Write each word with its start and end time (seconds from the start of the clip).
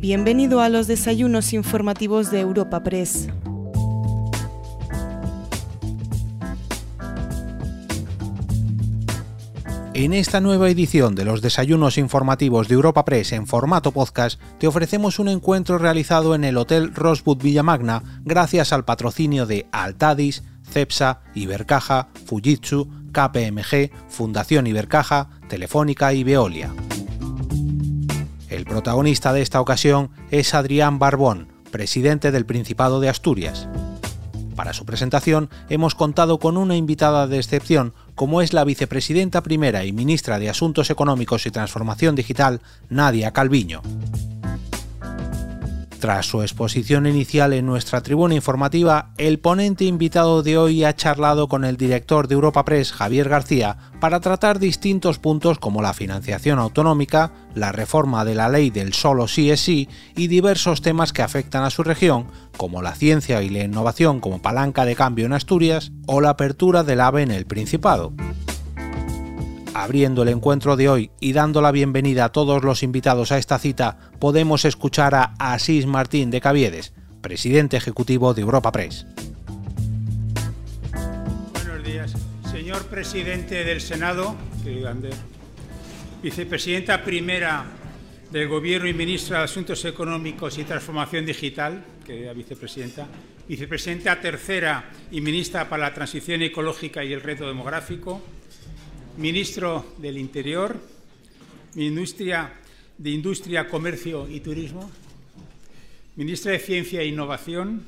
Bienvenido 0.00 0.62
a 0.62 0.70
los 0.70 0.86
desayunos 0.86 1.52
informativos 1.52 2.30
de 2.30 2.40
Europa 2.40 2.82
Press. 2.82 3.28
En 9.92 10.14
esta 10.14 10.40
nueva 10.40 10.70
edición 10.70 11.14
de 11.14 11.26
los 11.26 11.42
desayunos 11.42 11.98
informativos 11.98 12.68
de 12.68 12.76
Europa 12.76 13.04
Press 13.04 13.32
en 13.32 13.46
formato 13.46 13.92
podcast, 13.92 14.40
te 14.58 14.66
ofrecemos 14.66 15.18
un 15.18 15.28
encuentro 15.28 15.76
realizado 15.76 16.34
en 16.34 16.44
el 16.44 16.56
Hotel 16.56 16.94
Rosewood 16.94 17.42
Villamagna 17.42 18.22
gracias 18.24 18.72
al 18.72 18.86
patrocinio 18.86 19.44
de 19.44 19.66
Altadis, 19.70 20.44
Cepsa, 20.62 21.20
Ibercaja, 21.34 22.08
Fujitsu, 22.24 22.88
KPMG, 23.12 23.90
Fundación 24.08 24.66
Ibercaja, 24.66 25.28
Telefónica 25.50 26.14
y 26.14 26.24
Veolia. 26.24 26.72
El 28.50 28.64
protagonista 28.64 29.32
de 29.32 29.42
esta 29.42 29.60
ocasión 29.60 30.10
es 30.32 30.54
Adrián 30.54 30.98
Barbón, 30.98 31.52
presidente 31.70 32.32
del 32.32 32.46
Principado 32.46 32.98
de 32.98 33.08
Asturias. 33.08 33.68
Para 34.56 34.72
su 34.72 34.84
presentación 34.84 35.48
hemos 35.68 35.94
contado 35.94 36.40
con 36.40 36.56
una 36.56 36.74
invitada 36.74 37.28
de 37.28 37.38
excepción 37.38 37.94
como 38.16 38.42
es 38.42 38.52
la 38.52 38.64
vicepresidenta 38.64 39.44
primera 39.44 39.84
y 39.84 39.92
ministra 39.92 40.40
de 40.40 40.50
Asuntos 40.50 40.90
Económicos 40.90 41.46
y 41.46 41.52
Transformación 41.52 42.16
Digital, 42.16 42.60
Nadia 42.88 43.32
Calviño. 43.32 43.82
Tras 46.00 46.24
su 46.24 46.40
exposición 46.40 47.06
inicial 47.06 47.52
en 47.52 47.66
nuestra 47.66 48.00
tribuna 48.00 48.34
informativa, 48.34 49.10
el 49.18 49.38
ponente 49.38 49.84
invitado 49.84 50.42
de 50.42 50.56
hoy 50.56 50.82
ha 50.82 50.96
charlado 50.96 51.46
con 51.46 51.62
el 51.62 51.76
director 51.76 52.26
de 52.26 52.36
Europa 52.36 52.64
Press, 52.64 52.90
Javier 52.90 53.28
García, 53.28 53.76
para 54.00 54.20
tratar 54.20 54.58
distintos 54.58 55.18
puntos 55.18 55.58
como 55.58 55.82
la 55.82 55.92
financiación 55.92 56.58
autonómica, 56.58 57.32
la 57.54 57.70
reforma 57.70 58.24
de 58.24 58.34
la 58.34 58.48
ley 58.48 58.70
del 58.70 58.94
solo 58.94 59.28
sí 59.28 59.50
es 59.50 59.60
sí 59.60 59.90
y 60.16 60.28
diversos 60.28 60.80
temas 60.80 61.12
que 61.12 61.20
afectan 61.20 61.64
a 61.64 61.70
su 61.70 61.82
región, 61.82 62.28
como 62.56 62.80
la 62.80 62.94
ciencia 62.94 63.42
y 63.42 63.50
la 63.50 63.64
innovación 63.64 64.20
como 64.20 64.40
palanca 64.40 64.86
de 64.86 64.96
cambio 64.96 65.26
en 65.26 65.34
Asturias 65.34 65.92
o 66.06 66.22
la 66.22 66.30
apertura 66.30 66.82
del 66.82 67.02
AVE 67.02 67.24
en 67.24 67.30
el 67.30 67.44
Principado. 67.44 68.14
Abriendo 69.74 70.22
el 70.22 70.28
encuentro 70.30 70.76
de 70.76 70.88
hoy 70.88 71.10
y 71.20 71.32
dando 71.32 71.62
la 71.62 71.70
bienvenida 71.70 72.24
a 72.24 72.32
todos 72.32 72.64
los 72.64 72.82
invitados 72.82 73.32
a 73.32 73.38
esta 73.38 73.58
cita, 73.58 74.09
podemos 74.20 74.66
escuchar 74.66 75.14
a 75.14 75.34
Asís 75.38 75.86
Martín 75.86 76.30
de 76.30 76.42
Caviedes, 76.42 76.92
presidente 77.22 77.78
ejecutivo 77.78 78.34
de 78.34 78.42
Europa 78.42 78.70
Press. 78.70 79.06
Buenos 81.54 81.82
días, 81.84 82.14
señor 82.52 82.84
presidente 82.84 83.64
del 83.64 83.80
Senado, 83.80 84.36
vicepresidenta 86.22 87.02
primera 87.02 87.64
del 88.30 88.46
Gobierno 88.46 88.88
y 88.88 88.94
ministra 88.94 89.38
de 89.38 89.44
Asuntos 89.44 89.84
Económicos 89.86 90.58
y 90.58 90.64
Transformación 90.64 91.24
Digital, 91.24 91.82
querida 92.04 92.34
vicepresidenta, 92.34 93.08
vicepresidenta 93.48 94.20
tercera 94.20 94.90
y 95.10 95.22
ministra 95.22 95.68
para 95.68 95.84
la 95.84 95.94
Transición 95.94 96.42
Ecológica 96.42 97.02
y 97.02 97.14
el 97.14 97.22
Reto 97.22 97.48
Demográfico, 97.48 98.20
ministro 99.16 99.94
del 99.96 100.18
Interior, 100.18 100.78
ministra 101.74 102.59
de 103.00 103.08
Industria, 103.08 103.66
Comercio 103.66 104.28
y 104.28 104.40
Turismo, 104.40 104.90
ministra 106.16 106.52
de 106.52 106.58
Ciencia 106.58 107.00
e 107.00 107.06
Innovación, 107.06 107.80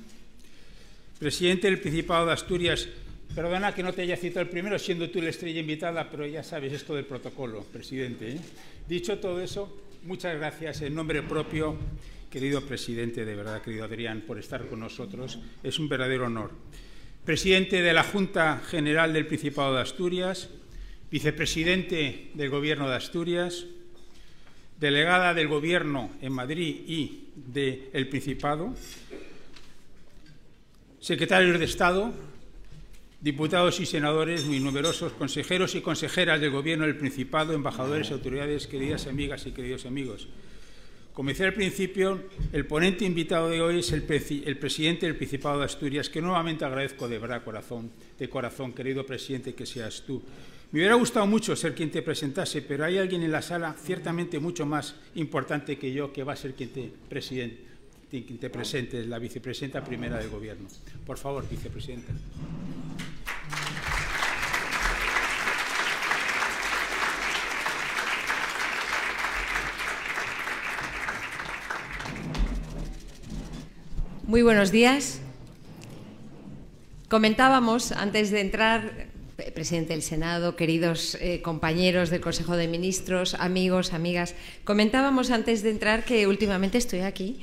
presidente 1.19 1.69
del 1.69 1.81
Principado 1.81 2.25
de 2.25 2.33
Asturias. 2.33 2.89
Perdona 3.35 3.75
que 3.75 3.83
no 3.83 3.93
te 3.93 4.01
haya 4.01 4.17
citado 4.17 4.41
el 4.41 4.49
primero, 4.49 4.79
siendo 4.79 5.11
tú 5.11 5.21
la 5.21 5.29
estrella 5.29 5.61
invitada, 5.61 6.09
pero 6.11 6.27
ya 6.27 6.43
sabes 6.43 6.73
esto 6.73 6.95
del 6.95 7.05
protocolo, 7.05 7.63
presidente. 7.63 8.33
¿eh? 8.33 8.41
Dicho 8.89 9.19
todo 9.19 9.43
eso, 9.43 9.83
muchas 10.05 10.35
gracias 10.35 10.81
en 10.81 10.95
nombre 10.95 11.21
propio, 11.21 11.77
querido 12.31 12.63
presidente, 12.63 13.27
de 13.27 13.37
verdad, 13.37 13.61
querido 13.61 13.85
Adrián, 13.85 14.23
por 14.27 14.39
estar 14.39 14.67
con 14.67 14.81
nosotros. 14.81 15.41
Es 15.63 15.79
un 15.79 15.91
verdadero 15.91 16.25
honor. 16.25 16.53
Presidente 17.27 17.83
de 17.83 17.93
la 17.93 18.03
Junta 18.03 18.63
General 18.67 19.13
del 19.13 19.27
Principado 19.27 19.75
de 19.75 19.83
Asturias, 19.83 20.49
vicepresidente 21.11 22.31
del 22.33 22.49
Gobierno 22.49 22.89
de 22.89 22.97
Asturias, 22.97 23.67
delegada 24.83 25.33
del 25.33 25.47
Gobierno 25.47 26.11
en 26.21 26.33
Madrid 26.33 26.83
y 26.89 27.29
del 27.37 28.09
Principado, 28.09 28.75
secretarios 30.99 31.57
de 31.61 31.65
Estado, 31.65 32.13
diputados 33.21 33.79
y 33.79 33.87
senadores, 33.87 34.45
muy 34.45 34.59
numerosos 34.59 35.13
consejeros 35.13 35.77
y 35.77 35.83
consejeras 35.83 36.41
del 36.41 36.51
Gobierno 36.51 36.85
del 36.85 36.97
Principado, 36.97 37.53
embajadores, 37.53 38.11
autoridades, 38.11 38.67
queridas 38.67 39.07
amigas 39.07 39.47
y 39.47 39.53
queridos 39.53 39.87
amigos. 39.87 40.27
Como 41.13 41.29
decía 41.29 41.47
al 41.47 41.55
principio, 41.55 42.21
el 42.53 42.67
ponente 42.67 43.05
invitado 43.05 43.51
de 43.51 43.61
hoy 43.63 43.79
es 43.79 43.93
el, 43.93 44.03
el, 44.45 44.59
presidente 44.59 45.07
del 45.07 45.15
Principado 45.15 45.61
de 45.61 45.67
Asturias, 45.67 46.09
que 46.09 46.21
nuevamente 46.21 46.65
agradezco 46.65 47.07
de 47.07 47.19
verdad 47.19 47.45
corazón, 47.45 47.93
de 48.19 48.29
corazón, 48.29 48.73
querido 48.73 49.07
presidente, 49.07 49.55
que 49.55 49.65
seas 49.65 50.03
tú. 50.05 50.23
Me 50.73 50.79
hubiera 50.79 50.95
gustado 50.95 51.27
mucho 51.27 51.55
ser 51.55 51.75
quien 51.75 51.91
te 51.91 52.01
presentase, 52.01 52.63
pero 52.63 52.87
hay 52.87 52.97
alguien 52.97 53.23
en 53.23 53.31
la 53.31 53.43
sala 53.43 53.77
ciertamente 53.79 54.39
mucho 54.39 54.65
más 54.65 54.95
importante 55.17 55.77
que 55.77 55.93
yo 55.93 56.15
que 56.15 56.25
va 56.25 56.33
a 56.33 56.37
ser 56.37 56.55
quien 56.55 56.71
te, 56.71 56.91
quien 58.11 58.39
te 58.39 58.49
presente, 58.49 59.05
la 59.05 59.19
vicepresidenta 59.19 59.85
primera 59.85 60.17
del 60.17 60.31
Gobierno. 60.31 60.67
Por 61.05 61.19
favor, 61.19 61.47
vicepresidenta. 61.47 62.15
Muy 74.27 74.41
buenos 74.41 74.73
días. 74.73 75.21
Comentábamos 77.11 77.93
antes 77.93 78.31
de 78.31 78.41
entrar 78.41 79.12
presidente 79.55 79.93
del 79.93 80.03
Senado, 80.03 80.57
queridos 80.57 81.17
eh, 81.21 81.41
compañeros 81.43 82.11
del 82.11 82.21
Consejo 82.21 82.57
de 82.57 82.69
Ministros, 82.69 83.35
amigos, 83.35 83.93
amigas. 83.93 84.35
Comentábamos 84.65 85.31
antes 85.31 85.63
de 85.63 85.71
entrar 85.71 86.05
que 86.05 86.27
últimamente 86.27 86.79
estoy 86.79 87.01
aquí 87.01 87.41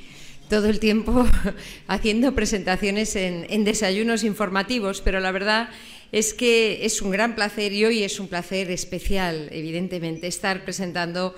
todo 0.50 0.68
el 0.68 0.80
tiempo 0.80 1.26
haciendo 1.88 2.34
presentaciones 2.34 3.16
en, 3.16 3.64
desayunos 3.64 4.24
informativos, 4.24 5.02
pero 5.02 5.20
la 5.20 5.32
verdad 5.32 5.70
es 6.12 6.34
que 6.34 6.86
es 6.86 7.02
un 7.02 7.12
gran 7.12 7.36
placer 7.36 7.72
y 7.72 7.86
hoy 7.86 8.04
es 8.04 8.20
un 8.20 8.28
placer 8.28 8.72
especial, 8.72 9.48
evidentemente, 9.52 10.28
estar 10.28 10.64
presentando 10.64 11.36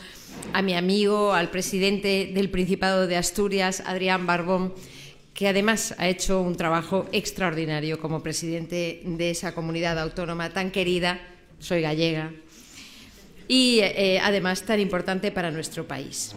a 0.54 0.62
mi 0.62 0.76
amigo, 0.76 1.34
al 1.34 1.52
presidente 1.52 2.32
del 2.34 2.50
Principado 2.50 3.06
de 3.06 3.18
Asturias, 3.18 3.84
Adrián 3.86 4.26
Barbón 4.26 4.74
que 5.34 5.47
además 5.47 5.96
ha 5.97 6.08
hecho 6.08 6.42
un 6.42 6.56
trabajo 6.56 7.08
extraordinario 7.12 8.00
como 8.00 8.22
presidente 8.22 9.02
de 9.06 9.31
esa 9.31 9.53
comunidad 9.53 9.97
autónoma 10.00 10.52
tan 10.52 10.72
querida, 10.72 11.22
soy 11.59 11.81
gallega, 11.81 12.31
y 13.47 13.80
eh, 13.81 14.20
además 14.22 14.64
tan 14.64 14.80
importante 14.80 15.31
para 15.31 15.52
nuestro 15.52 15.88
país. 15.88 16.36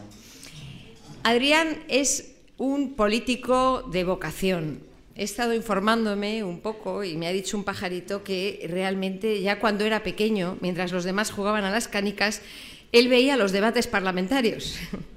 Adrián 1.22 1.84
es 1.88 2.34
un 2.56 2.94
político 2.94 3.82
de 3.90 4.04
vocación. 4.04 4.80
He 5.16 5.22
estado 5.22 5.54
informándome 5.54 6.42
un 6.42 6.60
poco 6.60 7.04
y 7.04 7.16
me 7.16 7.26
ha 7.26 7.32
dicho 7.32 7.56
un 7.56 7.64
pajarito 7.64 8.24
que 8.24 8.66
realmente 8.68 9.40
ya 9.40 9.60
cuando 9.60 9.84
era 9.84 10.02
pequeño, 10.02 10.58
mientras 10.60 10.92
los 10.92 11.04
demás 11.04 11.30
jugaban 11.30 11.64
a 11.64 11.70
las 11.70 11.88
canicas, 11.88 12.42
él 12.90 13.08
veía 13.08 13.36
los 13.36 13.52
debates 13.52 13.86
parlamentarios. 13.86 14.76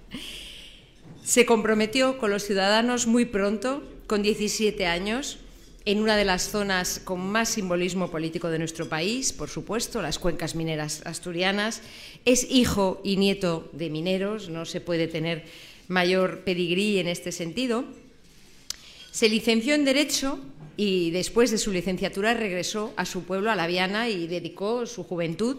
Se 1.27 1.45
comprometió 1.45 2.17
con 2.19 2.31
los 2.31 2.45
ciudadanos 2.45 3.05
muy 3.05 3.25
pronto, 3.25 3.83
con 4.07 4.23
17 4.23 4.85
años, 4.85 5.39
en 5.83 5.99
una 5.99 6.15
de 6.15 6.23
las 6.23 6.49
zonas 6.49 7.01
con 7.03 7.19
más 7.19 7.49
simbolismo 7.49 8.09
político 8.09 8.49
de 8.49 8.59
nuestro 8.59 8.87
país, 8.87 9.33
por 9.33 9.49
supuesto, 9.49 10.01
las 10.01 10.19
cuencas 10.19 10.55
mineras 10.55 11.01
asturianas. 11.03 11.81
Es 12.23 12.49
hijo 12.49 13.01
y 13.03 13.17
nieto 13.17 13.69
de 13.73 13.89
mineros, 13.89 14.47
no 14.47 14.63
se 14.63 14.79
puede 14.79 15.09
tener 15.09 15.43
mayor 15.89 16.45
pedigrí 16.45 16.97
en 16.97 17.09
este 17.09 17.33
sentido. 17.33 17.83
Se 19.11 19.27
licenció 19.27 19.75
en 19.75 19.83
Derecho 19.83 20.39
y 20.77 21.11
después 21.11 21.51
de 21.51 21.57
su 21.57 21.73
licenciatura 21.73 22.35
regresó 22.35 22.93
a 22.95 23.03
su 23.03 23.23
pueblo, 23.23 23.51
a 23.51 23.57
La 23.57 23.67
Viana, 23.67 24.07
y 24.07 24.27
dedicó 24.27 24.85
su 24.85 25.03
juventud 25.03 25.57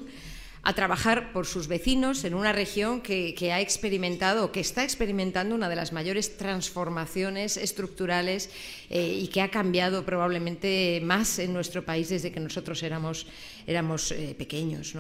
a 0.69 0.75
trabajar 0.75 1.32
por 1.32 1.47
sus 1.47 1.67
vecinos 1.67 2.25
en 2.25 2.35
una 2.35 2.53
región 2.53 3.00
que, 3.00 3.35
ha 3.50 3.59
experimentado, 3.59 4.53
que 4.53 4.61
está 4.61 4.85
experimentando 4.85 5.55
una 5.55 5.70
de 5.70 5.76
las 5.76 5.94
mayores 5.94 6.37
transformaciones 6.37 7.56
estructurales 7.56 8.50
eh, 8.91 9.19
y 9.19 9.29
que 9.29 9.41
ha 9.41 9.50
cambiado 9.50 10.05
probablemente 10.05 11.00
más 11.03 11.38
en 11.38 11.55
nuestro 11.55 11.87
país 11.87 12.11
desde 12.11 12.32
que 12.32 12.41
nosotros 12.41 12.82
éramos, 12.82 13.26
éramos 13.67 14.12
eh, 14.12 14.35
pequeños. 14.37 14.93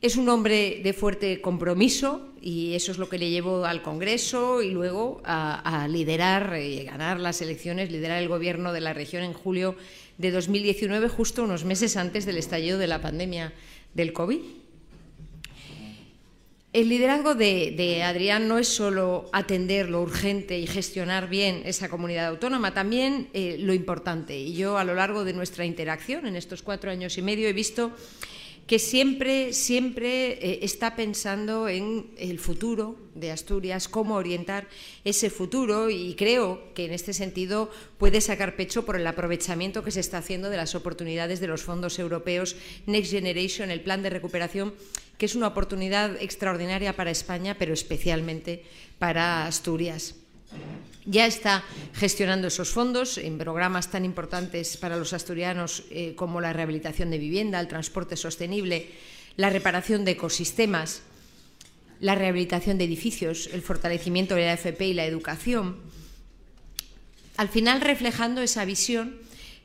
Es 0.00 0.16
un 0.16 0.26
hombre 0.30 0.80
de 0.82 0.94
fuerte 0.94 1.42
compromiso 1.42 2.30
y 2.40 2.72
eso 2.72 2.92
es 2.92 2.98
lo 2.98 3.10
que 3.10 3.18
le 3.18 3.28
llevó 3.28 3.66
al 3.66 3.82
Congreso 3.82 4.62
y 4.62 4.70
luego 4.70 5.20
a, 5.26 5.86
liderar 5.86 6.58
y 6.58 6.78
eh, 6.78 6.84
ganar 6.84 7.20
las 7.20 7.42
elecciones, 7.42 7.92
liderar 7.92 8.22
el 8.22 8.28
gobierno 8.28 8.72
de 8.72 8.80
la 8.80 8.94
región 8.94 9.22
en 9.22 9.34
julio 9.34 9.76
de 10.16 10.30
2019, 10.30 11.10
justo 11.10 11.44
unos 11.44 11.66
meses 11.66 11.98
antes 11.98 12.24
del 12.24 12.38
estallido 12.38 12.78
de 12.78 12.86
la 12.86 13.02
pandemia 13.02 13.52
del 13.92 14.14
COVID. 14.14 14.61
El 16.72 16.88
liderazgo 16.88 17.34
de, 17.34 18.02
Adrián 18.02 18.48
no 18.48 18.56
es 18.56 18.66
solo 18.66 19.28
atender 19.34 19.90
lo 19.90 20.00
urgente 20.00 20.58
y 20.58 20.66
gestionar 20.66 21.28
bien 21.28 21.60
esa 21.66 21.90
comunidad 21.90 22.28
autónoma, 22.28 22.72
también 22.72 23.28
eh, 23.34 23.56
lo 23.58 23.74
importante. 23.74 24.38
Y 24.38 24.54
yo 24.54 24.78
a 24.78 24.84
lo 24.84 24.94
largo 24.94 25.22
de 25.24 25.34
nuestra 25.34 25.66
interacción 25.66 26.26
en 26.26 26.34
estos 26.34 26.62
cuatro 26.62 26.90
años 26.90 27.18
y 27.18 27.22
medio 27.22 27.46
he 27.46 27.52
visto 27.52 27.92
que 28.66 28.78
siempre, 28.78 29.52
siempre 29.52 30.32
eh, 30.32 30.60
está 30.62 30.96
pensando 30.96 31.68
en 31.68 32.06
el 32.16 32.38
futuro 32.38 32.96
de 33.14 33.32
Asturias, 33.32 33.86
cómo 33.86 34.14
orientar 34.14 34.66
ese 35.04 35.28
futuro 35.28 35.90
y 35.90 36.14
creo 36.14 36.72
que 36.74 36.86
en 36.86 36.94
este 36.94 37.12
sentido 37.12 37.70
puede 37.98 38.22
sacar 38.22 38.56
pecho 38.56 38.86
por 38.86 38.96
el 38.96 39.06
aprovechamiento 39.06 39.84
que 39.84 39.90
se 39.90 40.00
está 40.00 40.18
haciendo 40.18 40.48
de 40.48 40.56
las 40.56 40.74
oportunidades 40.74 41.38
de 41.38 41.48
los 41.48 41.60
fondos 41.60 41.98
europeos 41.98 42.56
Next 42.86 43.10
Generation, 43.10 43.70
el 43.70 43.82
plan 43.82 44.02
de 44.02 44.08
recuperación, 44.08 44.72
que 45.18 45.26
es 45.26 45.34
una 45.34 45.48
oportunidad 45.48 46.20
extraordinaria 46.20 46.96
para 46.96 47.10
España, 47.10 47.56
pero 47.58 47.72
especialmente 47.72 48.64
para 48.98 49.46
Asturias 49.46 50.14
ya 51.04 51.26
está 51.26 51.64
gestionando 51.94 52.48
esos 52.48 52.70
fondos 52.70 53.18
en 53.18 53.38
programas 53.38 53.90
tan 53.90 54.04
importantes 54.04 54.76
para 54.76 54.96
los 54.96 55.12
asturianos 55.12 55.84
eh, 55.90 56.14
como 56.14 56.40
la 56.40 56.52
rehabilitación 56.52 57.10
de 57.10 57.18
vivienda, 57.18 57.58
el 57.58 57.68
transporte 57.68 58.16
sostenible, 58.16 58.86
la 59.36 59.50
reparación 59.50 60.04
de 60.04 60.12
ecosistemas, 60.12 61.02
la 62.00 62.14
rehabilitación 62.14 62.78
de 62.78 62.84
edificios, 62.84 63.48
el 63.52 63.62
fortalecimiento 63.62 64.34
de 64.34 64.46
la 64.46 64.52
AFP 64.52 64.86
y 64.86 64.94
la 64.94 65.06
educación. 65.06 65.76
Al 67.36 67.48
final 67.48 67.80
reflejando 67.80 68.42
esa 68.42 68.64
visión 68.64 69.16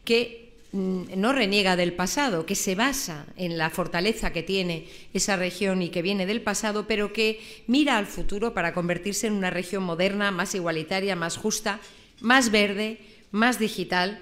que 0.05 0.46
no 0.77 1.33
reniega 1.33 1.75
del 1.75 1.93
pasado, 1.93 2.45
que 2.45 2.55
se 2.55 2.75
basa 2.75 3.25
en 3.35 3.57
la 3.57 3.69
fortaleza 3.69 4.31
que 4.31 4.43
tiene 4.43 4.87
esa 5.13 5.35
región 5.35 5.81
y 5.81 5.89
que 5.89 6.01
viene 6.01 6.25
del 6.25 6.41
pasado, 6.41 6.87
pero 6.87 7.11
que 7.11 7.39
mira 7.65 7.97
al 7.97 8.05
futuro 8.05 8.53
para 8.53 8.73
convertirse 8.73 9.27
en 9.27 9.33
una 9.33 9.49
región 9.49 9.83
moderna, 9.83 10.31
más 10.31 10.53
igualitaria, 10.55 11.15
más 11.15 11.37
justa, 11.37 11.79
más 12.21 12.51
verde, 12.51 12.99
más 13.31 13.59
digital. 13.59 14.19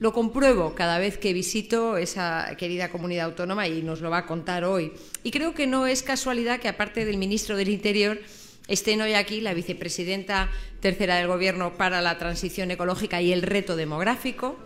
Lo 0.00 0.12
compruebo 0.12 0.74
cada 0.74 0.98
vez 0.98 1.16
que 1.16 1.32
visito 1.32 1.96
esa 1.96 2.56
querida 2.58 2.90
comunidad 2.90 3.26
autónoma 3.26 3.68
y 3.68 3.82
nos 3.82 4.00
lo 4.00 4.10
va 4.10 4.18
a 4.18 4.26
contar 4.26 4.64
hoy. 4.64 4.92
Y 5.22 5.30
creo 5.30 5.54
que 5.54 5.66
no 5.68 5.86
es 5.86 6.02
casualidad 6.02 6.58
que, 6.58 6.68
aparte 6.68 7.04
del 7.04 7.16
ministro 7.16 7.56
del 7.56 7.68
Interior, 7.68 8.20
estén 8.66 9.00
hoy 9.00 9.14
aquí 9.14 9.40
la 9.40 9.54
vicepresidenta 9.54 10.50
tercera 10.80 11.16
del 11.16 11.28
Gobierno 11.28 11.76
para 11.76 12.02
la 12.02 12.18
transición 12.18 12.70
ecológica 12.72 13.22
y 13.22 13.32
el 13.32 13.42
reto 13.42 13.76
demográfico, 13.76 14.58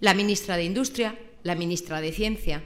la 0.00 0.14
ministra 0.14 0.56
de 0.56 0.64
Industria, 0.64 1.18
la 1.42 1.54
ministra 1.54 2.00
de 2.00 2.12
Ciencia, 2.12 2.62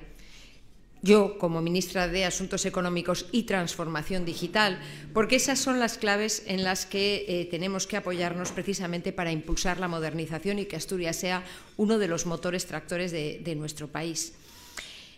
yo 1.03 1.39
como 1.39 1.63
ministra 1.63 2.09
de 2.09 2.25
Asuntos 2.25 2.67
Económicos 2.67 3.27
y 3.33 3.45
Transformación 3.45 4.25
Digital, 4.25 4.79
porque 5.15 5.37
esas 5.37 5.59
son 5.59 5.79
las 5.79 5.97
claves 5.97 6.43
en 6.47 6.63
las 6.63 6.85
que 6.85 7.25
eh, 7.27 7.47
tenemos 7.47 7.87
que 7.87 7.97
apoyarnos 7.97 8.53
precisamente 8.53 9.13
para 9.13 9.33
impulsar 9.33 9.81
la 9.81 9.89
modernización 9.89 10.59
y 10.59 10.67
que 10.67 10.77
Asturias 10.77 11.17
sea 11.17 11.43
uno 11.79 11.99
de 11.99 12.09
los 12.09 12.27
motores 12.27 12.67
tractores 12.67 13.13
de, 13.13 13.55
nuestro 13.57 13.89
país. 13.89 14.35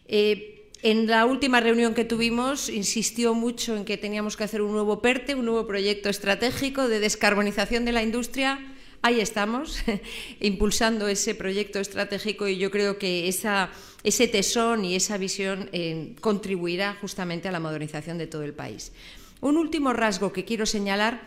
Eh, 0.07 0.71
en 0.83 1.07
la 1.07 1.27
última 1.27 1.61
reunión 1.61 1.95
que 1.95 2.05
tuvimos 2.05 2.69
insistió 2.69 3.35
mucho 3.35 3.77
en 3.77 3.85
que 3.85 3.99
teníamos 3.99 4.37
que 4.37 4.45
hacer 4.45 4.63
un 4.63 4.73
nuevo 4.73 5.01
PERTE, 5.01 5.35
un 5.35 5.45
nuevo 5.45 5.67
proyecto 5.67 6.09
estratégico 6.09 6.89
de 6.89 6.99
descarbonización 7.01 7.85
de 7.85 7.93
la 7.93 8.03
industria 8.03 8.72
ahí 9.03 9.21
estamos, 9.21 9.79
impulsando 10.41 11.09
ese 11.09 11.35
proyecto 11.35 11.81
estratégico 11.81 12.49
y 12.49 12.57
yo 12.57 12.71
creo 12.71 12.99
que 12.99 13.29
ese 13.29 14.29
tesón 14.29 14.85
y 14.85 14.95
esa 14.95 15.19
visión 15.19 15.69
eh, 15.73 16.15
contribuirá 16.21 16.97
justamente 17.01 17.49
a 17.49 17.53
la 17.53 17.61
modernización 17.61 18.17
de 18.17 18.29
todo 18.29 18.45
el 18.45 18.55
país. 18.55 18.93
Un 19.41 19.59
último 19.59 19.93
rasgo 19.93 20.33
que 20.33 20.45
quiero 20.45 20.67
señalar 20.67 21.21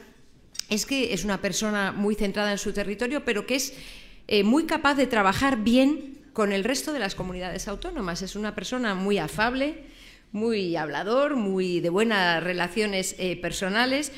es 0.70 0.86
que 0.86 1.14
es 1.14 1.26
una 1.26 1.42
persona 1.42 1.92
muy 1.92 2.16
centrada 2.16 2.52
en 2.52 2.58
su 2.58 2.72
territorio, 2.72 3.26
pero 3.26 3.46
que 3.46 3.56
es 3.56 3.74
eh, 4.28 4.44
muy 4.44 4.66
capaz 4.66 4.96
de 4.96 5.06
trabajar 5.06 5.58
bien 5.58 6.16
con 6.34 6.52
el 6.52 6.64
resto 6.64 6.92
de 6.94 7.00
las 7.00 7.14
comunidades 7.14 7.68
autónomas. 7.68 8.22
Es 8.22 8.36
una 8.36 8.56
persona 8.56 8.96
muy 8.96 9.18
afable, 9.20 9.84
muy 10.32 10.76
hablador, 10.76 11.36
muy 11.36 11.82
de 11.82 11.90
buenas 11.90 12.44
relaciones 12.44 13.16
eh, 13.20 13.36
personales. 13.36 14.12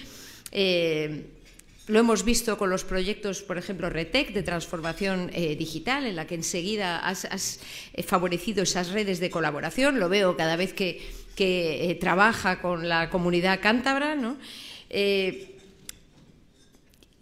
Lo 1.88 2.00
hemos 2.00 2.26
visto 2.26 2.58
con 2.58 2.70
los 2.70 2.84
proyectos, 2.84 3.42
por 3.42 3.58
ejemplo, 3.58 3.90
RETEC, 3.90 4.34
de 4.34 4.44
transformación 4.44 5.32
eh, 5.34 5.56
digital, 5.56 6.06
en 6.06 6.18
la 6.18 6.28
que 6.28 6.36
enseguida 6.36 7.00
has, 7.00 7.62
eh, 7.94 8.04
favorecido 8.04 8.64
esas 8.64 8.92
redes 8.92 9.22
de 9.22 9.30
colaboración. 9.30 9.98
Lo 9.98 10.10
veo 10.10 10.36
cada 10.36 10.58
vez 10.58 10.74
que, 10.74 11.02
eh, 11.40 11.96
trabaja 11.96 12.62
con 12.62 12.90
la 12.90 13.10
comunidad 13.10 13.62
cántabra. 13.62 14.18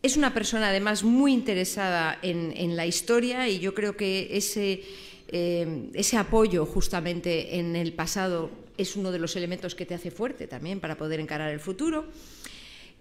es 0.02 0.18
una 0.18 0.34
persona, 0.34 0.70
además, 0.70 1.04
muy 1.04 1.32
interesada 1.32 2.18
en, 2.24 2.76
la 2.76 2.88
historia 2.88 3.48
y 3.48 3.60
yo 3.60 3.76
creo 3.76 3.96
que 3.96 4.30
ese, 4.32 4.82
ese 5.28 6.18
apoyo 6.18 6.66
justamente 6.66 7.60
en 7.60 7.76
el 7.76 7.94
pasado 7.94 8.50
es 8.78 8.96
uno 8.96 9.12
de 9.12 9.20
los 9.20 9.36
elementos 9.36 9.76
que 9.76 9.86
te 9.86 9.94
hace 9.94 10.10
fuerte 10.10 10.48
también 10.48 10.80
para 10.80 10.96
poder 10.96 11.20
encarar 11.20 11.52
el 11.52 11.60
futuro. 11.60 12.06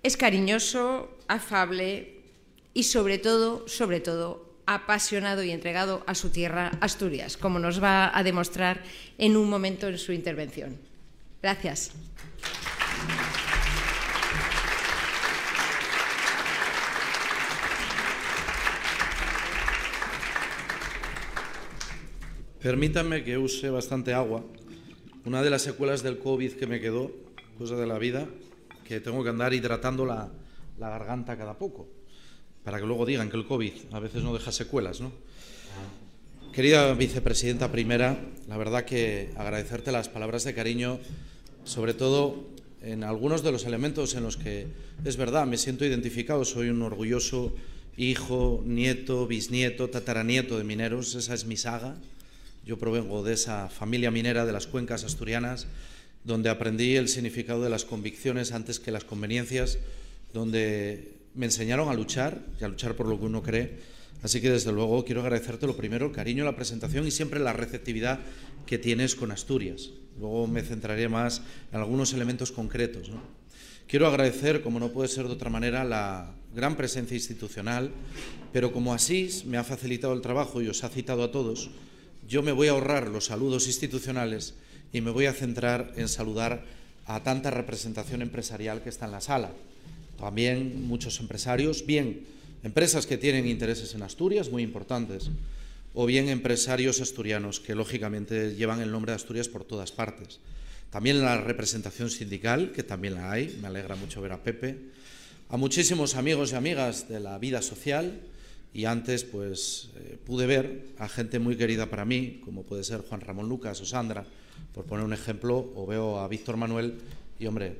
Es 0.04 0.18
cariñoso, 0.18 1.08
afable 1.28 2.20
y 2.74 2.82
sobre 2.82 3.16
todo, 3.16 3.66
sobre 3.66 4.00
todo, 4.00 4.52
apasionado 4.66 5.42
y 5.42 5.50
entregado 5.50 6.04
a 6.06 6.14
su 6.14 6.28
tierra, 6.28 6.72
Asturias, 6.82 7.38
como 7.38 7.58
nos 7.58 7.82
va 7.82 8.14
a 8.14 8.22
demostrar 8.22 8.82
en 9.16 9.34
un 9.34 9.48
momento 9.48 9.88
en 9.88 9.96
su 9.96 10.12
intervención. 10.12 10.76
Gracias. 11.40 11.92
Permítanme 22.60 23.24
que 23.24 23.38
use 23.38 23.70
bastante 23.70 24.12
agua. 24.12 24.44
Una 25.24 25.42
de 25.42 25.48
las 25.48 25.62
secuelas 25.62 26.02
del 26.02 26.18
COVID 26.18 26.52
que 26.52 26.66
me 26.66 26.78
quedó, 26.78 27.10
cosa 27.56 27.76
de 27.76 27.86
la 27.86 27.98
vida, 27.98 28.28
que 28.84 29.00
tengo 29.00 29.22
que 29.24 29.30
andar 29.30 29.52
hidratando 29.54 30.06
la, 30.06 30.30
garganta 30.78 31.36
cada 31.36 31.56
poco, 31.56 31.88
para 32.62 32.78
que 32.78 32.86
luego 32.86 33.06
digan 33.06 33.30
que 33.30 33.36
el 33.36 33.46
COVID 33.46 33.72
a 33.92 33.98
veces 34.00 34.22
no 34.22 34.34
deja 34.34 34.52
secuelas, 34.52 35.00
¿no? 35.00 35.12
Querida 36.52 36.94
vicepresidenta 36.94 37.72
primera, 37.72 38.16
la 38.48 38.56
verdad 38.56 38.84
que 38.84 39.30
agradecerte 39.36 39.90
las 39.90 40.08
palabras 40.08 40.44
de 40.44 40.54
cariño, 40.54 41.00
sobre 41.64 41.94
todo 41.94 42.44
en 42.80 43.02
algunos 43.02 43.42
de 43.42 43.50
los 43.50 43.64
elementos 43.64 44.14
en 44.14 44.22
los 44.22 44.36
que 44.36 44.66
es 45.04 45.16
verdad, 45.16 45.46
me 45.46 45.56
siento 45.56 45.84
identificado, 45.84 46.44
soy 46.44 46.68
un 46.68 46.82
orgulloso 46.82 47.54
hijo, 47.96 48.62
nieto, 48.64 49.26
bisnieto, 49.26 49.90
tataranieto 49.90 50.58
de 50.58 50.64
mineros, 50.64 51.14
esa 51.14 51.34
es 51.34 51.46
mi 51.46 51.56
saga. 51.56 51.96
Yo 52.64 52.78
provengo 52.78 53.22
de 53.22 53.34
esa 53.34 53.68
familia 53.68 54.10
minera 54.10 54.46
de 54.46 54.52
las 54.52 54.66
cuencas 54.66 55.04
asturianas 55.04 55.66
donde 56.24 56.48
aprendí 56.48 56.96
el 56.96 57.08
significado 57.08 57.62
de 57.62 57.70
las 57.70 57.84
convicciones 57.84 58.52
antes 58.52 58.80
que 58.80 58.90
las 58.90 59.04
conveniencias, 59.04 59.78
donde 60.32 61.12
me 61.34 61.46
enseñaron 61.46 61.88
a 61.88 61.94
luchar 61.94 62.40
y 62.60 62.64
a 62.64 62.68
luchar 62.68 62.96
por 62.96 63.06
lo 63.06 63.18
que 63.18 63.26
uno 63.26 63.42
cree. 63.42 63.94
Así 64.22 64.40
que 64.40 64.50
desde 64.50 64.72
luego 64.72 65.04
quiero 65.04 65.20
agradecerte 65.20 65.66
lo 65.66 65.76
primero, 65.76 66.06
el 66.06 66.12
cariño, 66.12 66.44
la 66.44 66.56
presentación 66.56 67.06
y 67.06 67.10
siempre 67.10 67.40
la 67.40 67.52
receptividad 67.52 68.20
que 68.66 68.78
tienes 68.78 69.14
con 69.14 69.30
Asturias. 69.30 69.90
Luego 70.18 70.46
me 70.46 70.62
centraré 70.62 71.08
más 71.08 71.42
en 71.70 71.78
algunos 71.78 72.14
elementos 72.14 72.50
concretos. 72.50 73.10
Quiero 73.86 74.06
agradecer, 74.06 74.62
como 74.62 74.80
no 74.80 74.92
puede 74.92 75.08
ser 75.08 75.26
de 75.26 75.34
otra 75.34 75.50
manera, 75.50 75.84
la 75.84 76.34
gran 76.54 76.74
presencia 76.74 77.16
institucional, 77.16 77.90
pero 78.50 78.72
como 78.72 78.94
Asís 78.94 79.44
me 79.44 79.58
ha 79.58 79.64
facilitado 79.64 80.14
el 80.14 80.22
trabajo 80.22 80.62
y 80.62 80.68
os 80.68 80.84
ha 80.84 80.88
citado 80.88 81.22
a 81.22 81.30
todos, 81.30 81.70
yo 82.26 82.42
me 82.42 82.52
voy 82.52 82.68
a 82.68 82.70
ahorrar 82.70 83.08
los 83.08 83.26
saludos 83.26 83.66
institucionales 83.66 84.54
y 84.94 85.00
me 85.00 85.10
voy 85.10 85.26
a 85.26 85.34
centrar 85.34 85.92
en 85.96 86.08
saludar 86.08 86.64
a 87.04 87.22
tanta 87.22 87.50
representación 87.50 88.22
empresarial 88.22 88.80
que 88.80 88.88
está 88.88 89.06
en 89.06 89.12
la 89.12 89.20
sala. 89.20 89.50
También 90.16 90.86
muchos 90.86 91.18
empresarios, 91.18 91.84
bien 91.84 92.24
empresas 92.62 93.04
que 93.04 93.18
tienen 93.18 93.46
intereses 93.46 93.94
en 93.94 94.02
Asturias, 94.02 94.50
muy 94.50 94.62
importantes, 94.62 95.30
o 95.94 96.06
bien 96.06 96.28
empresarios 96.28 97.00
asturianos 97.00 97.58
que 97.58 97.74
lógicamente 97.74 98.54
llevan 98.54 98.80
el 98.80 98.92
nombre 98.92 99.10
de 99.10 99.16
Asturias 99.16 99.48
por 99.48 99.64
todas 99.64 99.90
partes. 99.90 100.38
También 100.90 101.20
la 101.20 101.40
representación 101.40 102.08
sindical, 102.08 102.70
que 102.70 102.84
también 102.84 103.14
la 103.14 103.32
hay, 103.32 103.58
me 103.60 103.66
alegra 103.66 103.96
mucho 103.96 104.22
ver 104.22 104.30
a 104.30 104.44
Pepe, 104.44 104.78
a 105.48 105.56
muchísimos 105.56 106.14
amigos 106.14 106.52
y 106.52 106.54
amigas 106.54 107.08
de 107.08 107.18
la 107.18 107.36
vida 107.38 107.62
social, 107.62 108.20
y 108.72 108.84
antes 108.84 109.24
pues 109.24 109.90
eh, 109.96 110.18
pude 110.24 110.46
ver 110.46 110.86
a 110.98 111.08
gente 111.08 111.40
muy 111.40 111.56
querida 111.56 111.90
para 111.90 112.04
mí, 112.04 112.40
como 112.44 112.62
puede 112.62 112.84
ser 112.84 113.00
Juan 113.00 113.20
Ramón 113.20 113.48
Lucas 113.48 113.80
o 113.80 113.86
Sandra, 113.86 114.24
por 114.72 114.84
poner 114.84 115.04
un 115.04 115.12
ejemplo, 115.12 115.72
o 115.74 115.86
veo 115.86 116.18
a 116.18 116.28
Víctor 116.28 116.56
Manuel 116.56 116.98
y, 117.38 117.46
hombre, 117.46 117.76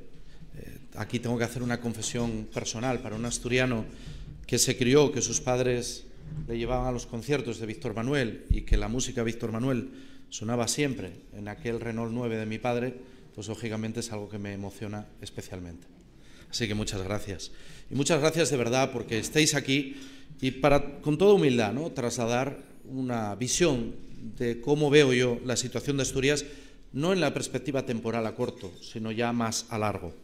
eh, 0.57 0.79
aquí 0.97 1.19
tengo 1.19 1.37
que 1.37 1.45
hacer 1.45 1.63
una 1.63 1.81
confesión 1.81 2.47
personal 2.53 3.01
para 3.01 3.17
un 3.17 3.25
asturiano 3.25 3.85
que 4.47 4.59
se 4.59 4.77
crió, 4.77 5.11
que 5.11 5.23
sus 5.23 5.41
padres 5.41 6.05
le 6.49 6.59
llevaban 6.59 6.87
a 6.87 6.93
los 6.93 7.07
conciertos 7.07 7.59
de 7.59 7.67
Víctor 7.67 7.95
Manuel 7.95 8.45
y 8.51 8.63
que 8.63 8.77
la 8.77 8.89
música 8.89 9.23
de 9.23 9.27
Víctor 9.27 9.53
Manuel 9.53 9.91
sonaba 10.31 10.69
siempre 10.69 11.13
en 11.37 11.49
aquel 11.49 11.81
Renault 11.81 12.13
9 12.13 12.37
de 12.37 12.47
mi 12.47 12.59
padre, 12.59 12.95
pues 13.35 13.49
lógicamente 13.49 14.01
es 14.01 14.13
algo 14.13 14.29
que 14.29 14.39
me 14.39 14.53
emociona 14.53 15.07
especialmente. 15.21 15.87
Así 16.51 16.69
que 16.69 16.75
muchas 16.75 17.03
gracias. 17.03 17.51
Y 17.91 17.95
muchas 17.95 18.21
gracias 18.21 18.51
de 18.51 18.57
verdad 18.57 18.93
porque 18.93 19.19
estéis 19.19 19.55
aquí 19.55 19.97
y 20.41 20.53
para, 20.53 21.01
con 21.01 21.19
toda 21.19 21.35
humildad, 21.35 21.73
¿no? 21.73 21.91
trasladar 21.91 22.63
una 22.85 23.35
visión 23.35 23.95
de 24.39 24.61
cómo 24.61 24.91
veo 24.91 25.13
yo 25.13 25.41
la 25.45 25.57
situación 25.57 25.97
de 25.97 26.03
Asturias, 26.03 26.45
no 26.95 27.13
en 27.13 27.21
la 27.21 27.35
perspectiva 27.35 27.85
temporal 27.85 28.27
a 28.27 28.35
corto, 28.35 28.73
sino 28.81 29.13
ya 29.13 29.33
más 29.33 29.67
a 29.69 29.79
largo. 29.79 30.15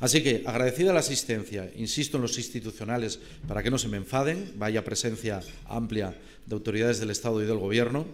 Así 0.00 0.22
que, 0.22 0.42
agradecida 0.46 0.92
la 0.92 1.00
asistencia, 1.00 1.70
insisto 1.76 2.16
en 2.16 2.22
los 2.22 2.36
institucionales 2.36 3.20
para 3.46 3.62
que 3.62 3.70
no 3.70 3.78
se 3.78 3.88
me 3.88 3.96
enfaden, 3.96 4.54
vaya 4.56 4.84
presencia 4.84 5.40
amplia 5.66 6.16
de 6.46 6.54
autoridades 6.54 6.98
del 6.98 7.10
Estado 7.10 7.42
y 7.42 7.46
del 7.46 7.58
Gobierno. 7.58 8.06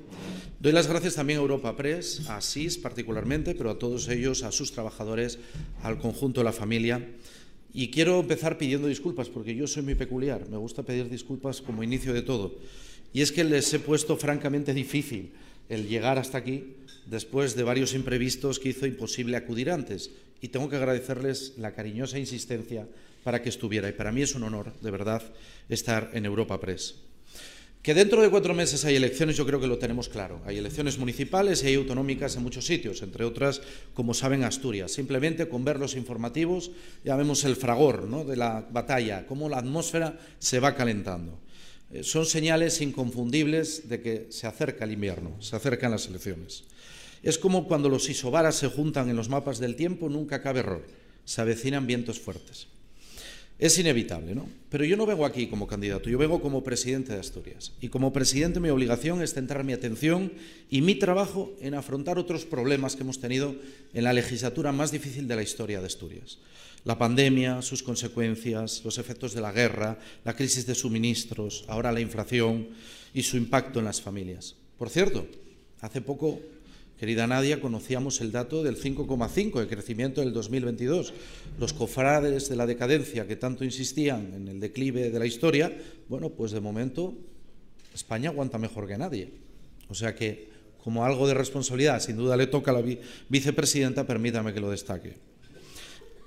Doy 0.61 0.73
las 0.73 0.87
gracias 0.87 1.15
también 1.15 1.39
a 1.39 1.43
Europa 1.43 1.77
Press, 1.77 2.29
a 2.29 2.41
SIS 2.41 2.79
particularmente, 2.79 3.55
pero 3.55 3.71
a 3.71 3.79
todos 3.79 4.09
ellos, 4.09 4.43
a 4.43 4.53
sus 4.53 4.73
trabajadores, 4.73 5.39
al 5.83 5.99
conjunto 5.99 6.41
de 6.41 6.45
la 6.45 6.53
familia. 6.53 7.07
Y 7.73 7.91
quiero 7.91 8.21
empezar 8.21 8.59
pidiendo 8.59 8.89
disculpas, 8.89 9.29
porque 9.29 9.55
yo 9.55 9.67
soy 9.67 9.83
muy 9.83 9.95
peculiar, 9.95 10.49
me 10.49 10.57
gusta 10.57 10.83
pedir 10.83 11.09
disculpas 11.09 11.63
como 11.63 11.83
inicio 11.83 12.13
de 12.13 12.23
todo. 12.23 12.57
Y 13.13 13.23
es 13.23 13.33
que 13.33 13.43
les 13.43 13.73
he 13.73 13.79
puesto 13.79 14.17
francamente 14.17 14.75
difícil 14.75 15.33
el 15.69 15.89
llegar 15.89 16.19
hasta 16.19 16.39
aquí 16.39 16.75
después 17.07 17.55
de 17.57 17.63
varios 17.63 17.95
imprevistos 17.95 18.59
que 18.59 18.71
hizo 18.71 18.87
imposible 18.87 19.37
acudir 19.37 19.71
antes. 19.71 20.11
Y 20.41 20.49
tengo 20.49 20.69
que 20.69 20.77
agradecerles 20.77 21.55
la 21.59 21.75
cariñosa 21.75 22.19
insistencia 22.19 22.87
para 23.25 23.43
que 23.43 23.49
estuviera. 23.49 23.89
Y 23.89 23.93
para 23.93 24.13
mí 24.13 24.23
es 24.23 24.35
un 24.35 24.45
honor, 24.45 24.73
de 24.81 24.91
verdad, 24.91 25.23
estar 25.69 26.11
en 26.15 26.25
Europa 26.25 26.61
Press. 26.61 26.97
Que 27.83 27.95
dentro 27.95 28.21
de 28.21 28.29
cuatro 28.29 28.53
meses 28.53 28.85
hay 28.85 28.97
elecciones, 28.97 29.39
yo 29.39 29.47
creo 29.47 29.59
que 29.59 29.67
lo 29.67 29.79
tenemos 29.79 30.11
claro. 30.11 30.43
Hay 30.45 30.59
elecciones 30.59 30.99
municipales 30.99 31.63
y 31.63 31.69
hay 31.69 31.75
autonómicas 31.77 32.37
en 32.37 32.43
muchos 32.43 32.67
sitios, 32.67 33.01
entre 33.01 33.25
otras, 33.25 33.63
como 33.95 34.13
saben, 34.13 34.45
Asturias. 34.45 34.93
Simplemente 34.93 35.49
con 35.49 35.65
ver 35.65 35.79
los 35.79 35.97
informativos 35.97 36.73
ya 37.05 37.17
vemos 37.17 37.45
el 37.45 37.57
fragor 37.57 38.05
¿no? 38.05 38.25
de 38.25 38.37
la 38.37 38.69
batalla, 38.71 39.27
cómo 39.27 39.49
la 39.49 39.59
atmósfera 39.59 40.19
se 40.39 40.61
va 40.61 40.75
calentando. 40.75 41.41
Eh, 41.91 42.03
son 42.05 42.27
señales 42.27 42.83
inconfundibles 42.83 43.89
de 43.89 44.03
que 44.03 44.27
se 44.29 44.47
acerca 44.47 44.85
el 44.85 44.93
invierno, 44.93 45.41
se 45.41 45.57
acercan 45.57 45.91
las 45.91 46.07
elecciones. 46.07 46.65
Es 47.23 47.39
como 47.39 47.67
cuando 47.67 47.89
los 47.89 48.09
isobaras 48.09 48.57
se 48.57 48.69
juntan 48.69 49.09
en 49.11 49.17
los 49.17 49.29
mapas 49.29 49.59
del 49.59 49.77
tiempo, 49.77 50.09
nunca 50.09 50.43
cabe 50.43 50.61
error, 50.61 50.87
se 51.25 51.41
avecinan 51.41 51.87
vientos 51.87 52.19
fuertes. 52.19 52.69
Es 53.59 53.79
inevitable, 53.79 54.35
¿no? 54.35 54.49
Pero 54.71 54.85
yo 54.85 54.97
no 54.97 55.05
vengo 55.05 55.27
aquí 55.27 55.47
como 55.47 55.67
candidato, 55.67 56.09
yo 56.09 56.17
vengo 56.17 56.41
como 56.41 56.65
presidente 56.65 57.13
de 57.13 57.21
Asturias. 57.21 57.73
Y 57.83 57.89
como 57.89 58.11
presidente 58.11 58.59
mi 58.59 58.71
obligación 58.71 59.21
es 59.21 59.35
centrar 59.35 59.65
mi 59.65 59.75
atención 59.75 60.33
y 60.71 60.81
mi 60.81 60.95
trabajo 60.95 61.53
en 61.61 61.75
afrontar 61.75 62.19
otros 62.19 62.47
problemas 62.47 62.97
que 62.97 63.03
hemos 63.03 63.21
tenido 63.21 63.55
en 63.93 64.05
la 64.05 64.15
legislatura 64.15 64.73
más 64.73 64.93
difícil 64.93 65.29
de 65.29 65.37
la 65.37 65.43
historia 65.43 65.81
de 65.81 65.87
Asturias 65.87 66.39
la 66.85 66.99
pandemia, 66.99 67.63
sus 67.63 67.83
consecuencias, 67.83 68.83
los 68.85 68.99
efectos 68.99 69.35
de 69.35 69.41
la 69.41 69.53
guerra, 69.53 69.99
la 70.25 70.35
crisis 70.35 70.67
de 70.67 70.75
suministros, 70.75 71.65
ahora 71.69 71.93
la 71.93 72.01
inflación 72.01 72.69
y 73.13 73.23
su 73.23 73.37
impacto 73.37 73.79
en 73.79 73.85
las 73.85 74.01
familias. 74.01 74.57
Por 74.79 74.89
cierto, 74.89 75.27
hace 75.81 76.01
poco, 76.01 76.41
querida 77.01 77.27
Nadia, 77.27 77.63
conocíamos 77.63 78.21
el 78.21 78.31
dato 78.31 78.63
del 78.63 78.77
5,5 78.77 79.59
de 79.59 79.67
crecimiento 79.67 80.21
del 80.21 80.35
2022. 80.35 81.15
Los 81.59 81.73
cofrades 81.73 82.51
de 82.51 82.57
la 82.57 82.67
decadencia 82.67 83.27
que 83.27 83.37
tanto 83.37 83.65
insistían 83.65 84.35
en 84.35 84.49
el 84.49 84.61
declive 84.61 85.09
de 85.09 85.19
la 85.19 85.25
historia, 85.25 85.73
bueno, 86.11 86.29
pues 86.29 86.53
de 86.53 86.61
momento 86.61 87.15
España 87.95 88.29
aguanta 88.29 88.59
mejor 88.59 88.87
que 88.87 88.99
nadie. 88.99 89.33
O 89.89 89.95
sea 89.95 90.15
que, 90.15 90.51
como 90.85 91.03
algo 91.03 91.27
de 91.27 91.33
responsabilidad, 91.33 92.03
sin 92.03 92.19
duda 92.19 92.37
le 92.37 92.49
toca 92.49 92.71
a 92.71 92.75
la 92.75 92.97
vicepresidenta, 93.31 94.07
permítame 94.07 94.53
que 94.53 94.61
lo 94.61 94.71
destaque. 94.71 95.15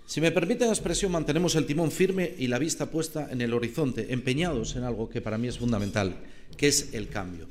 Si 0.08 0.22
me 0.22 0.32
permiten 0.32 0.70
la 0.70 0.74
expresión, 0.74 1.12
mantenemos 1.12 1.54
el 1.54 1.68
timón 1.68 1.92
firme 1.92 2.34
y 2.40 2.48
la 2.48 2.58
vista 2.58 2.90
puesta 2.90 3.28
en 3.30 3.42
el 3.42 3.54
horizonte, 3.54 4.12
empeñados 4.12 4.76
en 4.76 4.86
algo 4.86 5.08
que 5.08 5.22
para 5.22 5.38
mí 5.38 5.48
es 5.48 5.60
fundamental, 5.60 6.16
que 6.58 6.68
es 6.68 6.96
el 6.96 7.10
cambio, 7.10 7.48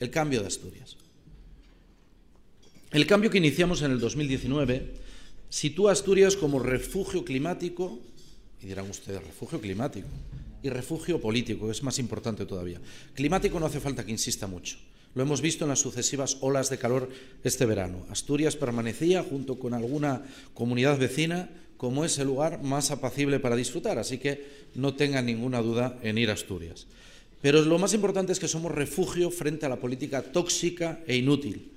el 0.00 0.10
cambio 0.10 0.40
de 0.40 0.48
Asturias. 0.48 1.03
El 2.94 3.08
cambio 3.08 3.28
que 3.28 3.38
iniciamos 3.38 3.82
en 3.82 3.90
el 3.90 3.98
2019 3.98 4.94
sitúa 5.48 5.90
Asturias 5.90 6.36
como 6.36 6.60
refugio 6.60 7.24
climático, 7.24 7.98
y 8.62 8.68
dirán 8.68 8.88
ustedes, 8.88 9.20
refugio 9.20 9.60
climático, 9.60 10.06
y 10.62 10.68
refugio 10.68 11.20
político, 11.20 11.66
que 11.66 11.72
es 11.72 11.82
más 11.82 11.98
importante 11.98 12.46
todavía. 12.46 12.80
Climático 13.14 13.58
no 13.58 13.66
hace 13.66 13.80
falta 13.80 14.06
que 14.06 14.12
insista 14.12 14.46
mucho. 14.46 14.76
Lo 15.16 15.24
hemos 15.24 15.40
visto 15.40 15.64
en 15.64 15.70
las 15.70 15.80
sucesivas 15.80 16.36
olas 16.40 16.70
de 16.70 16.78
calor 16.78 17.10
este 17.42 17.66
verano. 17.66 18.06
Asturias 18.10 18.54
permanecía, 18.54 19.24
junto 19.24 19.58
con 19.58 19.74
alguna 19.74 20.22
comunidad 20.54 20.96
vecina, 20.96 21.50
como 21.76 22.04
es 22.04 22.16
el 22.18 22.28
lugar 22.28 22.62
más 22.62 22.92
apacible 22.92 23.40
para 23.40 23.56
disfrutar, 23.56 23.98
así 23.98 24.18
que 24.18 24.46
no 24.76 24.94
tengan 24.94 25.26
ninguna 25.26 25.62
duda 25.62 25.98
en 26.04 26.16
ir 26.16 26.30
a 26.30 26.34
Asturias. 26.34 26.86
Pero 27.42 27.60
lo 27.60 27.80
más 27.80 27.92
importante 27.92 28.30
es 28.30 28.38
que 28.38 28.46
somos 28.46 28.70
refugio 28.70 29.32
frente 29.32 29.66
a 29.66 29.68
la 29.68 29.80
política 29.80 30.22
tóxica 30.22 31.00
e 31.08 31.16
inútil. 31.16 31.73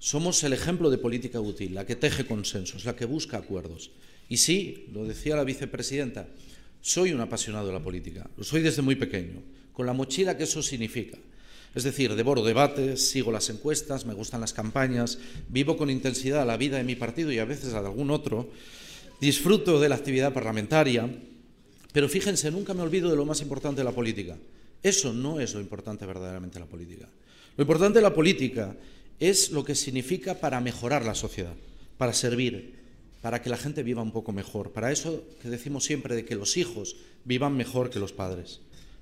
Somos 0.00 0.42
el 0.44 0.54
ejemplo 0.54 0.88
de 0.88 0.96
política 0.96 1.40
útil, 1.40 1.74
la 1.74 1.84
que 1.84 1.94
teje 1.94 2.24
consensos, 2.24 2.86
la 2.86 2.96
que 2.96 3.04
busca 3.04 3.36
acuerdos. 3.36 3.90
Y 4.30 4.38
sí, 4.38 4.86
lo 4.94 5.04
decía 5.04 5.36
la 5.36 5.44
vicepresidenta, 5.44 6.26
soy 6.80 7.12
un 7.12 7.20
apasionado 7.20 7.66
de 7.66 7.74
la 7.74 7.84
política, 7.84 8.28
lo 8.34 8.42
soy 8.42 8.62
desde 8.62 8.80
muy 8.80 8.96
pequeño, 8.96 9.42
con 9.74 9.84
la 9.84 9.92
mochila 9.92 10.38
que 10.38 10.44
eso 10.44 10.62
significa. 10.62 11.18
Es 11.74 11.84
decir, 11.84 12.14
devoro 12.14 12.42
debates, 12.42 13.10
sigo 13.10 13.30
las 13.30 13.50
encuestas, 13.50 14.06
me 14.06 14.14
gustan 14.14 14.40
las 14.40 14.54
campañas, 14.54 15.18
vivo 15.50 15.76
con 15.76 15.90
intensidad 15.90 16.46
la 16.46 16.56
vida 16.56 16.78
de 16.78 16.84
mi 16.84 16.96
partido 16.96 17.30
y 17.30 17.38
a 17.38 17.44
veces 17.44 17.74
la 17.74 17.82
de 17.82 17.88
algún 17.88 18.10
otro, 18.10 18.48
disfruto 19.20 19.78
de 19.78 19.90
la 19.90 19.96
actividad 19.96 20.32
parlamentaria, 20.32 21.14
pero 21.92 22.08
fíjense, 22.08 22.50
nunca 22.50 22.72
me 22.72 22.82
olvido 22.82 23.10
de 23.10 23.16
lo 23.16 23.26
más 23.26 23.42
importante 23.42 23.82
de 23.82 23.84
la 23.84 23.92
política. 23.92 24.38
Eso 24.82 25.12
no 25.12 25.40
es 25.40 25.52
lo 25.52 25.60
importante 25.60 26.06
verdaderamente 26.06 26.54
de 26.54 26.64
la 26.64 26.70
política. 26.70 27.06
Lo 27.56 27.62
importante 27.62 27.98
de 27.98 28.02
la 28.02 28.14
política 28.14 28.74
es 29.20 29.50
lo 29.50 29.64
que 29.64 29.74
significa 29.74 30.40
para 30.40 30.60
mejorar 30.60 31.04
la 31.04 31.14
sociedad, 31.14 31.54
para 31.98 32.14
servir, 32.14 32.80
para 33.20 33.42
que 33.42 33.50
la 33.50 33.58
gente 33.58 33.82
viva 33.82 34.02
un 34.02 34.12
poco 34.12 34.32
mejor, 34.32 34.72
para 34.72 34.90
eso 34.90 35.22
que 35.42 35.50
decimos 35.50 35.84
siempre 35.84 36.16
de 36.16 36.24
que 36.24 36.34
los 36.34 36.56
hijos 36.56 36.96
vivan 37.24 37.56
mejor 37.56 37.90
que 37.90 37.98
los 37.98 38.12
padres. 38.12 38.60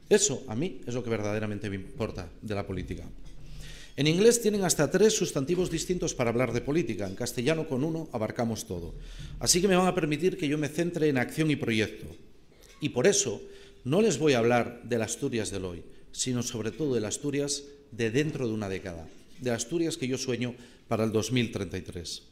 Eso 0.09 0.43
a 0.49 0.57
mí 0.57 0.81
es 0.87 0.95
lo 0.95 1.05
que 1.05 1.11
verdaderamente 1.11 1.71
me 1.71 1.77
importa 1.77 2.29
de 2.43 2.55
la 2.55 2.67
política. 2.67 3.05
En 3.97 4.07
inglés 4.07 4.41
tienen 4.41 4.65
hasta 4.65 4.91
tres 4.91 5.15
sustantivos 5.15 5.71
distintos 5.71 6.15
para 6.15 6.31
hablar 6.31 6.53
de 6.53 6.61
política. 6.61 7.07
En 7.07 7.17
castellano 7.17 7.69
con 7.69 7.83
uno 7.83 8.09
abarcamos 8.13 8.65
todo. 8.65 8.95
Así 9.41 9.61
que 9.61 9.67
me 9.67 9.75
van 9.75 9.89
a 9.89 9.95
permitir 9.95 10.39
que 10.39 10.47
yo 10.47 10.57
me 10.57 10.69
centre 10.69 11.09
en 11.09 11.19
acción 11.19 11.51
y 11.51 11.57
proyecto. 11.57 12.07
Y 12.81 12.91
por 12.91 13.09
eso 13.09 13.43
no 13.85 14.01
les 14.01 14.19
voy 14.19 14.35
a 14.35 14.39
hablar 14.39 14.83
de 14.85 14.99
las 14.99 15.15
Asturias 15.15 15.51
del 15.51 15.65
hoy, 15.65 15.83
sino 16.13 16.45
sobre 16.45 16.71
todo 16.71 16.95
de 16.95 17.01
las 17.01 17.17
Asturias 17.17 17.65
de 17.91 18.11
dentro 18.11 18.47
de 18.47 18.55
una 18.55 18.69
década, 18.69 19.09
de 19.41 19.51
Asturias 19.51 19.97
que 19.97 20.09
yo 20.09 20.19
sueño 20.19 20.55
para 20.89 21.05
el 21.05 21.13
2033. 21.13 22.23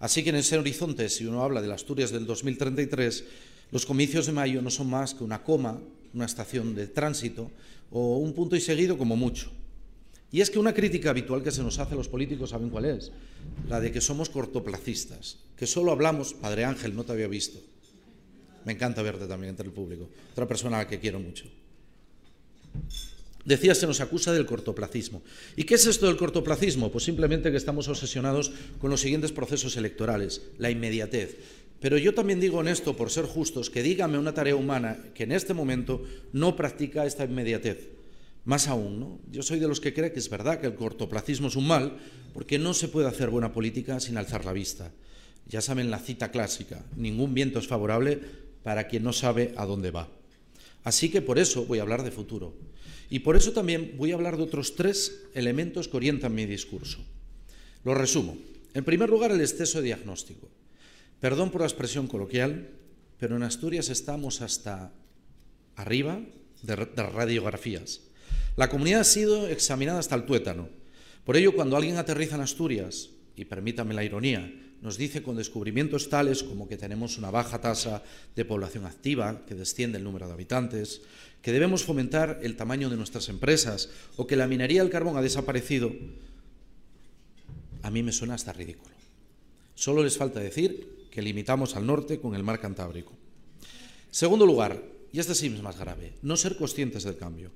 Así 0.00 0.24
que 0.24 0.30
en 0.30 0.36
ese 0.36 0.58
horizonte, 0.58 1.08
si 1.08 1.26
uno 1.26 1.42
habla 1.42 1.62
de 1.62 1.72
Asturias 1.72 2.10
del 2.10 2.26
2033, 2.26 3.24
los 3.70 3.86
comicios 3.86 4.26
de 4.26 4.32
mayo 4.32 4.60
no 4.60 4.70
son 4.70 4.90
más 4.90 5.14
que 5.14 5.24
una 5.24 5.42
coma, 5.42 5.80
una 6.12 6.26
estación 6.26 6.74
de 6.74 6.88
tránsito 6.88 7.50
o 7.90 8.18
un 8.18 8.32
punto 8.32 8.56
y 8.56 8.60
seguido 8.60 8.98
como 8.98 9.16
mucho. 9.16 9.50
Y 10.32 10.40
es 10.40 10.50
que 10.50 10.58
una 10.58 10.72
crítica 10.72 11.10
habitual 11.10 11.42
que 11.42 11.50
se 11.50 11.62
nos 11.62 11.78
hace 11.78 11.92
a 11.92 11.96
los 11.96 12.08
políticos, 12.08 12.50
¿saben 12.50 12.70
cuál 12.70 12.86
es? 12.86 13.12
La 13.68 13.80
de 13.80 13.92
que 13.92 14.00
somos 14.00 14.30
cortoplacistas, 14.30 15.36
que 15.56 15.66
solo 15.66 15.92
hablamos, 15.92 16.32
Padre 16.32 16.64
Ángel, 16.64 16.96
no 16.96 17.04
te 17.04 17.12
había 17.12 17.28
visto. 17.28 17.60
Me 18.64 18.72
encanta 18.72 19.02
verte 19.02 19.26
también 19.26 19.50
entre 19.50 19.66
el 19.66 19.72
público, 19.72 20.08
otra 20.32 20.48
persona 20.48 20.78
a 20.78 20.84
la 20.84 20.88
que 20.88 20.98
quiero 20.98 21.20
mucho. 21.20 21.44
Decía, 23.44 23.74
se 23.74 23.86
nos 23.86 24.00
acusa 24.00 24.32
del 24.32 24.46
cortoplacismo. 24.46 25.22
¿Y 25.56 25.64
qué 25.64 25.74
es 25.74 25.86
esto 25.86 26.06
del 26.06 26.16
cortoplacismo? 26.16 26.92
Pues 26.92 27.04
simplemente 27.04 27.50
que 27.50 27.56
estamos 27.56 27.88
obsesionados 27.88 28.52
con 28.78 28.90
los 28.90 29.00
siguientes 29.00 29.32
procesos 29.32 29.76
electorales, 29.76 30.42
la 30.58 30.70
inmediatez. 30.70 31.38
Pero 31.80 31.98
yo 31.98 32.14
también 32.14 32.38
digo 32.38 32.60
en 32.60 32.68
esto, 32.68 32.96
por 32.96 33.10
ser 33.10 33.24
justos, 33.24 33.68
que 33.68 33.82
dígame 33.82 34.16
una 34.16 34.32
tarea 34.32 34.54
humana 34.54 34.98
que 35.14 35.24
en 35.24 35.32
este 35.32 35.54
momento 35.54 36.04
no 36.32 36.54
practica 36.54 37.04
esta 37.04 37.24
inmediatez. 37.24 37.88
Más 38.44 38.68
aún, 38.68 39.00
¿no? 39.00 39.18
yo 39.30 39.42
soy 39.42 39.58
de 39.58 39.66
los 39.66 39.80
que 39.80 39.92
cree 39.92 40.12
que 40.12 40.20
es 40.20 40.30
verdad 40.30 40.60
que 40.60 40.68
el 40.68 40.76
cortoplacismo 40.76 41.48
es 41.48 41.56
un 41.56 41.66
mal, 41.66 41.98
porque 42.32 42.58
no 42.58 42.74
se 42.74 42.86
puede 42.86 43.08
hacer 43.08 43.30
buena 43.30 43.52
política 43.52 43.98
sin 43.98 44.16
alzar 44.16 44.44
la 44.44 44.52
vista. 44.52 44.92
Ya 45.48 45.60
saben 45.60 45.90
la 45.90 45.98
cita 45.98 46.30
clásica, 46.30 46.84
ningún 46.96 47.34
viento 47.34 47.58
es 47.58 47.66
favorable 47.66 48.20
para 48.62 48.86
quien 48.86 49.02
no 49.02 49.12
sabe 49.12 49.52
a 49.56 49.66
dónde 49.66 49.90
va. 49.90 50.08
Así 50.84 51.08
que 51.10 51.22
por 51.22 51.38
eso 51.38 51.64
voy 51.66 51.80
a 51.80 51.82
hablar 51.82 52.04
de 52.04 52.10
futuro. 52.12 52.54
Y 53.12 53.18
por 53.18 53.36
eso 53.36 53.52
también 53.52 53.96
voy 53.98 54.10
a 54.10 54.14
hablar 54.14 54.38
de 54.38 54.44
otros 54.44 54.74
tres 54.74 55.26
elementos 55.34 55.86
que 55.86 55.98
orientan 55.98 56.34
mi 56.34 56.46
discurso. 56.46 57.04
Lo 57.84 57.92
resumo. 57.92 58.38
En 58.72 58.84
primer 58.84 59.10
lugar, 59.10 59.30
el 59.30 59.42
exceso 59.42 59.82
de 59.82 59.88
diagnóstico. 59.88 60.48
Perdón 61.20 61.50
por 61.50 61.60
la 61.60 61.66
expresión 61.66 62.06
coloquial, 62.06 62.70
pero 63.18 63.36
en 63.36 63.42
Asturias 63.42 63.90
estamos 63.90 64.40
hasta 64.40 64.94
arriba 65.76 66.22
de, 66.62 66.74
radiografías. 66.74 68.00
La 68.56 68.70
comunidad 68.70 69.00
ha 69.00 69.04
sido 69.04 69.46
examinada 69.46 69.98
hasta 69.98 70.14
el 70.14 70.24
tuétano. 70.24 70.70
Por 71.26 71.36
ello, 71.36 71.54
cuando 71.54 71.76
alguien 71.76 71.98
aterriza 71.98 72.36
en 72.36 72.40
Asturias, 72.40 73.10
y 73.36 73.44
permítame 73.44 73.92
la 73.92 74.04
ironía, 74.04 74.50
nos 74.80 74.96
dice 74.96 75.22
con 75.22 75.36
descubrimientos 75.36 76.08
tales 76.08 76.42
como 76.42 76.66
que 76.66 76.78
tenemos 76.78 77.18
una 77.18 77.30
baja 77.30 77.60
tasa 77.60 78.02
de 78.34 78.44
población 78.46 78.86
activa, 78.86 79.44
que 79.46 79.54
desciende 79.54 79.98
el 79.98 80.04
número 80.04 80.26
de 80.26 80.32
habitantes, 80.32 81.02
que 81.42 81.52
debemos 81.52 81.84
fomentar 81.84 82.38
el 82.42 82.56
tamaño 82.56 82.88
de 82.88 82.96
nuestras 82.96 83.28
empresas 83.28 83.90
o 84.16 84.26
que 84.26 84.36
la 84.36 84.46
minería 84.46 84.82
del 84.82 84.92
carbón 84.92 85.16
ha 85.16 85.22
desaparecido, 85.22 85.92
a 87.82 87.90
mí 87.90 88.02
me 88.02 88.12
suena 88.12 88.34
hasta 88.34 88.52
ridículo. 88.52 88.94
Solo 89.74 90.04
les 90.04 90.16
falta 90.16 90.40
decir 90.40 91.08
que 91.10 91.20
limitamos 91.20 91.74
al 91.76 91.84
norte 91.84 92.20
con 92.20 92.34
el 92.34 92.44
mar 92.44 92.60
Cantábrico. 92.60 93.12
Segundo 94.10 94.46
lugar, 94.46 94.80
y 95.12 95.18
este 95.18 95.34
sí 95.34 95.48
es 95.48 95.62
más 95.62 95.78
grave, 95.78 96.14
no 96.22 96.36
ser 96.36 96.56
conscientes 96.56 97.02
del 97.04 97.16
cambio. 97.16 97.50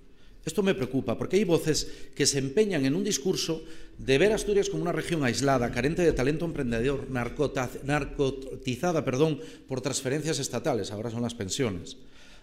Esto 0.44 0.62
me 0.62 0.74
preocupa 0.74 1.16
porque 1.18 1.36
hay 1.36 1.44
voces 1.44 1.90
que 2.14 2.26
se 2.26 2.38
empeñan 2.38 2.84
en 2.84 2.94
un 2.94 3.02
discurso 3.02 3.64
de 3.98 4.18
ver 4.18 4.32
Asturias 4.32 4.70
como 4.70 4.82
una 4.82 4.92
región 4.92 5.24
aislada, 5.24 5.72
carente 5.72 6.02
de 6.02 6.12
talento 6.12 6.44
emprendedor, 6.44 7.08
narcotizada 7.10 9.04
perdón, 9.04 9.40
por 9.66 9.80
transferencias 9.80 10.38
estatales, 10.38 10.92
ahora 10.92 11.10
son 11.10 11.22
las 11.22 11.34
pensiones. 11.34 11.96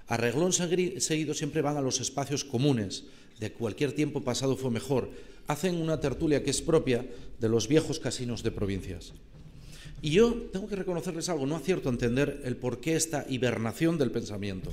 A 0.08 0.18
reglón 0.18 0.52
seguido 0.54 1.34
siempre 1.34 1.62
van 1.62 1.78
a 1.78 1.82
los 1.82 2.02
espacios 2.02 2.44
comunes, 2.44 3.06
de 3.40 3.52
cualquier 3.52 3.94
tiempo 3.94 4.24
pasado 4.24 4.56
fue 4.56 4.72
mejor. 4.72 5.10
Hacen 5.48 5.76
una 5.76 6.00
tertulia 6.00 6.44
que 6.44 6.52
es 6.52 6.62
propia 6.62 7.06
de 7.40 7.50
los 7.50 7.68
viejos 7.68 8.00
casinos 8.00 8.44
de 8.44 8.52
provincias. 8.52 9.14
Y 10.02 10.12
yo 10.12 10.34
tengo 10.52 10.68
que 10.68 10.76
reconocerles 10.76 11.30
algo, 11.30 11.46
no 11.46 11.56
acierto 11.56 11.90
a 11.90 11.94
entender 11.94 12.42
el 12.44 12.58
por 12.58 12.80
qué 12.80 12.96
esta 12.96 13.26
hibernación 13.30 13.98
del 13.98 14.12
pensamiento 14.12 14.72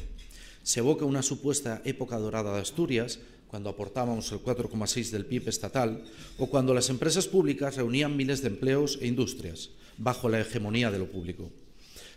se 0.62 0.80
evoca 0.80 1.04
una 1.04 1.22
supuesta 1.22 1.80
época 1.84 2.18
dorada 2.18 2.54
de 2.54 2.60
Asturias, 2.60 3.18
cuando 3.48 3.70
aportábamos 3.70 4.30
el 4.30 4.40
4,6 4.40 5.10
del 5.10 5.26
PIB 5.26 5.48
estatal, 5.48 6.04
o 6.38 6.46
cuando 6.46 6.74
las 6.74 6.90
empresas 6.90 7.26
públicas 7.26 7.76
reunían 7.76 8.16
miles 8.16 8.42
de 8.42 8.48
empleos 8.48 8.98
e 9.00 9.06
industrias, 9.06 9.70
bajo 9.98 10.28
la 10.28 10.40
hegemonía 10.40 10.90
de 10.90 10.98
lo 10.98 11.10
público. 11.10 11.50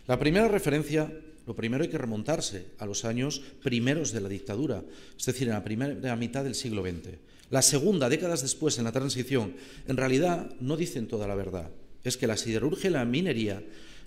La 0.06 0.18
primera 0.18 0.48
referencia, 0.48 1.10
lo 1.46 1.54
primero 1.54 1.82
hay 1.82 1.90
que 1.90 1.98
remontarse 1.98 2.66
a 2.78 2.86
los 2.86 3.04
años 3.04 3.42
primeros 3.62 4.12
de 4.12 4.20
la 4.20 4.28
dictadura, 4.28 4.82
es 5.16 5.24
decir, 5.26 5.48
en 5.48 5.54
la 5.54 5.64
primera 5.64 6.16
mitad 6.16 6.44
del 6.44 6.54
siglo 6.54 6.82
XX. 6.82 7.18
La 7.50 7.62
segunda, 7.62 8.08
décadas 8.08 8.42
después, 8.42 8.78
en 8.78 8.84
la 8.84 8.92
transición, 8.92 9.54
en 9.86 9.96
realidad 9.96 10.50
no 10.60 10.76
dicen 10.76 11.06
toda 11.06 11.28
la 11.28 11.34
verdad. 11.34 11.70
Es 12.02 12.16
que 12.16 12.26
la 12.26 12.36
siderurgia 12.36 12.90
y 12.90 12.92
la 12.92 13.04
minería 13.04 13.62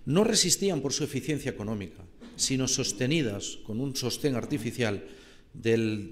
no 0.05 0.23
resistían 0.23 0.81
por 0.81 0.93
su 0.93 1.03
eficiencia 1.03 1.51
económica, 1.51 2.03
sino 2.35 2.67
sostenidas 2.67 3.59
con 3.65 3.79
un 3.79 3.95
sostén 3.95 4.35
artificial 4.35 5.03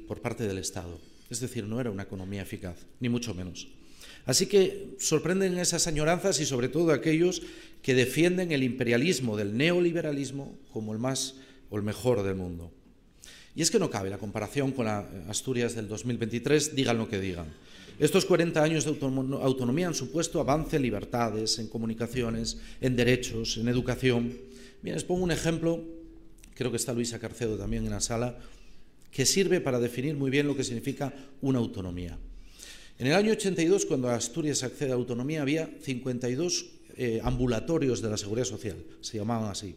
por 0.08 0.22
parte 0.22 0.48
del 0.48 0.58
Estado. 0.58 1.00
Es 1.30 1.40
decir, 1.40 1.66
no 1.66 1.80
era 1.80 1.92
una 1.92 2.04
economía 2.04 2.44
eficaz, 2.44 2.86
ni 3.00 3.10
mucho 3.10 3.34
menos. 3.34 3.68
Así 4.26 4.48
que 4.48 4.96
sorprenden 5.00 5.58
esas 5.58 5.88
añoranzas 5.88 6.40
y 6.40 6.46
sobre 6.46 6.68
todo 6.68 6.92
aquellos 6.92 7.44
que 7.82 7.94
defienden 7.94 8.52
el 8.52 8.64
imperialismo 8.64 9.38
del 9.38 9.56
neoliberalismo 9.56 10.58
como 10.74 10.94
el 10.94 11.00
más 11.00 11.36
o 11.70 11.78
el 11.78 11.84
mejor 11.84 12.24
del 12.24 12.36
mundo. 12.36 12.72
Y 13.56 13.62
es 13.62 13.72
que 13.72 13.80
no 13.80 13.90
cabe 13.90 14.10
la 14.10 14.18
comparación 14.18 14.72
con 14.72 14.86
la 14.86 15.08
Asturias 15.30 15.76
del 15.76 15.88
2023, 15.88 16.76
digan 16.76 16.98
lo 16.98 17.08
que 17.08 17.20
digan. 17.20 17.48
Estos 18.00 18.26
40 18.26 18.62
años 18.62 18.84
de 18.84 18.98
autonomía 19.00 19.88
han 19.88 19.94
supuesto 19.94 20.42
avance 20.42 20.76
en 20.76 20.82
libertades, 20.82 21.60
en 21.60 21.68
comunicaciones, 21.68 22.58
en 22.82 22.96
derechos, 22.96 23.56
en 23.56 23.70
educación. 23.70 24.36
Bien, 24.82 24.96
les 24.96 25.06
pongo 25.06 25.24
un 25.24 25.32
ejemplo, 25.32 25.82
creo 26.56 26.72
que 26.72 26.78
está 26.78 26.92
Luisa 26.92 27.20
Carcedo 27.20 27.58
también 27.58 27.86
en 27.86 27.92
la 27.92 28.02
sala, 28.02 28.38
que 29.12 29.26
sirve 29.26 29.62
para 29.62 29.80
definir 29.80 30.16
muy 30.16 30.30
bien 30.30 30.48
lo 30.48 30.58
que 30.58 30.66
significa 30.66 31.14
una 31.40 31.60
autonomía. 31.60 32.18
En 32.98 33.08
el 33.08 33.14
año 33.14 33.34
82, 33.34 33.86
cuando 33.86 34.10
Asturias 34.10 34.64
accede 34.64 34.92
a 34.92 34.96
autonomía, 34.96 35.42
había 35.42 35.70
52 35.82 36.66
eh, 36.96 37.20
ambulatorios 37.24 38.02
de 38.02 38.10
la 38.10 38.16
Seguridad 38.16 38.46
Social, 38.46 38.78
se 39.02 39.18
llamaban 39.18 39.52
así. 39.52 39.76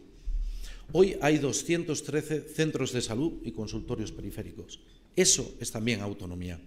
Hoy 0.93 1.17
hay 1.21 1.37
213 1.37 2.41
centros 2.41 2.93
de 2.93 3.01
salud 3.01 3.33
y 3.43 3.51
consultorios 3.51 4.13
periféricos. 4.13 4.79
Eso 5.17 5.53
es 5.59 5.69
también 5.69 5.99
autonomía. 5.99 6.61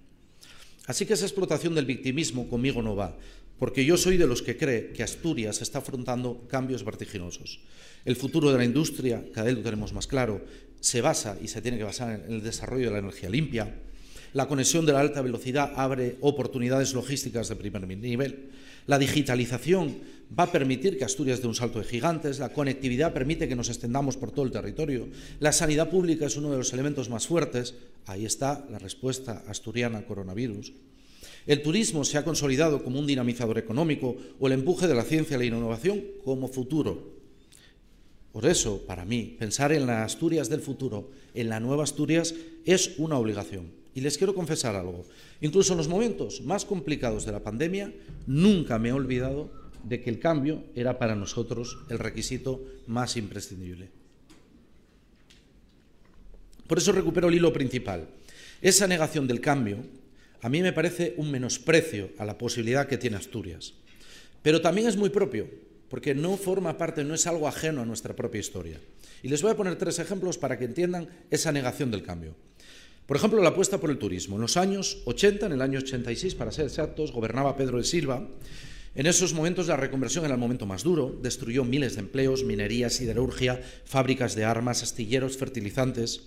Así 0.86 1.06
que 1.06 1.14
esa 1.14 1.24
explotación 1.24 1.74
del 1.74 1.86
victimismo 1.86 2.46
conmigo 2.48 2.82
no 2.82 2.94
va, 2.94 3.16
porque 3.58 3.84
yo 3.84 3.96
soy 3.96 4.18
de 4.18 4.26
los 4.26 4.42
que 4.42 4.58
cree 4.58 4.92
que 4.92 5.02
Asturias 5.02 5.62
está 5.62 5.78
afrontando 5.78 6.46
cambios 6.48 6.84
vertiginosos. 6.84 7.60
El 8.04 8.16
futuro 8.16 8.52
de 8.52 8.58
la 8.58 8.64
industria, 8.64 9.24
cada 9.32 9.46
vez 9.46 9.56
lo 9.56 9.62
tenemos 9.62 9.94
más 9.94 10.06
claro, 10.06 10.44
se 10.80 11.00
basa 11.00 11.38
y 11.40 11.48
se 11.48 11.62
tiene 11.62 11.78
que 11.78 11.84
basar 11.84 12.24
en 12.26 12.34
el 12.34 12.42
desarrollo 12.42 12.86
de 12.86 12.92
la 12.92 12.98
energía 12.98 13.30
limpia. 13.30 13.74
La 14.32 14.48
conexión 14.48 14.86
de 14.86 14.94
la 14.94 15.00
alta 15.00 15.20
velocidad 15.20 15.72
abre 15.76 16.16
oportunidades 16.20 16.94
logísticas 16.94 17.48
de 17.48 17.56
primer 17.56 17.86
nivel. 17.86 18.48
La 18.86 18.98
digitalización 18.98 19.98
va 20.36 20.44
a 20.44 20.52
permitir 20.52 20.96
que 20.96 21.04
Asturias 21.04 21.42
dé 21.42 21.48
un 21.48 21.54
salto 21.54 21.78
de 21.78 21.84
gigantes, 21.84 22.38
la 22.38 22.48
conectividad 22.48 23.12
permite 23.12 23.46
que 23.46 23.54
nos 23.54 23.68
extendamos 23.68 24.16
por 24.16 24.32
todo 24.32 24.46
el 24.46 24.50
territorio, 24.50 25.08
la 25.38 25.52
sanidad 25.52 25.90
pública 25.90 26.26
es 26.26 26.36
uno 26.36 26.50
de 26.50 26.56
los 26.56 26.72
elementos 26.72 27.10
más 27.10 27.26
fuertes, 27.26 27.74
ahí 28.06 28.24
está 28.24 28.66
la 28.70 28.78
respuesta 28.78 29.44
asturiana 29.46 29.98
al 29.98 30.06
coronavirus. 30.06 30.72
El 31.46 31.60
turismo 31.60 32.04
se 32.04 32.16
ha 32.16 32.24
consolidado 32.24 32.82
como 32.82 32.98
un 32.98 33.06
dinamizador 33.06 33.58
económico 33.58 34.16
o 34.40 34.46
el 34.46 34.54
empuje 34.54 34.88
de 34.88 34.94
la 34.94 35.04
ciencia 35.04 35.36
y 35.36 35.40
la 35.40 35.44
innovación 35.44 36.02
como 36.24 36.48
futuro. 36.48 37.20
Por 38.32 38.46
eso, 38.46 38.80
para 38.86 39.04
mí, 39.04 39.36
pensar 39.38 39.72
en 39.72 39.86
las 39.86 40.12
Asturias 40.12 40.48
del 40.48 40.62
futuro, 40.62 41.10
en 41.34 41.50
la 41.50 41.60
nueva 41.60 41.84
Asturias, 41.84 42.34
es 42.64 42.94
una 42.96 43.18
obligación. 43.18 43.81
Y 43.94 44.00
les 44.00 44.16
quiero 44.16 44.34
confesar 44.34 44.74
algo. 44.74 45.04
Incluso 45.40 45.72
en 45.72 45.78
los 45.78 45.88
momentos 45.88 46.40
más 46.42 46.64
complicados 46.64 47.26
de 47.26 47.32
la 47.32 47.42
pandemia, 47.42 47.92
nunca 48.26 48.78
me 48.78 48.88
he 48.88 48.92
olvidado 48.92 49.52
de 49.84 50.00
que 50.00 50.10
el 50.10 50.18
cambio 50.18 50.64
era 50.74 50.98
para 50.98 51.14
nosotros 51.14 51.78
el 51.90 51.98
requisito 51.98 52.64
más 52.86 53.16
imprescindible. 53.16 53.90
Por 56.66 56.78
eso 56.78 56.92
recupero 56.92 57.28
el 57.28 57.34
hilo 57.34 57.52
principal. 57.52 58.08
Esa 58.62 58.86
negación 58.86 59.26
del 59.26 59.40
cambio 59.40 59.78
a 60.40 60.48
mí 60.48 60.60
me 60.60 60.72
parece 60.72 61.14
un 61.18 61.30
menosprecio 61.30 62.10
a 62.18 62.24
la 62.24 62.36
posibilidad 62.36 62.88
que 62.88 62.98
tiene 62.98 63.16
Asturias. 63.16 63.74
Pero 64.42 64.60
también 64.60 64.88
es 64.88 64.96
muy 64.96 65.10
propio, 65.10 65.48
porque 65.88 66.14
no 66.14 66.36
forma 66.36 66.76
parte, 66.76 67.04
no 67.04 67.14
es 67.14 67.26
algo 67.28 67.46
ajeno 67.46 67.82
a 67.82 67.86
nuestra 67.86 68.16
propia 68.16 68.40
historia. 68.40 68.80
Y 69.22 69.28
les 69.28 69.40
voy 69.40 69.52
a 69.52 69.56
poner 69.56 69.76
tres 69.76 70.00
ejemplos 70.00 70.38
para 70.38 70.58
que 70.58 70.64
entiendan 70.64 71.08
esa 71.30 71.52
negación 71.52 71.92
del 71.92 72.02
cambio. 72.02 72.34
Por 73.12 73.18
ejemplo, 73.18 73.42
la 73.42 73.50
apuesta 73.50 73.76
por 73.76 73.90
el 73.90 73.98
turismo. 73.98 74.36
En 74.36 74.40
los 74.40 74.56
años 74.56 75.02
80, 75.04 75.44
en 75.44 75.52
el 75.52 75.60
año 75.60 75.80
86, 75.80 76.34
para 76.34 76.50
ser 76.50 76.64
exactos, 76.64 77.12
gobernaba 77.12 77.58
Pedro 77.58 77.76
de 77.76 77.84
Silva. 77.84 78.26
En 78.94 79.04
esos 79.04 79.34
momentos 79.34 79.66
la 79.66 79.76
reconversión 79.76 80.24
era 80.24 80.32
el 80.32 80.40
momento 80.40 80.64
más 80.64 80.82
duro, 80.82 81.14
destruyó 81.20 81.62
miles 81.62 81.96
de 81.96 82.00
empleos, 82.00 82.42
minería, 82.42 82.88
siderurgia, 82.88 83.60
fábricas 83.84 84.34
de 84.34 84.46
armas, 84.46 84.82
astilleros, 84.82 85.36
fertilizantes. 85.36 86.22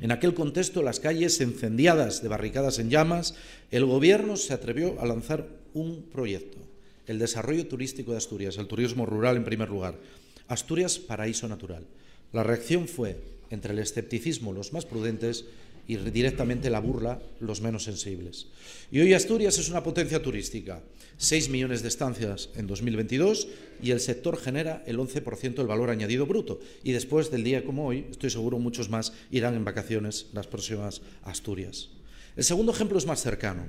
En 0.00 0.10
aquel 0.10 0.34
contexto, 0.34 0.82
las 0.82 0.98
calles 0.98 1.40
encendiadas 1.40 2.20
de 2.20 2.28
barricadas 2.28 2.80
en 2.80 2.90
llamas, 2.90 3.36
el 3.70 3.84
gobierno 3.84 4.36
se 4.36 4.54
atrevió 4.54 5.00
a 5.00 5.06
lanzar 5.06 5.46
un 5.72 6.02
proyecto, 6.10 6.58
el 7.06 7.20
desarrollo 7.20 7.68
turístico 7.68 8.10
de 8.10 8.18
Asturias, 8.18 8.56
el 8.56 8.66
turismo 8.66 9.06
rural 9.06 9.36
en 9.36 9.44
primer 9.44 9.68
lugar. 9.68 10.00
Asturias, 10.48 10.98
paraíso 10.98 11.46
natural. 11.46 11.86
La 12.32 12.42
reacción 12.42 12.88
fue, 12.88 13.20
entre 13.50 13.72
el 13.72 13.78
escepticismo, 13.78 14.52
los 14.52 14.72
más 14.72 14.84
prudentes, 14.84 15.44
y 15.92 16.10
directamente 16.10 16.70
la 16.70 16.80
burla 16.80 17.20
los 17.40 17.60
menos 17.60 17.84
sensibles. 17.84 18.46
Y 18.90 19.00
hoy 19.00 19.12
Asturias 19.14 19.58
es 19.58 19.68
una 19.68 19.82
potencia 19.82 20.22
turística, 20.22 20.82
6 21.18 21.50
millones 21.50 21.82
de 21.82 21.88
estancias 21.88 22.48
en 22.56 22.66
2022 22.66 23.48
y 23.82 23.90
el 23.90 24.00
sector 24.00 24.36
genera 24.36 24.82
el 24.86 24.98
11% 24.98 25.54
del 25.54 25.66
valor 25.66 25.90
añadido 25.90 26.26
bruto. 26.26 26.60
Y 26.82 26.92
después 26.92 27.30
del 27.30 27.44
día 27.44 27.64
como 27.64 27.86
hoy, 27.86 28.06
estoy 28.10 28.30
seguro 28.30 28.58
muchos 28.58 28.88
más 28.88 29.12
irán 29.30 29.54
en 29.54 29.64
vacaciones 29.64 30.26
las 30.32 30.46
próximas 30.46 31.02
Asturias. 31.22 31.90
El 32.36 32.44
segundo 32.44 32.72
ejemplo 32.72 32.98
es 32.98 33.06
más 33.06 33.22
cercano. 33.22 33.66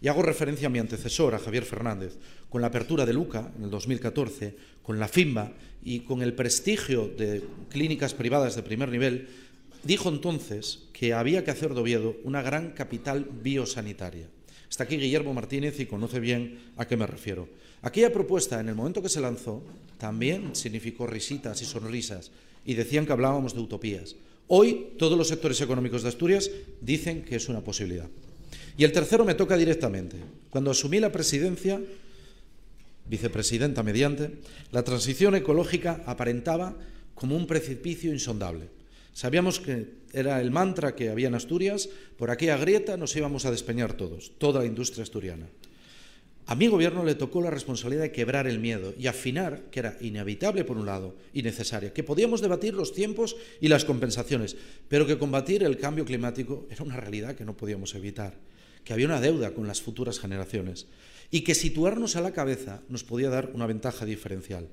Y 0.00 0.08
hago 0.08 0.22
referencia 0.22 0.66
a 0.66 0.70
mi 0.70 0.78
antecesor, 0.78 1.34
a 1.34 1.38
Javier 1.38 1.64
Fernández, 1.64 2.18
con 2.50 2.60
la 2.60 2.68
apertura 2.68 3.06
de 3.06 3.14
Luca 3.14 3.52
en 3.56 3.64
el 3.64 3.70
2014, 3.70 4.54
con 4.82 4.98
la 5.00 5.08
FIMBA 5.08 5.52
y 5.82 6.00
con 6.00 6.20
el 6.20 6.34
prestigio 6.34 7.08
de 7.08 7.42
clínicas 7.70 8.12
privadas 8.12 8.54
de 8.54 8.62
primer 8.62 8.90
nivel, 8.90 9.28
dijo 9.82 10.10
entonces 10.10 10.83
que 10.94 11.12
había 11.12 11.44
que 11.44 11.50
hacer 11.50 11.74
de 11.74 12.16
una 12.22 12.40
gran 12.40 12.70
capital 12.70 13.26
biosanitaria. 13.42 14.28
Está 14.70 14.84
aquí 14.84 14.96
Guillermo 14.96 15.34
Martínez 15.34 15.78
y 15.80 15.86
conoce 15.86 16.20
bien 16.20 16.72
a 16.76 16.86
qué 16.86 16.96
me 16.96 17.06
refiero. 17.06 17.48
Aquella 17.82 18.12
propuesta, 18.12 18.60
en 18.60 18.68
el 18.68 18.76
momento 18.76 19.02
que 19.02 19.08
se 19.08 19.20
lanzó, 19.20 19.62
también 19.98 20.54
significó 20.54 21.06
risitas 21.06 21.60
y 21.60 21.64
sonrisas 21.64 22.30
y 22.64 22.74
decían 22.74 23.06
que 23.06 23.12
hablábamos 23.12 23.54
de 23.54 23.60
utopías. 23.60 24.14
Hoy 24.46 24.94
todos 24.96 25.18
los 25.18 25.28
sectores 25.28 25.60
económicos 25.60 26.02
de 26.02 26.10
Asturias 26.10 26.50
dicen 26.80 27.24
que 27.24 27.36
es 27.36 27.48
una 27.48 27.60
posibilidad. 27.60 28.08
Y 28.78 28.84
el 28.84 28.92
tercero 28.92 29.24
me 29.24 29.34
toca 29.34 29.56
directamente. 29.56 30.16
Cuando 30.48 30.70
asumí 30.70 31.00
la 31.00 31.12
presidencia, 31.12 31.80
vicepresidenta 33.08 33.82
mediante, 33.82 34.30
la 34.70 34.84
transición 34.84 35.34
ecológica 35.34 36.02
aparentaba 36.06 36.76
como 37.14 37.36
un 37.36 37.46
precipicio 37.46 38.12
insondable. 38.12 38.68
Sabíamos 39.14 39.60
que 39.60 40.02
era 40.12 40.40
el 40.40 40.50
mantra 40.50 40.96
que 40.96 41.08
había 41.08 41.28
en 41.28 41.36
Asturias, 41.36 41.88
por 42.18 42.30
aquella 42.30 42.56
grieta 42.56 42.96
nos 42.96 43.14
íbamos 43.14 43.46
a 43.46 43.52
despeñar 43.52 43.94
todos, 43.94 44.32
toda 44.38 44.60
la 44.60 44.66
industria 44.66 45.04
asturiana. 45.04 45.46
A 46.46 46.56
mi 46.56 46.66
gobierno 46.66 47.04
le 47.04 47.14
tocó 47.14 47.40
la 47.40 47.50
responsabilidad 47.50 48.02
de 48.02 48.12
quebrar 48.12 48.46
el 48.46 48.58
miedo 48.58 48.92
y 48.98 49.06
afinar 49.06 49.70
que 49.70 49.80
era 49.80 49.96
inevitable 50.00 50.64
por 50.64 50.76
un 50.76 50.84
lado 50.84 51.16
y 51.32 51.42
necesaria, 51.42 51.94
que 51.94 52.02
podíamos 52.02 52.42
debatir 52.42 52.74
los 52.74 52.92
tiempos 52.92 53.36
y 53.60 53.68
las 53.68 53.86
compensaciones, 53.86 54.56
pero 54.88 55.06
que 55.06 55.16
combatir 55.16 55.62
el 55.62 55.78
cambio 55.78 56.04
climático 56.04 56.66
era 56.68 56.84
una 56.84 56.96
realidad 56.96 57.34
que 57.34 57.46
no 57.46 57.56
podíamos 57.56 57.94
evitar, 57.94 58.34
que 58.84 58.92
había 58.92 59.06
una 59.06 59.20
deuda 59.20 59.54
con 59.54 59.66
las 59.66 59.80
futuras 59.80 60.18
generaciones 60.18 60.86
y 61.30 61.42
que 61.42 61.54
situarnos 61.54 62.16
a 62.16 62.20
la 62.20 62.32
cabeza 62.32 62.82
nos 62.88 63.04
podía 63.04 63.30
dar 63.30 63.52
una 63.54 63.66
ventaja 63.66 64.04
diferencial. 64.04 64.68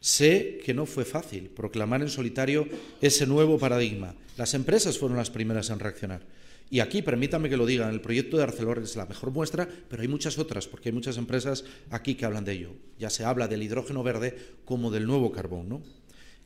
Sé 0.00 0.60
que 0.64 0.74
no 0.74 0.86
fue 0.86 1.04
fácil 1.04 1.50
proclamar 1.50 2.02
en 2.02 2.08
solitario 2.08 2.68
ese 3.00 3.26
nuevo 3.26 3.58
paradigma. 3.58 4.14
Las 4.36 4.54
empresas 4.54 4.98
fueron 4.98 5.16
las 5.16 5.30
primeras 5.30 5.70
en 5.70 5.80
reaccionar. 5.80 6.22
Y 6.70 6.80
aquí, 6.80 7.00
permítame 7.00 7.48
que 7.48 7.56
lo 7.56 7.64
diga, 7.64 7.88
el 7.88 8.00
proyecto 8.00 8.36
de 8.36 8.42
Arcelor 8.42 8.80
es 8.80 8.94
la 8.94 9.06
mejor 9.06 9.30
muestra, 9.30 9.66
pero 9.88 10.02
hay 10.02 10.08
muchas 10.08 10.38
otras, 10.38 10.68
porque 10.68 10.90
hay 10.90 10.92
muchas 10.92 11.16
empresas 11.16 11.64
aquí 11.90 12.14
que 12.14 12.26
hablan 12.26 12.44
de 12.44 12.52
ello. 12.52 12.72
Ya 12.98 13.08
se 13.08 13.24
habla 13.24 13.48
del 13.48 13.62
hidrógeno 13.62 14.02
verde 14.02 14.36
como 14.64 14.90
del 14.90 15.06
nuevo 15.06 15.32
carbón, 15.32 15.68
¿no? 15.68 15.82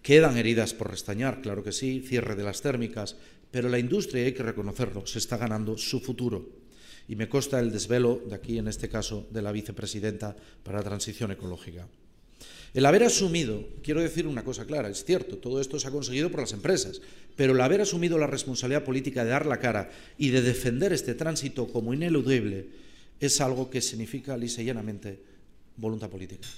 Quedan 0.00 0.36
heridas 0.36 0.74
por 0.74 0.90
restañar, 0.90 1.42
claro 1.42 1.62
que 1.62 1.72
sí, 1.72 2.02
cierre 2.06 2.36
de 2.36 2.44
las 2.44 2.62
térmicas, 2.62 3.16
pero 3.50 3.68
la 3.68 3.78
industria, 3.78 4.24
hay 4.24 4.32
que 4.32 4.42
reconocerlo, 4.42 5.06
se 5.06 5.18
está 5.18 5.36
ganando 5.36 5.76
su 5.76 6.00
futuro. 6.00 6.48
Y 7.08 7.16
me 7.16 7.28
consta 7.28 7.58
el 7.58 7.72
desvelo 7.72 8.22
de 8.26 8.34
aquí, 8.34 8.58
en 8.58 8.68
este 8.68 8.88
caso, 8.88 9.26
de 9.30 9.42
la 9.42 9.52
vicepresidenta 9.52 10.36
para 10.62 10.78
la 10.78 10.84
transición 10.84 11.32
ecológica. 11.32 11.86
El 12.74 12.86
haber 12.86 13.04
asumido, 13.04 13.66
quiero 13.82 14.00
decir 14.00 14.26
una 14.26 14.44
cosa 14.44 14.64
clara, 14.64 14.88
es 14.88 15.04
cierto, 15.04 15.36
todo 15.36 15.60
esto 15.60 15.78
se 15.78 15.88
ha 15.88 15.90
conseguido 15.90 16.30
por 16.30 16.40
las 16.40 16.54
empresas, 16.54 17.02
pero 17.36 17.52
el 17.52 17.60
haber 17.60 17.82
asumido 17.82 18.16
la 18.16 18.26
responsabilidad 18.26 18.84
política 18.84 19.24
de 19.24 19.30
dar 19.30 19.44
la 19.44 19.58
cara 19.58 19.90
y 20.16 20.30
de 20.30 20.40
defender 20.40 20.92
este 20.92 21.14
tránsito 21.14 21.68
como 21.68 21.92
ineludible 21.92 22.68
es 23.20 23.40
algo 23.42 23.68
que 23.68 23.82
significa 23.82 24.36
lisa 24.38 24.62
y 24.62 24.66
llanamente 24.66 25.20
voluntad 25.76 26.08
política. 26.08 26.48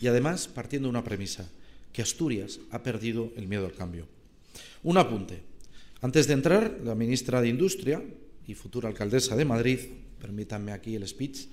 Y 0.00 0.08
además, 0.08 0.48
partiendo 0.48 0.88
de 0.88 0.90
una 0.90 1.04
premisa, 1.04 1.48
que 1.92 2.02
Asturias 2.02 2.58
ha 2.70 2.82
perdido 2.82 3.32
el 3.36 3.46
miedo 3.46 3.66
al 3.66 3.74
cambio. 3.74 4.06
Un 4.82 4.98
apunte. 4.98 5.40
Antes 6.00 6.26
de 6.26 6.34
entrar, 6.34 6.80
la 6.84 6.94
ministra 6.94 7.40
de 7.40 7.48
Industria 7.48 8.02
y 8.46 8.54
futura 8.54 8.88
alcaldesa 8.88 9.36
de 9.36 9.44
Madrid, 9.44 9.78
permítanme 10.20 10.72
aquí 10.72 10.96
el 10.96 11.06
speech, 11.06 11.46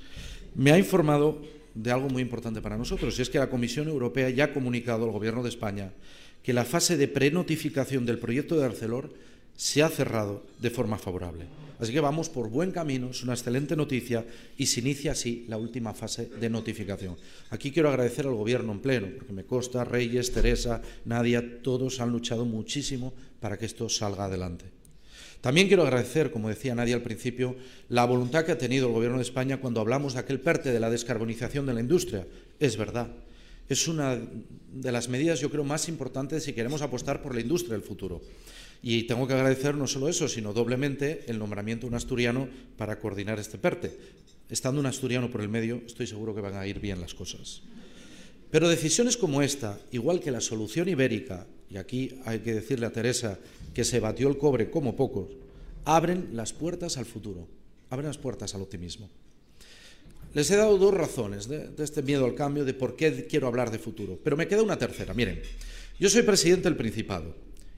me 0.55 0.71
ha 0.71 0.77
informado 0.77 1.41
de 1.77 1.91
algo 1.91 2.09
muy 2.09 2.23
importante 2.23 2.61
para 2.61 2.77
nosotros, 2.77 3.17
y 3.17 3.21
es 3.21 3.29
que 3.29 3.37
la 3.37 3.49
Comisión 3.49 3.87
Europea 3.87 4.29
ya 4.29 4.45
ha 4.45 4.53
comunicado 4.53 5.05
al 5.05 5.11
Gobierno 5.11 5.43
de 5.43 5.49
España 5.49 5.93
que 6.41 6.53
la 6.53 6.65
fase 6.65 6.97
de 6.97 7.07
prenotificación 7.07 8.05
del 8.05 8.19
proyecto 8.19 8.57
de 8.57 8.65
Arcelor 8.65 9.13
se 9.55 9.83
ha 9.83 9.89
cerrado 9.89 10.43
de 10.59 10.69
forma 10.69 10.97
favorable. 10.97 11.45
Así 11.79 11.93
que 11.93 11.99
vamos 11.99 12.29
por 12.29 12.49
buen 12.49 12.71
camino, 12.71 13.11
es 13.11 13.21
una 13.21 13.33
excelente 13.33 13.75
noticia 13.75 14.25
y 14.57 14.65
se 14.65 14.79
inicia 14.79 15.11
así 15.11 15.45
la 15.47 15.57
última 15.57 15.93
fase 15.93 16.25
de 16.25 16.49
notificación. 16.49 17.15
Aquí 17.51 17.71
quiero 17.71 17.89
agradecer 17.89 18.25
al 18.25 18.33
Gobierno 18.33 18.71
en 18.71 18.79
pleno, 18.79 19.07
porque 19.15 19.33
me 19.33 19.45
consta, 19.45 19.83
Reyes, 19.83 20.31
Teresa, 20.31 20.81
Nadia, 21.05 21.61
todos 21.61 21.99
han 21.99 22.11
luchado 22.11 22.45
muchísimo 22.45 23.13
para 23.39 23.57
que 23.57 23.65
esto 23.65 23.89
salga 23.89 24.25
adelante. 24.25 24.76
También 25.41 25.67
quiero 25.67 25.83
agradecer, 25.83 26.31
como 26.31 26.49
decía 26.49 26.75
Nadia 26.75 26.95
al 26.95 27.03
principio, 27.03 27.55
la 27.89 28.05
voluntad 28.05 28.45
que 28.45 28.51
ha 28.51 28.57
tenido 28.57 28.87
el 28.87 28.93
Gobierno 28.93 29.17
de 29.17 29.23
España 29.23 29.57
cuando 29.57 29.81
hablamos 29.81 30.13
de 30.13 30.19
aquel 30.19 30.39
PERTE 30.39 30.71
de 30.71 30.79
la 30.79 30.89
descarbonización 30.89 31.65
de 31.65 31.73
la 31.73 31.81
industria. 31.81 32.25
Es 32.59 32.77
verdad, 32.77 33.09
es 33.69 33.87
una 33.87 34.17
de 34.17 34.91
las 34.91 35.09
medidas, 35.09 35.39
yo 35.39 35.49
creo, 35.49 35.63
más 35.63 35.89
importantes 35.89 36.43
si 36.43 36.53
queremos 36.53 36.81
apostar 36.81 37.21
por 37.21 37.35
la 37.35 37.41
industria 37.41 37.73
del 37.73 37.83
futuro. 37.83 38.21
Y 38.81 39.03
tengo 39.03 39.27
que 39.27 39.33
agradecer 39.33 39.75
no 39.75 39.87
solo 39.87 40.07
eso, 40.07 40.27
sino 40.27 40.53
doblemente 40.53 41.25
el 41.27 41.39
nombramiento 41.39 41.81
de 41.81 41.89
un 41.89 41.95
asturiano 41.95 42.47
para 42.77 42.99
coordinar 42.99 43.39
este 43.39 43.57
PERTE. 43.57 43.97
Estando 44.49 44.79
un 44.79 44.85
asturiano 44.85 45.29
por 45.29 45.41
el 45.41 45.49
medio, 45.49 45.81
estoy 45.85 46.07
seguro 46.07 46.33
que 46.33 46.41
van 46.41 46.55
a 46.55 46.67
ir 46.67 46.79
bien 46.79 47.01
las 47.01 47.13
cosas. 47.13 47.61
Pero 48.49 48.69
decisiones 48.69 49.17
como 49.17 49.41
esta, 49.41 49.79
igual 49.91 50.21
que 50.21 50.31
la 50.31 50.39
solución 50.39 50.87
ibérica, 50.87 51.45
y 51.69 51.77
aquí 51.77 52.19
hay 52.25 52.39
que 52.39 52.53
decirle 52.53 52.85
a 52.85 52.91
Teresa 52.91 53.39
que 53.73 53.83
se 53.83 53.99
batió 53.99 54.29
el 54.29 54.37
cobre 54.37 54.69
como 54.69 54.95
pocos, 54.95 55.29
abren 55.85 56.29
las 56.33 56.53
puertas 56.53 56.97
al 56.97 57.05
futuro, 57.05 57.47
abren 57.89 58.07
las 58.07 58.17
puertas 58.17 58.55
al 58.55 58.61
optimismo. 58.61 59.09
Les 60.33 60.51
he 60.51 60.55
dado 60.55 60.77
dos 60.77 60.93
razones 60.93 61.47
de, 61.47 61.71
este 61.79 62.01
miedo 62.01 62.25
al 62.25 62.35
cambio, 62.35 62.65
de 62.65 62.73
por 62.73 62.95
qué 62.95 63.25
quiero 63.27 63.47
hablar 63.47 63.71
de 63.71 63.79
futuro, 63.79 64.19
pero 64.23 64.37
me 64.37 64.47
queda 64.47 64.61
una 64.61 64.77
tercera. 64.77 65.13
Miren, 65.13 65.41
yo 65.99 66.09
soy 66.09 66.21
presidente 66.23 66.69
del 66.69 66.77
Principado 66.77 67.33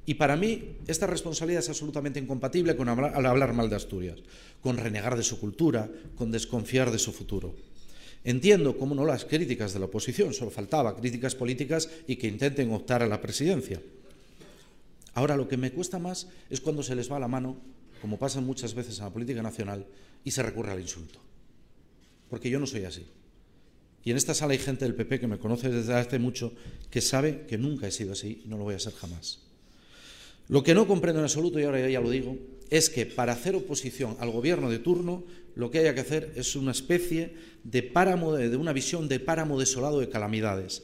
y 0.05 0.15
para 0.15 0.35
mí 0.35 0.77
esta 0.87 1.07
responsabilidad 1.07 1.61
es 1.61 1.69
absolutamente 1.69 2.19
incompatible 2.19 2.75
con 2.75 2.89
hablar 2.89 3.53
mal 3.53 3.69
de 3.69 3.75
Asturias, 3.75 4.19
con 4.61 4.77
renegar 4.77 5.15
de 5.15 5.23
su 5.23 5.39
cultura, 5.39 5.89
con 6.15 6.31
desconfiar 6.31 6.91
de 6.91 6.99
su 6.99 7.11
futuro. 7.11 7.55
Entiendo, 8.23 8.77
cómo 8.77 8.95
no, 8.95 9.05
las 9.05 9.25
críticas 9.25 9.73
de 9.73 9.79
la 9.79 9.85
oposición, 9.85 10.33
solo 10.33 10.51
faltaba 10.51 10.95
críticas 10.95 11.35
políticas 11.35 11.89
y 12.05 12.17
que 12.17 12.27
intenten 12.27 12.71
optar 12.73 13.01
a 13.01 13.07
la 13.07 13.21
presidencia. 13.21 13.81
Ahora, 15.13 15.37
lo 15.37 15.47
que 15.47 15.57
me 15.57 15.71
cuesta 15.71 15.99
más 15.99 16.27
es 16.49 16.61
cuando 16.61 16.83
se 16.83 16.95
les 16.95 17.11
va 17.11 17.19
la 17.19 17.27
mano, 17.27 17.57
como 18.01 18.19
pasa 18.19 18.41
muchas 18.41 18.73
veces 18.73 18.97
en 18.99 19.05
la 19.05 19.13
política 19.13 19.41
nacional, 19.41 19.85
y 20.23 20.31
se 20.31 20.43
recurre 20.43 20.71
al 20.71 20.81
insulto. 20.81 21.19
Porque 22.29 22.49
yo 22.49 22.59
no 22.59 22.67
soy 22.67 22.83
así. 22.83 23.05
Y 24.03 24.11
en 24.11 24.17
esta 24.17 24.33
sala 24.33 24.53
hay 24.53 24.59
gente 24.59 24.85
del 24.85 24.95
PP 24.95 25.19
que 25.19 25.27
me 25.27 25.39
conoce 25.39 25.69
desde 25.69 25.93
hace 25.93 26.19
mucho 26.19 26.53
que 26.89 27.01
sabe 27.01 27.45
que 27.47 27.57
nunca 27.57 27.87
he 27.87 27.91
sido 27.91 28.13
así 28.13 28.43
y 28.45 28.47
no 28.47 28.57
lo 28.57 28.63
voy 28.63 28.75
a 28.75 28.79
ser 28.79 28.93
jamás. 28.93 29.39
Lo 30.47 30.63
que 30.63 30.73
no 30.73 30.87
comprendo 30.87 31.19
en 31.19 31.25
absoluto, 31.25 31.59
y 31.59 31.63
ahora 31.63 31.87
ya 31.89 31.99
lo 32.01 32.09
digo, 32.09 32.37
es 32.69 32.89
que 32.89 33.05
para 33.05 33.33
hacer 33.33 33.55
oposición 33.55 34.15
al 34.19 34.31
gobierno 34.31 34.69
de 34.69 34.79
turno 34.79 35.23
lo 35.55 35.71
que 35.71 35.79
haya 35.79 35.93
que 35.93 36.01
hacer 36.01 36.31
es 36.35 36.55
una 36.55 36.71
especie 36.71 37.33
de 37.63 37.83
páramo, 37.83 38.33
de 38.35 38.55
una 38.55 38.73
visión 38.73 39.07
de 39.07 39.19
páramo 39.19 39.59
desolado 39.59 39.99
de 39.99 40.09
calamidades, 40.09 40.83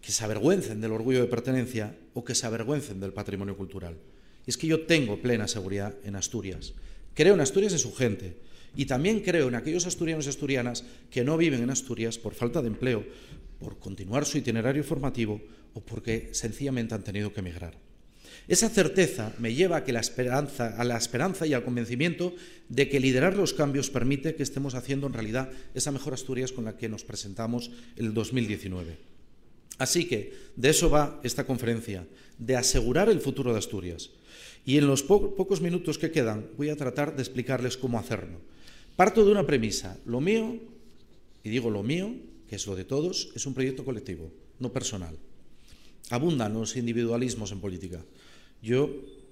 que 0.00 0.12
se 0.12 0.24
avergüencen 0.24 0.80
del 0.80 0.92
orgullo 0.92 1.20
de 1.20 1.28
pertenencia 1.28 1.96
o 2.14 2.24
que 2.24 2.34
se 2.34 2.46
avergüencen 2.46 3.00
del 3.00 3.12
patrimonio 3.12 3.56
cultural. 3.56 3.96
Y 4.46 4.50
es 4.50 4.56
que 4.56 4.66
yo 4.66 4.86
tengo 4.86 5.20
plena 5.20 5.46
seguridad 5.46 5.94
en 6.04 6.16
Asturias. 6.16 6.74
Creo 7.14 7.34
en 7.34 7.40
Asturias 7.40 7.72
y 7.74 7.78
su 7.78 7.94
gente. 7.94 8.36
Y 8.74 8.86
también 8.86 9.20
creo 9.20 9.48
en 9.48 9.54
aquellos 9.54 9.86
asturianos 9.86 10.26
y 10.26 10.30
asturianas 10.30 10.84
que 11.10 11.24
no 11.24 11.36
viven 11.36 11.62
en 11.62 11.70
Asturias 11.70 12.18
por 12.18 12.34
falta 12.34 12.62
de 12.62 12.68
empleo, 12.68 13.04
por 13.60 13.78
continuar 13.78 14.24
su 14.24 14.38
itinerario 14.38 14.82
formativo 14.82 15.40
o 15.74 15.80
porque 15.80 16.30
sencillamente 16.32 16.94
han 16.94 17.04
tenido 17.04 17.32
que 17.32 17.40
emigrar. 17.40 17.76
Esa 18.48 18.68
certeza 18.68 19.32
me 19.38 19.54
lleva 19.54 19.78
a, 19.78 19.84
que 19.84 19.92
la 19.92 20.00
esperanza, 20.00 20.76
a 20.76 20.84
la 20.84 20.96
esperanza 20.96 21.46
y 21.46 21.54
al 21.54 21.64
convencimiento 21.64 22.34
de 22.68 22.88
que 22.88 23.00
liderar 23.00 23.36
los 23.36 23.54
cambios 23.54 23.90
permite 23.90 24.34
que 24.34 24.42
estemos 24.42 24.74
haciendo 24.74 25.06
en 25.06 25.12
realidad 25.12 25.50
esa 25.74 25.92
mejor 25.92 26.14
Asturias 26.14 26.52
con 26.52 26.64
la 26.64 26.76
que 26.76 26.88
nos 26.88 27.04
presentamos 27.04 27.70
en 27.96 28.06
el 28.06 28.14
2019. 28.14 28.98
Así 29.78 30.06
que 30.06 30.32
de 30.56 30.70
eso 30.70 30.90
va 30.90 31.20
esta 31.22 31.46
conferencia, 31.46 32.06
de 32.38 32.56
asegurar 32.56 33.08
el 33.08 33.20
futuro 33.20 33.52
de 33.52 33.58
Asturias. 33.58 34.10
Y 34.64 34.78
en 34.78 34.86
los 34.86 35.02
pocos 35.02 35.60
minutos 35.60 35.98
que 35.98 36.10
quedan 36.10 36.46
voy 36.56 36.70
a 36.70 36.76
tratar 36.76 37.16
de 37.16 37.22
explicarles 37.22 37.76
cómo 37.76 37.98
hacerlo. 37.98 38.40
Parto 38.96 39.24
de 39.24 39.32
una 39.32 39.46
premisa. 39.46 39.98
Lo 40.04 40.20
mío, 40.20 40.56
y 41.42 41.50
digo 41.50 41.70
lo 41.70 41.82
mío, 41.82 42.14
que 42.48 42.56
es 42.56 42.66
lo 42.66 42.76
de 42.76 42.84
todos, 42.84 43.30
es 43.34 43.46
un 43.46 43.54
proyecto 43.54 43.84
colectivo, 43.84 44.30
no 44.58 44.72
personal. 44.72 45.16
Abundan 46.10 46.52
los 46.52 46.76
individualismos 46.76 47.52
en 47.52 47.60
política. 47.60 48.04
Yo 48.62 48.88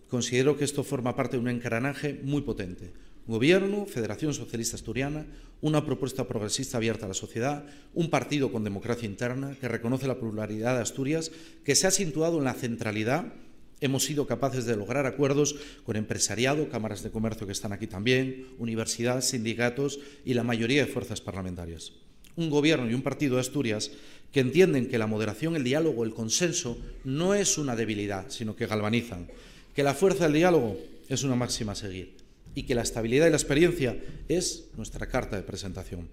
considero 0.08 0.58
que 0.58 0.64
esto 0.64 0.82
forma 0.82 1.14
parte 1.14 1.36
de 1.36 1.42
un 1.42 1.48
encaranaje 1.48 2.20
muy 2.24 2.42
potente. 2.42 2.92
Gobierno, 3.28 3.86
Federación 3.86 4.34
Socialista 4.34 4.74
Asturiana, 4.74 5.24
una 5.60 5.86
propuesta 5.86 6.26
progresista 6.26 6.78
abierta 6.78 7.06
a 7.06 7.08
la 7.08 7.14
sociedad, 7.14 7.64
un 7.94 8.10
partido 8.10 8.50
con 8.50 8.64
democracia 8.64 9.06
interna 9.06 9.56
que 9.60 9.68
reconoce 9.68 10.08
la 10.08 10.18
pluralidad 10.18 10.74
de 10.74 10.82
Asturias, 10.82 11.30
que 11.64 11.76
se 11.76 11.86
ha 11.86 11.92
situado 11.92 12.38
en 12.38 12.44
la 12.44 12.54
centralidad. 12.54 13.32
Hemos 13.80 14.04
sido 14.04 14.26
capaces 14.26 14.64
de 14.64 14.76
lograr 14.76 15.06
acuerdos 15.06 15.54
con 15.84 15.94
empresariado, 15.94 16.68
cámaras 16.68 17.04
de 17.04 17.10
comercio 17.10 17.46
que 17.46 17.52
están 17.52 17.72
aquí 17.72 17.86
también, 17.86 18.48
universidades, 18.58 19.26
sindicatos 19.26 20.00
y 20.24 20.34
la 20.34 20.42
mayoría 20.42 20.84
de 20.84 20.92
fuerzas 20.92 21.20
parlamentarias. 21.20 21.92
Un 22.40 22.48
gobierno 22.48 22.90
y 22.90 22.94
un 22.94 23.02
partido 23.02 23.34
de 23.34 23.42
Asturias 23.42 23.90
que 24.32 24.40
entienden 24.40 24.88
que 24.88 24.96
la 24.96 25.06
moderación, 25.06 25.56
el 25.56 25.64
diálogo, 25.64 26.04
el 26.04 26.14
consenso 26.14 26.78
no 27.04 27.34
es 27.34 27.58
una 27.58 27.76
debilidad, 27.76 28.30
sino 28.30 28.56
que 28.56 28.66
galvanizan, 28.66 29.28
que 29.74 29.82
la 29.82 29.92
fuerza 29.92 30.24
del 30.24 30.32
diálogo 30.32 30.78
es 31.10 31.22
una 31.22 31.34
máxima 31.34 31.72
a 31.72 31.76
seguir 31.76 32.14
y 32.54 32.62
que 32.62 32.74
la 32.74 32.80
estabilidad 32.80 33.26
y 33.26 33.30
la 33.30 33.36
experiencia 33.36 34.02
es 34.26 34.68
nuestra 34.76 35.06
carta 35.06 35.36
de 35.36 35.42
presentación. 35.42 36.08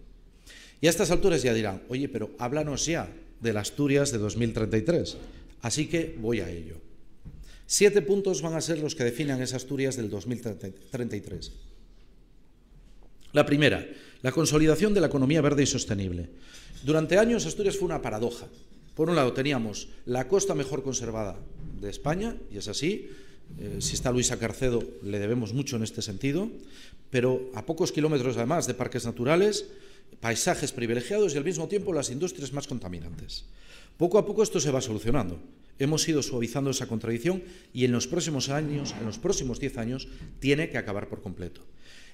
Y 0.82 0.88
a 0.88 0.90
estas 0.90 1.12
alturas 1.12 1.42
ya 1.42 1.54
dirán, 1.54 1.82
oye, 1.88 2.10
pero 2.10 2.32
háblanos 2.40 2.86
ya 2.86 3.10
de 3.40 3.54
las 3.54 3.70
Asturias 3.70 4.12
de 4.12 4.18
2033. 4.18 5.16
Así 5.62 5.88
que 5.88 6.16
voy 6.20 6.42
a 6.42 6.50
ello. 6.50 6.76
Siete 7.66 8.02
puntos 8.02 8.42
van 8.42 8.56
a 8.56 8.62
ser 8.62 8.80
los 8.80 8.96
que 8.96 9.04
definan 9.04 9.42
esas 9.42 9.64
Asturias 9.64 9.96
del 9.96 10.10
2033. 10.10 11.54
La 13.34 13.46
primera, 13.46 13.88
la 14.22 14.32
consolidación 14.32 14.94
de 14.94 15.02
la 15.02 15.08
economía 15.08 15.42
verde 15.42 15.64
y 15.64 15.68
sostenible. 15.68 16.30
Durante 16.84 17.18
años 17.18 17.46
Asturias 17.46 17.78
fue 17.78 17.86
una 17.88 18.02
paradoja. 18.02 18.48
Por 18.96 19.10
un 19.10 19.16
lado 19.16 19.34
teníamos 19.34 19.90
la 20.06 20.28
costa 20.28 20.56
mejor 20.56 20.84
conservada 20.84 21.38
de 21.80 21.90
España, 21.90 22.36
y 22.52 22.58
es 22.58 22.68
así, 22.68 23.10
eh, 23.60 23.78
si 23.80 23.94
está 23.94 24.12
Luisa 24.12 24.40
Carcedo 24.40 24.84
le 25.04 25.20
debemos 25.20 25.54
mucho 25.54 25.76
en 25.76 25.84
este 25.84 26.02
sentido, 26.02 26.50
pero 27.10 27.50
a 27.54 27.66
pocos 27.66 27.92
kilómetros 27.92 28.38
además 28.38 28.68
de 28.68 28.74
parques 28.74 29.06
naturales, 29.06 29.66
paisajes 30.20 30.72
privilegiados 30.72 31.34
y 31.34 31.38
al 31.38 31.46
mismo 31.46 31.68
tiempo 31.68 31.94
las 31.94 32.10
industrias 32.10 32.54
más 32.54 32.68
contaminantes. 32.68 33.46
Poco 33.98 34.18
a 34.18 34.26
poco 34.26 34.44
esto 34.44 34.60
se 34.60 34.72
va 34.72 34.82
solucionando. 34.82 35.40
Hemos 35.80 36.08
ido 36.08 36.24
suavizando 36.24 36.72
esa 36.72 36.88
contradicción 36.88 37.44
y 37.74 37.86
en 37.86 37.92
los 37.92 38.08
próximos 38.08 38.50
años, 38.50 38.96
en 39.00 39.06
los 39.06 39.20
próximos 39.20 39.60
10 39.60 39.78
años, 39.78 40.08
tiene 40.40 40.70
que 40.70 40.78
acabar 40.78 41.08
por 41.08 41.22
completo. 41.22 41.62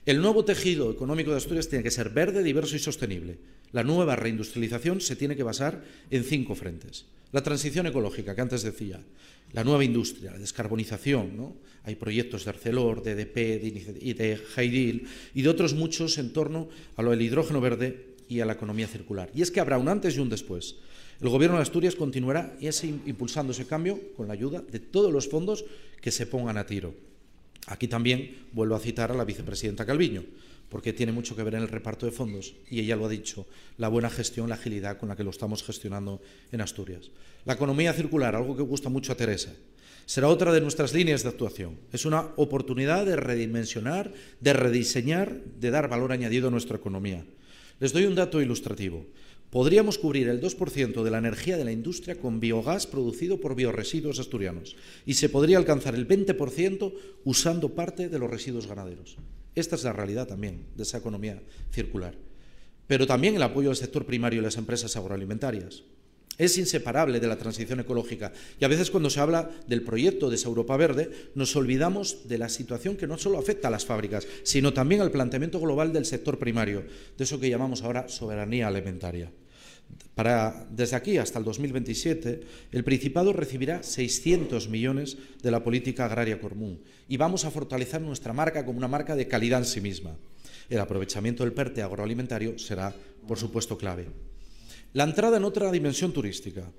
El 0.05 0.21
nuevo 0.21 0.43
tejido 0.43 0.91
económico 0.91 1.31
de 1.31 1.37
Asturias 1.37 1.69
tiene 1.69 1.81
que 1.81 1.89
ser 1.89 2.09
verde, 2.09 2.43
diverso 2.43 2.75
y 2.75 2.79
sostenible. 2.79 3.37
La 3.71 3.85
nueva 3.85 4.17
reindustrialización 4.17 4.99
se 4.99 5.15
tiene 5.15 5.37
que 5.37 5.43
basar 5.43 5.81
en 6.11 6.25
cinco 6.25 6.55
frentes. 6.55 7.05
La 7.31 7.41
transición 7.41 7.87
ecológica, 7.87 8.35
que 8.35 8.41
antes 8.41 8.63
decía, 8.63 8.99
la 9.53 9.63
nueva 9.63 9.85
industria, 9.85 10.31
la 10.31 10.39
descarbonización. 10.39 11.37
¿no? 11.37 11.55
Hay 11.83 11.95
proyectos 11.95 12.43
de 12.43 12.49
Arcelor, 12.49 13.01
de 13.01 13.11
EDP, 13.11 13.35
de, 13.35 14.13
de 14.13 14.39
Heidil 14.57 15.07
y 15.33 15.41
de 15.41 15.49
otros 15.49 15.73
muchos 15.73 16.17
en 16.17 16.33
torno 16.33 16.67
a 16.97 17.01
lo 17.01 17.11
del 17.11 17.21
hidrógeno 17.21 17.61
verde 17.61 18.07
y 18.27 18.41
a 18.41 18.45
la 18.45 18.53
economía 18.53 18.89
circular. 18.89 19.31
Y 19.33 19.41
es 19.41 19.51
que 19.51 19.61
habrá 19.61 19.77
un 19.77 19.87
antes 19.87 20.17
y 20.17 20.19
un 20.19 20.27
después. 20.29 20.75
El 21.21 21.29
Gobierno 21.29 21.55
de 21.55 21.63
Asturias 21.63 21.95
continuará 21.95 22.57
impulsando 23.05 23.53
ese 23.53 23.67
cambio 23.67 24.01
con 24.17 24.27
la 24.27 24.33
ayuda 24.33 24.61
de 24.69 24.79
todos 24.79 25.13
los 25.13 25.29
fondos 25.29 25.63
que 26.01 26.11
se 26.11 26.27
pongan 26.27 26.57
a 26.57 26.65
tiro. 26.65 26.93
Aquí 27.67 27.87
también 27.87 28.47
vuelvo 28.51 28.75
a 28.75 28.79
citar 28.79 29.11
a 29.11 29.15
la 29.15 29.25
vicepresidenta 29.25 29.85
Calviño, 29.85 30.23
porque 30.69 30.91
tiene 30.91 31.11
mucho 31.11 31.35
que 31.35 31.43
ver 31.43 31.55
en 31.55 31.61
el 31.61 31.69
reparto 31.69 32.05
de 32.05 32.11
fondos, 32.11 32.55
y 32.69 32.79
ella 32.79 32.95
lo 32.95 33.05
ha 33.05 33.09
dicho, 33.09 33.45
la 33.77 33.89
buena 33.89 34.09
gestión, 34.09 34.49
la 34.49 34.55
agilidad 34.55 34.97
con 34.97 35.09
la 35.09 35.15
que 35.15 35.23
lo 35.23 35.29
estamos 35.29 35.63
gestionando 35.63 36.21
en 36.51 36.61
Asturias. 36.61 37.11
La 37.45 37.53
economía 37.53 37.93
circular, 37.93 38.35
algo 38.35 38.55
que 38.57 38.63
gusta 38.63 38.89
mucho 38.89 39.11
a 39.11 39.15
Teresa, 39.15 39.53
será 40.05 40.27
otra 40.27 40.51
de 40.51 40.61
nuestras 40.61 40.93
líneas 40.93 41.23
de 41.23 41.29
actuación. 41.29 41.77
Es 41.91 42.05
una 42.05 42.29
oportunidad 42.35 43.05
de 43.05 43.15
redimensionar, 43.15 44.13
de 44.39 44.53
rediseñar, 44.53 45.41
de 45.59 45.71
dar 45.71 45.87
valor 45.87 46.11
añadido 46.11 46.47
a 46.47 46.51
nuestra 46.51 46.77
economía. 46.77 47.23
Les 47.79 47.93
doy 47.93 48.05
un 48.05 48.15
dato 48.15 48.41
ilustrativo. 48.41 49.05
Podríamos 49.53 49.99
cubrir 49.99 50.29
el 50.29 50.41
2% 50.41 51.03
de 51.03 51.11
la 51.11 51.19
energía 51.19 51.57
de 51.57 51.63
la 51.63 51.71
industria 51.71 52.15
con 52.15 52.39
biogás 52.39 52.87
producido 52.87 53.39
por 53.39 53.53
bioresiduos 53.53 54.17
asturianos 54.17 54.75
y 55.05 55.13
se 55.13 55.29
podría 55.29 55.59
alcanzar 55.59 55.93
el 55.93 56.07
20% 56.07 56.91
usando 57.23 57.75
parte 57.75 58.09
de 58.09 58.17
los 58.17 58.31
residuos 58.31 58.65
ganaderos. 58.65 59.15
Esta 59.53 59.75
es 59.75 59.83
la 59.83 59.93
realidad 59.93 60.27
también 60.27 60.65
de 60.75 60.81
esa 60.81 60.97
economía 60.97 61.39
circular. 61.69 62.15
Pero 62.87 63.05
también 63.05 63.35
el 63.35 63.43
apoyo 63.43 63.69
al 63.69 63.75
sector 63.75 64.07
primario 64.07 64.39
y 64.39 64.43
las 64.43 64.57
empresas 64.57 64.95
agroalimentarias. 64.95 65.83
Es 66.39 66.57
inseparable 66.57 67.19
de 67.19 67.27
la 67.27 67.37
transición 67.37 67.79
ecológica 67.79 68.33
y 68.59 68.65
a 68.65 68.69
veces 68.69 68.89
cuando 68.89 69.11
se 69.11 69.19
habla 69.19 69.51
del 69.67 69.83
proyecto 69.83 70.31
de 70.31 70.35
esa 70.37 70.47
Europa 70.47 70.75
Verde 70.77 71.11
nos 71.35 71.55
olvidamos 71.55 72.27
de 72.27 72.39
la 72.39 72.49
situación 72.49 72.97
que 72.97 73.05
no 73.05 73.19
solo 73.19 73.37
afecta 73.37 73.67
a 73.67 73.71
las 73.71 73.85
fábricas, 73.85 74.27
sino 74.41 74.73
también 74.73 75.01
al 75.01 75.11
planteamiento 75.11 75.59
global 75.59 75.93
del 75.93 76.05
sector 76.05 76.39
primario, 76.39 76.85
de 77.15 77.23
eso 77.23 77.39
que 77.39 77.51
llamamos 77.51 77.83
ahora 77.83 78.09
soberanía 78.09 78.67
alimentaria. 78.67 79.31
Para, 80.15 80.67
desde 80.69 80.95
aquí 80.95 81.17
hasta 81.17 81.39
el 81.39 81.45
2027, 81.45 82.41
el 82.71 82.83
Principado 82.83 83.33
recibirá 83.33 83.83
600 83.83 84.69
millones 84.69 85.17
de 85.41 85.51
la 85.51 85.63
política 85.63 86.05
agraria 86.05 86.39
común 86.39 86.81
y 87.07 87.17
vamos 87.17 87.45
a 87.45 87.51
fortalecer 87.51 88.01
nuestra 88.01 88.33
marca 88.33 88.65
como 88.65 88.77
una 88.77 88.87
marca 88.87 89.15
de 89.15 89.27
calidad 89.27 89.59
en 89.59 89.65
sí 89.65 89.81
misma. 89.81 90.15
El 90.69 90.79
aprovechamiento 90.79 91.43
del 91.43 91.53
PERTE 91.53 91.81
agroalimentario 91.81 92.57
será, 92.57 92.95
por 93.27 93.37
supuesto, 93.37 93.77
clave. 93.77 94.07
La 94.93 95.03
entrada 95.03 95.37
en 95.37 95.43
otra 95.43 95.71
dimensión 95.71 96.13
turística. 96.13 96.71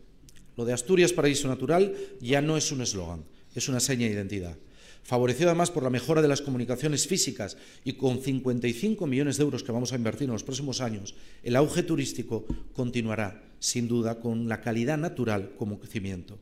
Lo 0.57 0.65
de 0.65 0.73
Asturias 0.73 1.13
Paraíso 1.13 1.49
Natural 1.49 1.95
ya 2.21 2.41
no 2.41 2.57
es 2.57 2.71
un 2.71 2.81
eslogan, 2.81 3.25
es 3.55 3.69
una 3.69 3.81
seña 3.81 4.07
de 4.07 4.15
identidad 4.15 4.57
favorecido 5.05 5.51
además 5.51 5.71
por 5.71 5.85
la 5.85 5.91
mejora 5.91 6.23
de 6.23 6.29
las 6.29 6.41
comunicaciones 6.41 7.07
físicas 7.07 7.57
y 7.85 7.93
con 7.93 8.21
55 8.21 9.07
millones 9.07 9.37
de 9.37 9.45
euros 9.45 9.63
que 9.63 9.73
vamos 9.73 9.93
a 9.93 9.97
invertir 9.97 10.25
en 10.25 10.33
los 10.33 10.43
próximos 10.43 10.81
años, 10.81 11.15
el 11.43 11.57
auge 11.57 11.83
turístico 11.83 12.47
continuará, 12.73 13.45
sin 13.61 13.87
duda, 13.87 14.19
con 14.19 14.49
la 14.49 14.61
calidad 14.61 14.99
natural 14.99 15.53
como 15.57 15.79
crecimiento. 15.79 16.39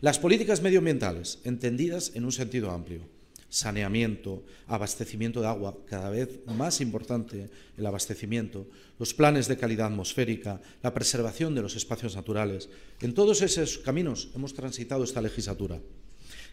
Las 0.00 0.18
políticas 0.18 0.62
medioambientales, 0.62 1.40
entendidas 1.44 2.12
en 2.14 2.24
un 2.24 2.32
sentido 2.32 2.70
amplio, 2.70 3.02
saneamiento, 3.50 4.44
abastecimiento 4.68 5.42
de 5.42 5.48
agua, 5.48 5.76
cada 5.86 6.08
vez 6.08 6.40
más 6.46 6.80
importante 6.80 7.50
el 7.76 7.84
abastecimiento, 7.84 8.66
los 8.98 9.12
planes 9.12 9.48
de 9.48 9.58
calidad 9.58 9.88
atmosférica, 9.88 10.60
la 10.82 10.94
preservación 10.94 11.54
de 11.54 11.62
los 11.62 11.76
espacios 11.76 12.14
naturales. 12.14 12.70
En 13.00 13.12
todos 13.12 13.42
esos 13.42 13.78
caminos 13.78 14.30
hemos 14.34 14.54
transitado 14.54 15.02
esta 15.04 15.20
legislatura. 15.20 15.80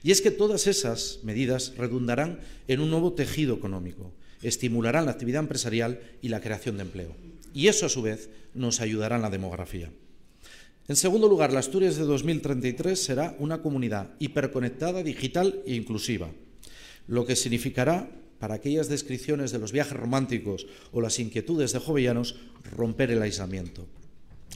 Y 0.04 0.12
es 0.12 0.22
que 0.22 0.32
todas 0.32 0.68
esas 0.68 1.20
medidas 1.24 1.74
redundarán 1.78 2.40
en 2.68 2.80
un 2.80 2.90
nuevo 2.90 3.14
tejido 3.14 3.56
económico, 3.56 4.14
estimularán 4.42 5.06
la 5.06 5.12
actividad 5.12 5.42
empresarial 5.42 6.00
y 6.22 6.30
la 6.30 6.42
creación 6.42 6.78
de 6.78 6.84
empleo. 6.84 7.16
Y 7.54 7.68
eso, 7.68 7.86
a 7.86 7.90
su 7.90 8.02
vez, 8.02 8.30
nos 8.54 8.82
ayudará 8.82 9.16
en 9.16 9.24
la 9.24 9.30
demografía. 9.30 9.92
En 10.88 10.96
segundo 10.96 11.28
lugar, 11.28 11.52
la 11.52 11.60
Asturias 11.60 11.98
de 11.98 12.04
2033 12.04 12.98
será 12.98 13.36
una 13.40 13.62
comunidad 13.62 14.12
hiperconectada, 14.20 15.04
digital 15.04 15.62
e 15.66 15.76
inclusiva, 15.76 16.32
lo 17.08 17.26
que 17.26 17.36
significará, 17.36 18.10
para 18.40 18.56
aquellas 18.56 18.88
descripciones 18.88 19.52
de 19.52 19.60
los 19.60 19.72
viajes 19.72 19.98
románticos 19.98 20.68
o 20.92 21.02
las 21.02 21.20
inquietudes 21.20 21.74
de 21.74 21.80
jovellanos, 21.80 22.36
romper 22.76 23.12
el 23.12 23.22
aislamiento. 23.22 23.88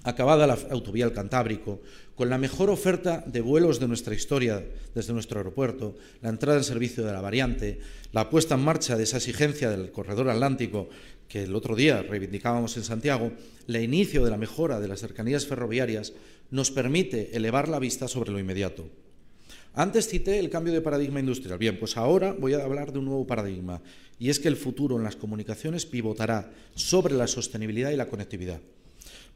Acabada 0.04 0.48
la 0.48 0.58
autovía 0.72 1.06
al 1.06 1.14
Cantábrico, 1.14 1.82
con 2.16 2.30
la 2.30 2.38
mejor 2.38 2.70
oferta 2.70 3.24
de 3.28 3.42
vuelos 3.42 3.80
de 3.80 3.88
nuestra 3.88 4.16
historia 4.16 4.66
desde 4.96 5.14
nuestro 5.14 5.40
aeropuerto, 5.40 5.96
la 6.22 6.30
entrada 6.30 6.58
en 6.58 6.64
servicio 6.64 7.06
de 7.06 7.14
la 7.14 7.22
variante, 7.22 7.80
la 8.12 8.30
puesta 8.30 8.56
en 8.56 8.62
marcha 8.62 8.98
de 8.98 9.04
esa 9.04 9.18
exigencia 9.18 9.70
del 9.70 9.92
corredor 9.92 10.30
atlántico 10.30 10.90
que 11.28 11.44
el 11.44 11.56
otro 11.56 11.76
día 11.76 12.02
reivindicábamos 12.02 12.76
en 12.78 12.84
Santiago, 12.84 13.32
el 13.68 13.76
inicio 13.78 14.26
de 14.26 14.32
la 14.32 14.38
mejora 14.38 14.80
de 14.80 14.88
las 14.88 15.00
cercanías 15.00 15.46
ferroviarias 15.46 16.14
nos 16.50 16.72
permite 16.72 17.36
elevar 17.38 17.70
la 17.70 17.80
vista 17.80 18.08
sobre 18.08 18.32
lo 18.32 18.40
inmediato. 18.40 18.90
Antes 19.74 20.10
cité 20.10 20.40
el 20.40 20.50
cambio 20.50 20.74
de 20.74 20.82
paradigma 20.82 21.22
industrial. 21.22 21.58
Bien, 21.58 21.80
pues 21.80 21.96
ahora 21.96 22.36
voy 22.38 22.54
a 22.54 22.64
hablar 22.64 22.92
de 22.92 23.00
un 23.00 23.06
nuevo 23.06 23.26
paradigma, 23.26 23.82
y 24.20 24.30
es 24.30 24.40
que 24.40 24.50
el 24.50 24.58
futuro 24.58 24.98
en 24.98 25.04
las 25.04 25.16
comunicaciones 25.16 25.86
pivotará 25.86 26.52
sobre 26.76 27.16
la 27.16 27.28
sostenibilidad 27.28 27.92
y 27.92 27.96
la 27.96 28.10
conectividad. 28.10 28.60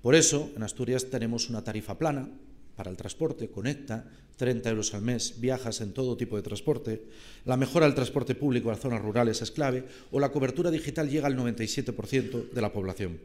Por 0.05 0.13
eso, 0.13 0.51
en 0.55 0.61
Asturias 0.61 1.09
tenemos 1.09 1.49
una 1.49 1.63
tarifa 1.63 1.97
plana 1.97 2.29
para 2.75 2.91
el 2.91 2.95
transporte, 2.95 3.49
conecta, 3.49 4.05
30 4.37 4.69
euros 4.69 4.93
al 4.93 5.01
mes, 5.01 5.41
viajas 5.41 5.81
en 5.81 5.93
todo 5.93 6.15
tipo 6.15 6.35
de 6.35 6.43
transporte, 6.43 7.07
la 7.43 7.57
mejora 7.57 7.87
del 7.87 7.95
transporte 7.95 8.35
público 8.35 8.69
a 8.69 8.73
las 8.73 8.81
zonas 8.81 9.01
rurales 9.01 9.41
es 9.41 9.49
clave, 9.49 9.83
o 10.11 10.19
la 10.19 10.31
cobertura 10.31 10.69
digital 10.69 11.09
llega 11.09 11.25
al 11.25 11.35
97% 11.35 12.51
de 12.51 12.61
la 12.61 12.71
población. 12.71 13.19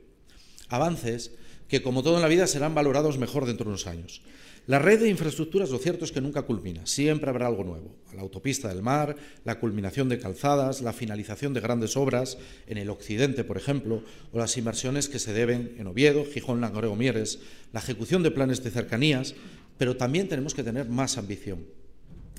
Avances 0.70 1.32
que, 1.70 1.82
como 1.82 2.02
todo 2.02 2.16
en 2.16 2.22
la 2.22 2.28
vida, 2.28 2.48
serán 2.48 2.74
valorados 2.74 3.16
mejor 3.16 3.46
dentro 3.46 3.64
de 3.64 3.70
unos 3.70 3.86
años. 3.86 4.22
La 4.66 4.80
red 4.80 5.00
de 5.00 5.08
infraestructuras, 5.08 5.70
lo 5.70 5.78
cierto 5.78 6.04
es 6.04 6.12
que 6.12 6.20
nunca 6.20 6.42
culmina, 6.42 6.84
siempre 6.84 7.30
habrá 7.30 7.46
algo 7.46 7.64
nuevo. 7.64 7.94
La 8.14 8.22
autopista 8.22 8.68
del 8.68 8.82
mar, 8.82 9.16
la 9.44 9.58
culminación 9.58 10.08
de 10.08 10.18
calzadas, 10.18 10.82
la 10.82 10.92
finalización 10.92 11.54
de 11.54 11.60
grandes 11.60 11.96
obras 11.96 12.38
en 12.66 12.76
el 12.76 12.90
occidente, 12.90 13.44
por 13.44 13.56
ejemplo, 13.56 14.02
o 14.32 14.38
las 14.38 14.56
inversiones 14.58 15.08
que 15.08 15.20
se 15.20 15.32
deben 15.32 15.76
en 15.78 15.86
Oviedo, 15.86 16.24
Gijón, 16.24 16.60
Langreo, 16.60 16.94
Mieres, 16.96 17.38
la 17.72 17.80
ejecución 17.80 18.22
de 18.22 18.32
planes 18.32 18.62
de 18.62 18.70
cercanías, 18.70 19.34
pero 19.78 19.96
también 19.96 20.28
tenemos 20.28 20.54
que 20.54 20.64
tener 20.64 20.88
más 20.88 21.18
ambición. 21.18 21.66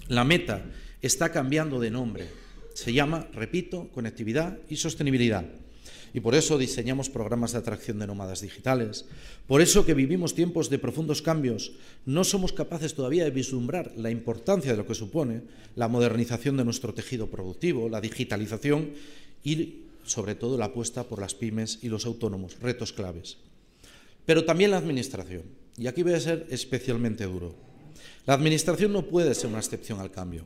La 0.09 0.25
meta 0.25 0.65
está 1.01 1.31
cambiando 1.31 1.79
de 1.79 1.89
nombre. 1.89 2.27
Se 2.73 2.93
llama, 2.93 3.27
repito, 3.33 3.89
conectividad 3.93 4.59
y 4.69 4.75
sostenibilidad 4.75 5.45
y 6.13 6.19
por 6.19 6.35
eso 6.35 6.57
diseñamos 6.57 7.09
programas 7.09 7.53
de 7.53 7.59
atracción 7.59 7.99
de 7.99 8.07
nómadas 8.07 8.41
digitales. 8.41 9.05
Por 9.47 9.61
eso 9.61 9.85
que 9.85 9.93
vivimos 9.93 10.35
tiempos 10.35 10.69
de 10.69 10.79
profundos 10.79 11.21
cambios, 11.21 11.73
no 12.05 12.23
somos 12.23 12.53
capaces 12.53 12.93
todavía 12.93 13.23
de 13.23 13.31
vislumbrar 13.31 13.91
la 13.95 14.11
importancia 14.11 14.71
de 14.71 14.77
lo 14.77 14.85
que 14.85 14.95
supone 14.95 15.41
la 15.75 15.87
modernización 15.87 16.57
de 16.57 16.65
nuestro 16.65 16.93
tejido 16.93 17.27
productivo, 17.27 17.89
la 17.89 18.01
digitalización 18.01 18.91
y 19.43 19.85
sobre 20.03 20.35
todo 20.35 20.57
la 20.57 20.65
apuesta 20.65 21.03
por 21.03 21.19
las 21.19 21.35
pymes 21.35 21.79
y 21.81 21.89
los 21.89 22.05
autónomos, 22.05 22.59
retos 22.59 22.91
claves. 22.91 23.37
Pero 24.25 24.45
también 24.45 24.71
la 24.71 24.77
Administración, 24.77 25.43
y 25.77 25.87
aquí 25.87 26.03
voy 26.03 26.13
a 26.13 26.19
ser 26.19 26.47
especialmente 26.49 27.25
duro. 27.25 27.55
La 28.25 28.33
Administración 28.33 28.93
no 28.93 29.03
puede 29.07 29.33
ser 29.33 29.49
una 29.49 29.59
excepción 29.59 29.99
al 29.99 30.11
cambio. 30.11 30.45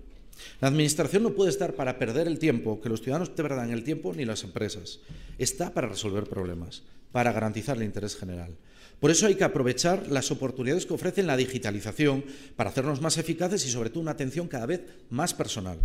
La 0.61 0.67
Administración 0.67 1.23
no 1.23 1.31
puede 1.31 1.49
estar 1.49 1.75
para 1.75 1.97
perder 1.97 2.27
el 2.27 2.39
tiempo, 2.39 2.81
que 2.81 2.89
los 2.89 3.01
ciudadanos 3.01 3.29
perdan 3.29 3.71
el 3.71 3.83
tiempo, 3.83 4.13
ni 4.13 4.25
las 4.25 4.43
empresas. 4.43 4.99
Está 5.37 5.73
para 5.73 5.87
resolver 5.87 6.25
problemas, 6.25 6.83
para 7.11 7.31
garantizar 7.31 7.77
el 7.77 7.83
interés 7.83 8.15
general. 8.15 8.55
Por 8.99 9.11
eso 9.11 9.27
hay 9.27 9.35
que 9.35 9.43
aprovechar 9.43 10.07
las 10.09 10.31
oportunidades 10.31 10.85
que 10.85 10.93
ofrece 10.93 11.23
la 11.23 11.37
digitalización 11.37 12.23
para 12.55 12.69
hacernos 12.69 13.01
más 13.01 13.17
eficaces 13.17 13.65
y, 13.65 13.69
sobre 13.69 13.89
todo, 13.89 14.01
una 14.01 14.11
atención 14.11 14.47
cada 14.47 14.65
vez 14.65 14.81
más 15.09 15.33
personal. 15.33 15.79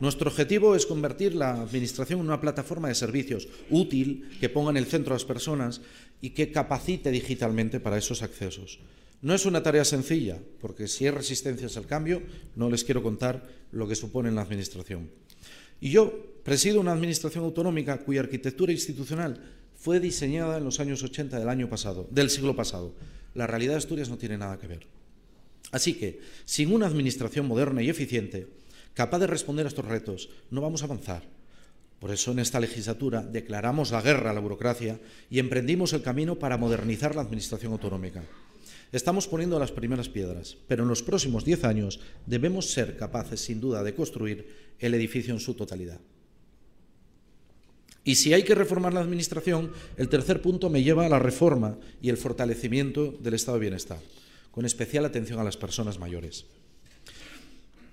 Nuestro 0.00 0.30
objetivo 0.30 0.74
es 0.74 0.86
convertir 0.86 1.34
la 1.34 1.60
Administración 1.62 2.20
en 2.20 2.26
una 2.26 2.40
plataforma 2.40 2.88
de 2.88 2.94
servicios 2.94 3.48
útil, 3.68 4.30
que 4.40 4.48
ponga 4.48 4.70
en 4.70 4.78
el 4.78 4.86
centro 4.86 5.12
a 5.12 5.16
las 5.16 5.24
personas 5.24 5.80
y 6.20 6.30
que 6.30 6.52
capacite 6.52 7.10
digitalmente 7.10 7.80
para 7.80 7.98
esos 7.98 8.22
accesos. 8.22 8.80
No 9.22 9.34
es 9.34 9.44
una 9.44 9.62
tarea 9.62 9.84
sencilla, 9.84 10.38
porque 10.60 10.88
si 10.88 11.04
hay 11.04 11.10
resistencias 11.10 11.76
al 11.76 11.86
cambio, 11.86 12.22
no 12.56 12.70
les 12.70 12.84
quiero 12.84 13.02
contar 13.02 13.46
lo 13.70 13.86
que 13.86 13.94
supone 13.94 14.30
en 14.30 14.34
la 14.34 14.42
Administración. 14.42 15.10
Y 15.80 15.90
yo 15.90 16.40
presido 16.42 16.80
una 16.80 16.92
Administración 16.92 17.44
autonómica 17.44 17.98
cuya 17.98 18.20
arquitectura 18.20 18.72
institucional 18.72 19.42
fue 19.76 20.00
diseñada 20.00 20.58
en 20.58 20.64
los 20.64 20.80
años 20.80 21.02
80 21.02 21.38
del 21.38 21.48
año 21.48 21.68
pasado, 21.68 22.08
del 22.10 22.30
siglo 22.30 22.56
pasado. 22.56 22.94
La 23.34 23.46
realidad 23.46 23.72
de 23.72 23.78
Asturias 23.78 24.08
no 24.08 24.18
tiene 24.18 24.38
nada 24.38 24.58
que 24.58 24.66
ver. 24.66 24.86
Así 25.70 25.94
que, 25.94 26.20
sin 26.44 26.72
una 26.72 26.86
administración 26.86 27.46
moderna 27.46 27.82
y 27.82 27.90
eficiente, 27.90 28.48
capaz 28.94 29.18
de 29.18 29.26
responder 29.26 29.66
a 29.66 29.68
estos 29.68 29.84
retos, 29.84 30.30
no 30.50 30.60
vamos 30.60 30.82
a 30.82 30.86
avanzar. 30.86 31.22
Por 31.98 32.10
eso, 32.10 32.32
en 32.32 32.38
esta 32.38 32.58
legislatura 32.58 33.22
declaramos 33.22 33.90
la 33.90 34.00
guerra 34.00 34.30
a 34.30 34.34
la 34.34 34.40
burocracia 34.40 34.98
y 35.28 35.38
emprendimos 35.38 35.92
el 35.92 36.02
camino 36.02 36.38
para 36.38 36.56
modernizar 36.56 37.14
la 37.14 37.20
administración 37.20 37.72
autonómica. 37.72 38.24
Estamos 38.92 39.28
poniendo 39.28 39.58
las 39.58 39.70
primeras 39.70 40.08
piedras, 40.08 40.56
pero 40.66 40.82
en 40.82 40.88
los 40.88 41.02
próximos 41.02 41.44
diez 41.44 41.62
años 41.64 42.00
debemos 42.26 42.70
ser 42.70 42.96
capaces, 42.96 43.40
sin 43.40 43.60
duda, 43.60 43.84
de 43.84 43.94
construir 43.94 44.48
el 44.80 44.94
edificio 44.94 45.32
en 45.32 45.40
su 45.40 45.54
totalidad. 45.54 46.00
Y 48.02 48.16
si 48.16 48.32
hay 48.32 48.42
que 48.42 48.54
reformar 48.54 48.94
la 48.94 49.00
Administración, 49.00 49.70
el 49.96 50.08
tercer 50.08 50.42
punto 50.42 50.70
me 50.70 50.82
lleva 50.82 51.06
a 51.06 51.08
la 51.08 51.18
reforma 51.18 51.78
y 52.02 52.08
el 52.08 52.16
fortalecimiento 52.16 53.12
del 53.20 53.34
estado 53.34 53.58
de 53.58 53.62
bienestar, 53.62 54.00
con 54.50 54.64
especial 54.64 55.04
atención 55.04 55.38
a 55.38 55.44
las 55.44 55.56
personas 55.56 55.98
mayores. 55.98 56.46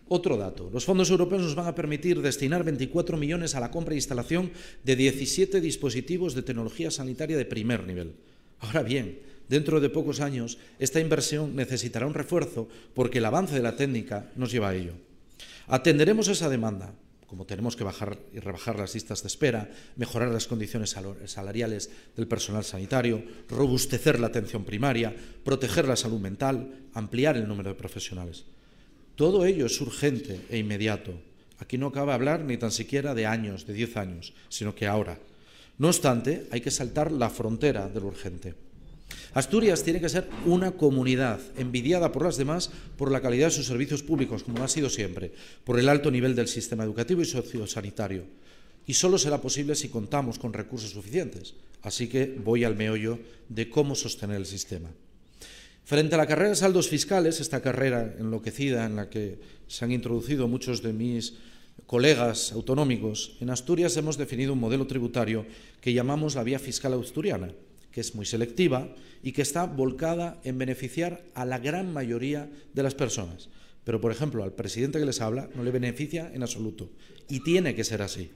Otro 0.09 0.37
dato, 0.37 0.69
los 0.71 0.85
fondos 0.85 1.11
europeos 1.11 1.41
nos 1.41 1.55
van 1.55 1.67
a 1.67 1.75
permitir 1.75 2.21
destinar 2.21 2.63
24 2.63 3.17
millones 3.17 3.55
a 3.55 3.59
la 3.59 3.71
compra 3.71 3.93
e 3.93 3.99
instalación 3.99 4.51
de 4.85 4.95
17 4.95 5.59
dispositivos 5.59 6.33
de 6.33 6.43
tecnología 6.43 6.89
sanitaria 6.89 7.35
de 7.35 7.43
primer 7.43 7.85
nivel. 7.85 8.15
Ahora 8.59 8.83
bien, 8.83 9.19
dentro 9.49 9.79
de 9.79 9.89
pocos 9.89 10.19
años, 10.19 10.57
esta 10.79 10.99
inversión 10.99 11.55
necesitará 11.55 12.05
un 12.05 12.13
refuerzo 12.13 12.67
porque 12.93 13.19
el 13.19 13.25
avance 13.25 13.55
de 13.55 13.61
la 13.61 13.75
técnica 13.75 14.29
nos 14.35 14.51
lleva 14.51 14.69
a 14.69 14.75
ello. 14.75 14.93
Atenderemos 15.67 16.27
esa 16.27 16.49
demanda, 16.49 16.93
como 17.27 17.45
tenemos 17.45 17.75
que 17.75 17.83
bajar 17.83 18.17
y 18.33 18.39
rebajar 18.39 18.79
las 18.79 18.93
listas 18.93 19.21
de 19.21 19.27
espera, 19.27 19.69
mejorar 19.97 20.29
las 20.29 20.47
condiciones 20.47 20.95
salariales 21.25 21.89
del 22.15 22.27
personal 22.27 22.63
sanitario, 22.63 23.21
robustecer 23.49 24.19
la 24.19 24.27
atención 24.27 24.63
primaria, 24.63 25.13
proteger 25.43 25.87
la 25.87 25.97
salud 25.97 26.19
mental, 26.19 26.87
ampliar 26.93 27.35
el 27.35 27.47
número 27.47 27.69
de 27.69 27.75
profesionales. 27.75 28.45
Todo 29.15 29.45
ello 29.45 29.65
es 29.65 29.81
urgente 29.81 30.39
e 30.49 30.57
inmediato. 30.57 31.19
Aquí 31.59 31.77
no 31.77 31.91
cabe 31.91 32.13
hablar 32.13 32.41
ni 32.41 32.55
tan 32.55 32.71
siquiera 32.71 33.13
de 33.13 33.25
años, 33.25 33.65
de 33.65 33.73
diez 33.73 33.97
años, 33.97 34.33
sino 34.47 34.75
que 34.75 34.87
ahora. 34.87 35.19
No 35.79 35.89
obstante, 35.89 36.47
hay 36.51 36.61
que 36.61 36.71
saltar 36.71 37.11
la 37.11 37.29
frontera 37.29 37.89
de 37.89 37.99
lo 37.99 38.07
urgente. 38.07 38.66
Asturias 39.33 39.83
tiene 39.83 40.01
que 40.01 40.09
ser 40.09 40.27
una 40.45 40.71
comunidad 40.71 41.39
envidiada 41.57 42.11
por 42.11 42.23
las 42.23 42.37
demás 42.37 42.71
por 42.97 43.11
la 43.11 43.21
calidad 43.21 43.47
de 43.47 43.51
sus 43.51 43.67
servicios 43.67 44.03
públicos, 44.03 44.43
como 44.43 44.63
ha 44.63 44.67
sido 44.67 44.89
siempre, 44.89 45.31
por 45.63 45.79
el 45.79 45.89
alto 45.89 46.09
nivel 46.11 46.35
del 46.35 46.47
sistema 46.47 46.83
educativo 46.83 47.21
y 47.21 47.25
sociosanitario. 47.25 48.23
Y 48.85 48.93
solo 48.93 49.17
será 49.17 49.41
posible 49.41 49.75
si 49.75 49.89
contamos 49.89 50.39
con 50.39 50.53
recursos 50.53 50.91
suficientes. 50.91 51.55
Así 51.83 52.07
que 52.07 52.25
voy 52.43 52.63
al 52.63 52.75
meollo 52.75 53.19
de 53.49 53.69
cómo 53.69 53.95
sostener 53.95 54.37
el 54.37 54.45
sistema. 54.45 54.89
Frente 55.83 56.15
a 56.15 56.17
la 56.17 56.27
carrera 56.27 56.49
de 56.49 56.55
saldos 56.55 56.89
fiscales, 56.89 57.39
esta 57.39 57.61
carrera 57.61 58.15
enloquecida 58.17 58.85
en 58.85 58.95
la 58.95 59.09
que 59.09 59.39
se 59.67 59.85
han 59.85 59.91
introducido 59.91 60.47
muchos 60.47 60.81
de 60.81 60.93
mis 60.93 61.35
colegas 61.85 62.51
autonómicos, 62.53 63.37
en 63.39 63.51
Asturias 63.51 63.95
hemos 63.97 64.17
definido 64.17 64.53
un 64.53 64.59
modelo 64.59 64.87
tributario 64.87 65.45
que 65.79 65.93
llamamos 65.93 66.35
la 66.35 66.43
vía 66.43 66.59
fiscal 66.59 66.93
asturiana 66.93 67.53
que 67.97 68.01
es 68.01 68.13
muy 68.13 68.27
selectiva 68.27 68.93
y 69.23 69.31
que 69.31 69.41
está 69.41 69.65
volcada 69.65 70.39
en 70.43 70.59
beneficiar 70.59 71.25
a 71.33 71.45
la 71.45 71.57
gran 71.57 71.91
mayoría 71.91 72.47
de 72.71 72.83
las 72.83 72.93
personas. 72.93 73.49
Pero, 73.85 73.99
por 73.99 74.11
ejemplo, 74.11 74.43
al 74.43 74.53
presidente 74.53 74.99
que 74.99 75.05
les 75.07 75.19
habla 75.19 75.49
no 75.55 75.63
le 75.63 75.71
beneficia 75.71 76.29
en 76.31 76.43
absoluto. 76.43 76.91
Y 77.27 77.39
tiene 77.39 77.73
que 77.73 77.83
ser 77.83 78.03
así. 78.03 78.29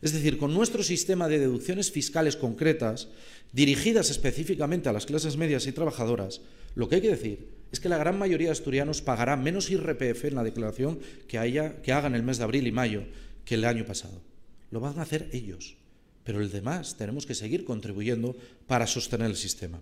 Es 0.00 0.14
decir, 0.14 0.38
con 0.38 0.54
nuestro 0.54 0.82
sistema 0.82 1.28
de 1.28 1.38
deducciones 1.38 1.92
fiscales 1.92 2.36
concretas, 2.36 3.08
dirigidas 3.52 4.08
específicamente 4.08 4.88
a 4.88 4.94
las 4.94 5.04
clases 5.04 5.36
medias 5.36 5.66
y 5.66 5.72
trabajadoras, 5.72 6.40
lo 6.74 6.88
que 6.88 6.94
hay 6.94 7.02
que 7.02 7.10
decir 7.10 7.50
es 7.72 7.80
que 7.80 7.90
la 7.90 7.98
gran 7.98 8.18
mayoría 8.18 8.46
de 8.46 8.52
asturianos 8.52 9.02
pagará 9.02 9.36
menos 9.36 9.70
IRPF 9.70 10.24
en 10.24 10.36
la 10.36 10.44
declaración 10.44 10.98
que, 11.28 11.36
haya, 11.36 11.82
que 11.82 11.92
hagan 11.92 12.14
el 12.14 12.22
mes 12.22 12.38
de 12.38 12.44
abril 12.44 12.66
y 12.66 12.72
mayo 12.72 13.02
que 13.44 13.56
el 13.56 13.66
año 13.66 13.84
pasado. 13.84 14.22
Lo 14.70 14.80
van 14.80 14.98
a 14.98 15.02
hacer 15.02 15.28
ellos 15.34 15.76
pero 16.24 16.40
el 16.40 16.50
demás 16.50 16.96
tenemos 16.96 17.26
que 17.26 17.34
seguir 17.34 17.64
contribuyendo 17.64 18.34
para 18.66 18.86
sostener 18.86 19.28
el 19.28 19.36
sistema. 19.36 19.80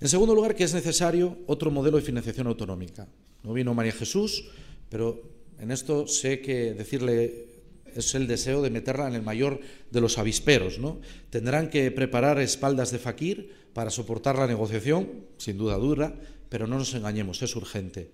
En 0.00 0.08
segundo 0.08 0.34
lugar, 0.34 0.54
que 0.54 0.64
es 0.64 0.74
necesario 0.74 1.38
otro 1.46 1.70
modelo 1.70 1.96
de 1.96 2.02
financiación 2.02 2.46
autonómica. 2.46 3.08
No 3.42 3.52
vino 3.52 3.74
María 3.74 3.92
Jesús, 3.92 4.44
pero 4.90 5.22
en 5.58 5.70
esto 5.70 6.06
sé 6.06 6.40
que 6.40 6.74
decirle 6.74 7.46
es 7.94 8.14
el 8.14 8.26
deseo 8.26 8.62
de 8.62 8.70
meterla 8.70 9.08
en 9.08 9.14
el 9.14 9.22
mayor 9.22 9.60
de 9.90 10.00
los 10.00 10.18
avisperos. 10.18 10.78
¿no? 10.78 11.00
Tendrán 11.30 11.70
que 11.70 11.90
preparar 11.90 12.38
espaldas 12.38 12.92
de 12.92 12.98
fakir 12.98 13.54
para 13.72 13.90
soportar 13.90 14.36
la 14.36 14.46
negociación, 14.46 15.24
sin 15.38 15.58
duda 15.58 15.76
dura, 15.76 16.14
pero 16.48 16.66
no 16.66 16.78
nos 16.78 16.94
engañemos, 16.94 17.42
es 17.42 17.56
urgente 17.56 18.10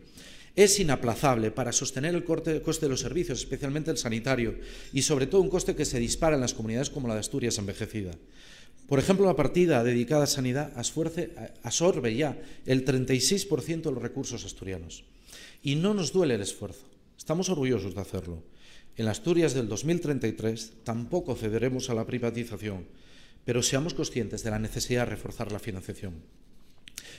es 0.57 0.79
inaplazable 0.79 1.51
para 1.51 1.73
sostener 1.73 2.15
el 2.15 2.25
coste 2.25 2.61
de 2.61 2.89
los 2.89 3.01
servicios, 3.01 3.41
especialmente 3.41 3.91
el 3.91 3.99
sanitario, 3.99 4.57
y 4.93 5.03
sobre 5.03 5.27
todo 5.27 5.41
un 5.41 5.51
coste 5.51 5.75
que 5.75 5.85
se 5.85 5.99
dispara 5.99 6.37
en 6.37 6.41
las 6.41 6.55
comunidades 6.55 6.91
como 6.91 7.09
la 7.09 7.15
de 7.15 7.21
Asturias 7.21 7.59
envejecida. 7.59 8.13
Por 8.87 8.99
ejemplo, 8.99 9.27
la 9.27 9.35
partida 9.35 9.83
dedicada 9.83 10.25
a 10.25 10.29
sanidad 10.29 10.73
absorbe 10.77 12.15
ya 12.15 12.39
el 12.67 12.85
36% 12.85 13.83
de 13.83 13.91
los 13.91 14.03
recursos 14.03 14.45
asturianos. 14.45 15.05
Y 15.63 15.77
no 15.77 15.95
nos 15.95 16.13
duele 16.13 16.35
el 16.35 16.43
esfuerzo. 16.43 16.85
Estamos 17.17 17.49
orgullosos 17.49 17.95
de 17.95 18.01
hacerlo. 18.03 18.43
En 18.97 19.09
Asturias 19.09 19.55
del 19.55 19.69
2033 19.69 20.85
tampoco 20.85 21.35
cederemos 21.35 21.91
a 21.91 21.95
la 21.95 22.07
privatización, 22.07 22.87
pero 23.45 23.63
seamos 23.63 23.95
conscientes 23.95 24.45
de 24.45 24.51
la 24.51 24.59
necesidad 24.59 25.07
de 25.07 25.11
reforzar 25.17 25.51
la 25.51 25.59
financiación. 25.59 26.15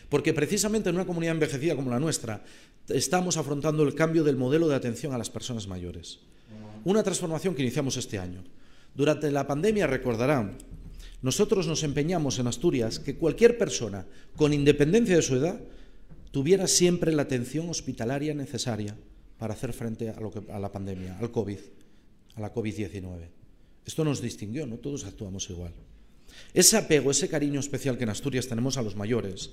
Porque 0.09 0.33
precisamente 0.33 0.89
en 0.89 0.95
una 0.95 1.05
comunidad 1.05 1.33
envejecida 1.33 1.75
como 1.75 1.89
la 1.89 1.99
nuestra 1.99 2.43
estamos 2.89 3.37
afrontando 3.37 3.83
el 3.83 3.95
cambio 3.95 4.23
del 4.23 4.37
modelo 4.37 4.67
de 4.67 4.75
atención 4.75 5.13
a 5.13 5.17
las 5.17 5.29
personas 5.29 5.67
mayores. 5.67 6.19
Una 6.83 7.03
transformación 7.03 7.55
que 7.55 7.63
iniciamos 7.63 7.97
este 7.97 8.19
año. 8.19 8.43
Durante 8.93 9.31
la 9.31 9.47
pandemia, 9.47 9.87
recordarán, 9.87 10.57
nosotros 11.21 11.67
nos 11.67 11.83
empeñamos 11.83 12.37
en 12.37 12.47
Asturias 12.47 12.99
que 12.99 13.15
cualquier 13.15 13.57
persona, 13.57 14.05
con 14.35 14.53
independencia 14.53 15.15
de 15.15 15.21
su 15.21 15.35
edad, 15.35 15.59
tuviera 16.31 16.67
siempre 16.67 17.11
la 17.11 17.23
atención 17.23 17.69
hospitalaria 17.69 18.33
necesaria 18.33 18.95
para 19.39 19.53
hacer 19.53 19.73
frente 19.73 20.09
a, 20.09 20.15
a 20.53 20.59
la 20.59 20.71
pandemia, 20.71 21.17
al 21.19 21.31
COVID, 21.31 21.59
a 22.35 22.41
la 22.41 22.53
COVID-19. 22.53 23.27
Esto 23.85 24.03
nos 24.03 24.21
distinguió, 24.21 24.67
no 24.67 24.77
todos 24.77 25.05
actuamos 25.05 25.49
igual. 25.49 25.73
Ese 26.53 26.77
apego, 26.77 27.11
ese 27.11 27.29
cariño 27.29 27.59
especial 27.59 27.97
que 27.97 28.03
en 28.03 28.09
Asturias 28.09 28.47
tenemos 28.47 28.77
a 28.77 28.81
los 28.81 28.95
mayores, 28.95 29.51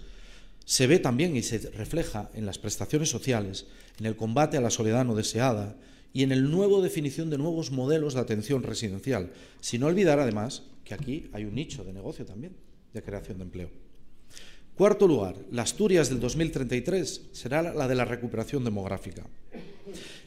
se 0.65 0.87
ve 0.87 0.99
también 0.99 1.37
y 1.37 1.43
se 1.43 1.59
refleja 1.71 2.31
en 2.35 2.47
las 2.47 2.59
prestaciones 2.59 3.11
sociales, 3.11 3.67
en 3.99 4.07
el 4.07 4.17
combate 4.17 4.57
a 4.57 4.61
la 4.61 4.71
soledad 4.71 5.05
no 5.05 5.15
deseada 5.15 5.77
y 6.13 6.23
en 6.23 6.33
el 6.33 6.51
nuevo 6.51 6.83
definición 6.83 7.31
de 7.31 7.39
nuevos 7.39 7.71
modelos 7.71 8.15
de 8.15 8.21
atención 8.21 8.63
residencial, 8.63 9.33
sin 9.61 9.83
olvidar 9.83 10.19
además 10.19 10.65
que 10.85 10.95
aquí 10.95 11.31
hay 11.33 11.45
un 11.45 11.55
nicho 11.55 11.85
de 11.85 11.93
negocio 11.93 12.27
también 12.27 12.57
de 12.93 13.03
creación 13.03 13.39
de 13.39 13.45
empleo. 13.45 13.71
Cuarto 14.77 15.07
lugar, 15.07 15.37
la 15.51 15.63
Asturias 15.63 16.09
del 16.09 16.19
2033 16.19 17.29
será 17.33 17.63
la 17.63 17.87
de 17.87 17.95
la 17.95 18.07
recuperación 18.07 18.65
demográfica. 18.65 19.23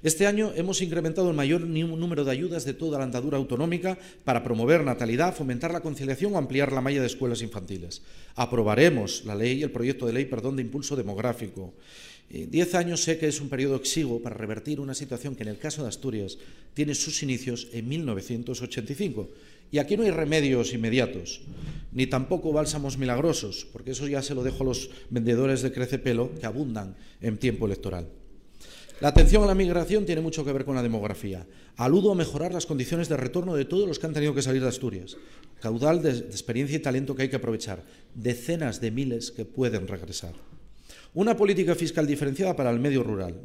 Este 0.04 0.28
año 0.28 0.52
hemos 0.56 0.84
incrementado 0.84 1.32
el 1.32 1.36
mayor 1.36 1.62
número 1.62 2.24
de 2.24 2.32
ayudas 2.32 2.64
de 2.64 2.76
toda 2.76 3.00
la 3.00 3.06
andadura 3.06 3.40
autonómica 3.40 3.98
para 4.24 4.44
promover 4.44 4.84
natalidad, 4.84 5.36
fomentar 5.36 5.74
la 5.74 5.82
conciliación 5.82 6.36
o 6.36 6.38
ampliar 6.38 6.72
la 6.72 6.82
malla 6.82 7.02
de 7.02 7.08
escuelas 7.08 7.42
infantiles. 7.42 8.04
Aprobaremos 8.36 9.26
la 9.26 9.34
ley, 9.34 9.64
el 9.64 9.72
proyecto 9.72 10.06
de 10.06 10.14
ley, 10.14 10.26
perdón, 10.26 10.58
de 10.58 10.62
impulso 10.62 10.96
demográfico. 10.96 11.74
Eh, 12.30 12.48
diez 12.50 12.76
años 12.76 13.02
sé 13.02 13.18
que 13.18 13.28
es 13.28 13.42
un 13.42 13.50
periodo 13.50 13.76
exiguo 13.76 14.22
para 14.22 14.36
revertir 14.36 14.80
una 14.80 14.94
situación 14.94 15.36
que 15.36 15.44
en 15.44 15.50
el 15.50 15.58
caso 15.58 15.82
de 15.82 15.90
Asturias 15.90 16.38
tiene 16.76 16.94
sus 16.94 17.24
inicios 17.24 17.68
en 17.72 17.88
1985. 17.88 19.30
Y 19.72 19.80
aquí 19.80 19.98
no 19.98 20.04
hay 20.04 20.12
remedios 20.12 20.74
inmediatos, 20.74 21.42
ni 21.92 22.08
tampoco 22.08 22.52
bálsamos 22.52 22.98
milagrosos, 22.98 23.68
porque 23.72 23.92
eso 23.92 24.08
ya 24.08 24.22
se 24.22 24.36
lo 24.36 24.44
dejo 24.44 24.64
a 24.64 24.68
los 24.68 24.90
vendedores 25.10 25.62
de 25.62 25.72
crecepelo 25.72 26.32
que 26.40 26.46
abundan 26.46 26.96
en 27.22 27.38
tiempo 27.38 27.66
electoral. 27.66 28.08
La 29.02 29.10
atención 29.10 29.44
a 29.44 29.48
la 29.48 29.56
migración 29.56 30.06
tiene 30.06 30.22
mucho 30.22 30.46
que 30.46 30.54
ver 30.54 30.64
con 30.64 30.76
la 30.76 30.84
demografía. 30.84 31.46
Aludo 31.76 32.14
a 32.14 32.16
mejorar 32.16 32.54
las 32.54 32.66
condiciones 32.66 33.10
de 33.10 33.18
retorno 33.18 33.54
de 33.54 33.66
todos 33.66 33.88
los 33.88 34.00
que 34.00 34.08
han 34.08 34.14
tenido 34.14 34.34
que 34.34 34.42
salir 34.42 34.62
de 34.62 34.70
Asturias. 34.70 35.18
Caudal 35.60 36.02
de, 36.02 36.12
experiencia 36.12 36.78
y 36.78 36.80
talento 36.80 37.14
que 37.14 37.24
hay 37.24 37.30
que 37.30 37.36
aprovechar. 37.36 37.84
Decenas 38.14 38.80
de 38.80 38.92
miles 38.92 39.32
que 39.32 39.44
pueden 39.44 39.90
regresar. 39.90 40.34
Una 41.14 41.36
política 41.36 41.76
fiscal 41.76 42.08
diferenciada 42.08 42.56
para 42.56 42.72
el 42.72 42.80
medio 42.80 43.04
rural. 43.04 43.36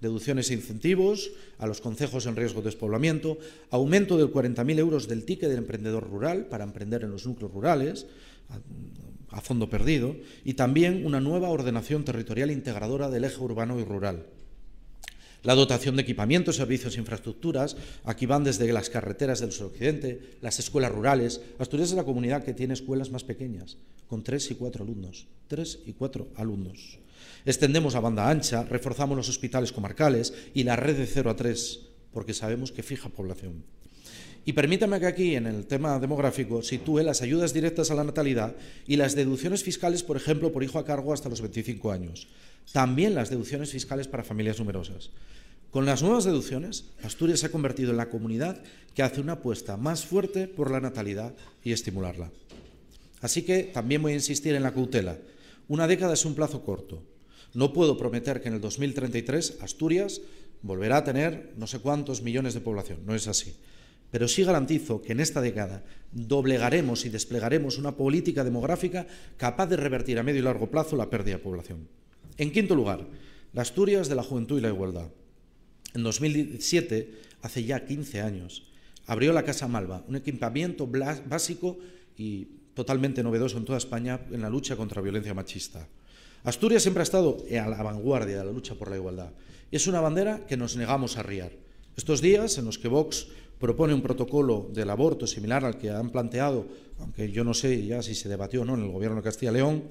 Deducciones 0.00 0.50
e 0.50 0.54
incentivos 0.54 1.30
a 1.58 1.66
los 1.66 1.80
concejos 1.80 2.26
en 2.26 2.36
riesgo 2.36 2.60
de 2.60 2.70
despoblamiento, 2.70 3.38
aumento 3.70 4.16
del 4.16 4.30
40.000 4.30 4.78
euros 4.78 5.08
del 5.08 5.24
ticket 5.24 5.48
del 5.48 5.58
emprendedor 5.58 6.08
rural 6.08 6.46
para 6.46 6.64
emprender 6.64 7.02
en 7.02 7.10
los 7.10 7.26
núcleos 7.26 7.52
rurales, 7.52 8.06
a 9.30 9.40
fondo 9.40 9.68
perdido, 9.68 10.16
y 10.44 10.54
también 10.54 11.04
una 11.04 11.20
nueva 11.20 11.50
ordenación 11.50 12.04
territorial 12.04 12.50
integradora 12.50 13.10
del 13.10 13.24
eje 13.24 13.42
urbano 13.42 13.78
y 13.80 13.84
rural. 13.84 14.26
La 15.44 15.54
dotación 15.54 15.94
de 15.94 16.02
equipamientos, 16.02 16.56
servicios 16.56 16.96
e 16.96 17.00
infraestructuras, 17.00 17.76
aquí 18.02 18.26
van 18.26 18.42
desde 18.42 18.72
las 18.72 18.90
carreteras 18.90 19.38
del 19.38 19.52
suroccidente, 19.52 20.38
las 20.42 20.58
escuelas 20.58 20.90
rurales. 20.90 21.40
Asturias 21.58 21.90
es 21.90 21.96
la 21.96 22.04
comunidad 22.04 22.42
que 22.42 22.54
tiene 22.54 22.74
escuelas 22.74 23.10
más 23.10 23.22
pequeñas, 23.22 23.78
con 24.08 24.24
tres 24.24 24.50
y 24.50 24.56
cuatro 24.56 24.82
alumnos. 24.82 25.28
Tres 25.46 25.78
y 25.86 25.92
cuatro 25.92 26.28
alumnos. 26.34 26.98
Extendemos 27.48 27.94
la 27.94 28.00
banda 28.00 28.28
ancha, 28.28 28.64
reforzamos 28.64 29.16
los 29.16 29.30
hospitales 29.30 29.72
comarcales 29.72 30.34
y 30.52 30.64
la 30.64 30.76
red 30.76 30.98
de 30.98 31.06
0 31.06 31.30
a 31.30 31.36
3, 31.36 31.80
porque 32.12 32.34
sabemos 32.34 32.72
que 32.72 32.82
fija 32.82 33.08
población. 33.08 33.64
Y 34.44 34.52
permítame 34.52 35.00
que 35.00 35.06
aquí, 35.06 35.34
en 35.34 35.46
el 35.46 35.64
tema 35.64 35.98
demográfico, 35.98 36.60
sitúe 36.60 36.98
las 36.98 37.22
ayudas 37.22 37.54
directas 37.54 37.90
a 37.90 37.94
la 37.94 38.04
natalidad 38.04 38.54
y 38.86 38.96
las 38.96 39.14
deducciones 39.14 39.64
fiscales, 39.64 40.02
por 40.02 40.18
ejemplo, 40.18 40.52
por 40.52 40.62
hijo 40.62 40.78
a 40.78 40.84
cargo 40.84 41.14
hasta 41.14 41.30
los 41.30 41.40
25 41.40 41.90
años. 41.90 42.28
También 42.74 43.14
las 43.14 43.30
deducciones 43.30 43.70
fiscales 43.70 44.08
para 44.08 44.24
familias 44.24 44.58
numerosas. 44.58 45.08
Con 45.70 45.86
las 45.86 46.02
nuevas 46.02 46.24
deducciones, 46.24 46.90
Asturias 47.02 47.40
se 47.40 47.46
ha 47.46 47.50
convertido 47.50 47.92
en 47.92 47.96
la 47.96 48.10
comunidad 48.10 48.60
que 48.94 49.02
hace 49.02 49.22
una 49.22 49.40
apuesta 49.40 49.78
más 49.78 50.04
fuerte 50.04 50.48
por 50.48 50.70
la 50.70 50.80
natalidad 50.80 51.32
y 51.64 51.72
estimularla. 51.72 52.30
Así 53.22 53.40
que 53.40 53.62
también 53.62 54.02
voy 54.02 54.12
a 54.12 54.16
insistir 54.16 54.54
en 54.54 54.64
la 54.64 54.74
cautela. 54.74 55.16
Una 55.66 55.86
década 55.86 56.12
es 56.12 56.26
un 56.26 56.34
plazo 56.34 56.62
corto. 56.62 57.02
No 57.54 57.72
puedo 57.72 57.96
prometer 57.96 58.40
que 58.40 58.48
en 58.48 58.54
el 58.54 58.60
2033 58.60 59.58
Asturias 59.62 60.20
volverá 60.62 60.98
a 60.98 61.04
tener 61.04 61.54
no 61.56 61.66
sé 61.66 61.78
cuántos 61.78 62.22
millones 62.22 62.54
de 62.54 62.60
población. 62.60 63.00
No 63.06 63.14
es 63.14 63.28
así. 63.28 63.54
Pero 64.10 64.26
sí 64.26 64.42
garantizo 64.44 65.02
que 65.02 65.12
en 65.12 65.20
esta 65.20 65.40
década 65.40 65.84
doblegaremos 66.12 67.04
y 67.04 67.10
desplegaremos 67.10 67.78
una 67.78 67.96
política 67.96 68.42
demográfica 68.42 69.06
capaz 69.36 69.66
de 69.66 69.76
revertir 69.76 70.18
a 70.18 70.22
medio 70.22 70.40
y 70.40 70.44
largo 70.44 70.70
plazo 70.70 70.96
la 70.96 71.10
pérdida 71.10 71.36
de 71.36 71.42
población. 71.42 71.88
En 72.38 72.52
quinto 72.52 72.74
lugar, 72.74 73.06
la 73.52 73.62
Asturias 73.62 74.08
de 74.08 74.14
la 74.14 74.22
juventud 74.22 74.58
y 74.58 74.62
la 74.62 74.68
igualdad. 74.68 75.10
En 75.94 76.02
2007, 76.02 77.12
hace 77.42 77.64
ya 77.64 77.84
15 77.84 78.20
años, 78.20 78.70
abrió 79.06 79.32
la 79.32 79.42
Casa 79.42 79.68
Malva, 79.68 80.04
un 80.06 80.16
equipamiento 80.16 80.86
básico 80.86 81.78
y 82.16 82.48
totalmente 82.74 83.22
novedoso 83.22 83.58
en 83.58 83.64
toda 83.64 83.78
España 83.78 84.20
en 84.30 84.40
la 84.40 84.50
lucha 84.50 84.76
contra 84.76 85.00
la 85.00 85.04
violencia 85.04 85.34
machista. 85.34 85.88
Asturias 86.44 86.82
siempre 86.82 87.02
ha 87.02 87.04
estado 87.04 87.38
a 87.50 87.68
la 87.68 87.82
vanguardia 87.82 88.38
de 88.38 88.44
la 88.44 88.52
lucha 88.52 88.74
por 88.74 88.90
la 88.90 88.96
igualdad. 88.96 89.30
Es 89.70 89.86
una 89.86 90.00
bandera 90.00 90.46
que 90.46 90.56
nos 90.56 90.76
negamos 90.76 91.16
a 91.16 91.20
arriar. 91.20 91.52
Estos 91.96 92.20
días 92.20 92.58
en 92.58 92.64
los 92.64 92.78
que 92.78 92.88
Vox 92.88 93.28
propone 93.58 93.92
un 93.92 94.02
protocolo 94.02 94.70
del 94.72 94.88
aborto 94.90 95.26
similar 95.26 95.64
al 95.64 95.78
que 95.78 95.90
han 95.90 96.10
planteado, 96.10 96.66
aunque 97.00 97.30
yo 97.30 97.44
no 97.44 97.54
sé 97.54 97.84
ya 97.84 98.02
si 98.02 98.14
se 98.14 98.28
debatió 98.28 98.62
o 98.62 98.64
no 98.64 98.74
en 98.74 98.84
el 98.84 98.90
gobierno 98.90 99.16
de 99.16 99.22
Castilla 99.22 99.50
y 99.50 99.54
León, 99.54 99.82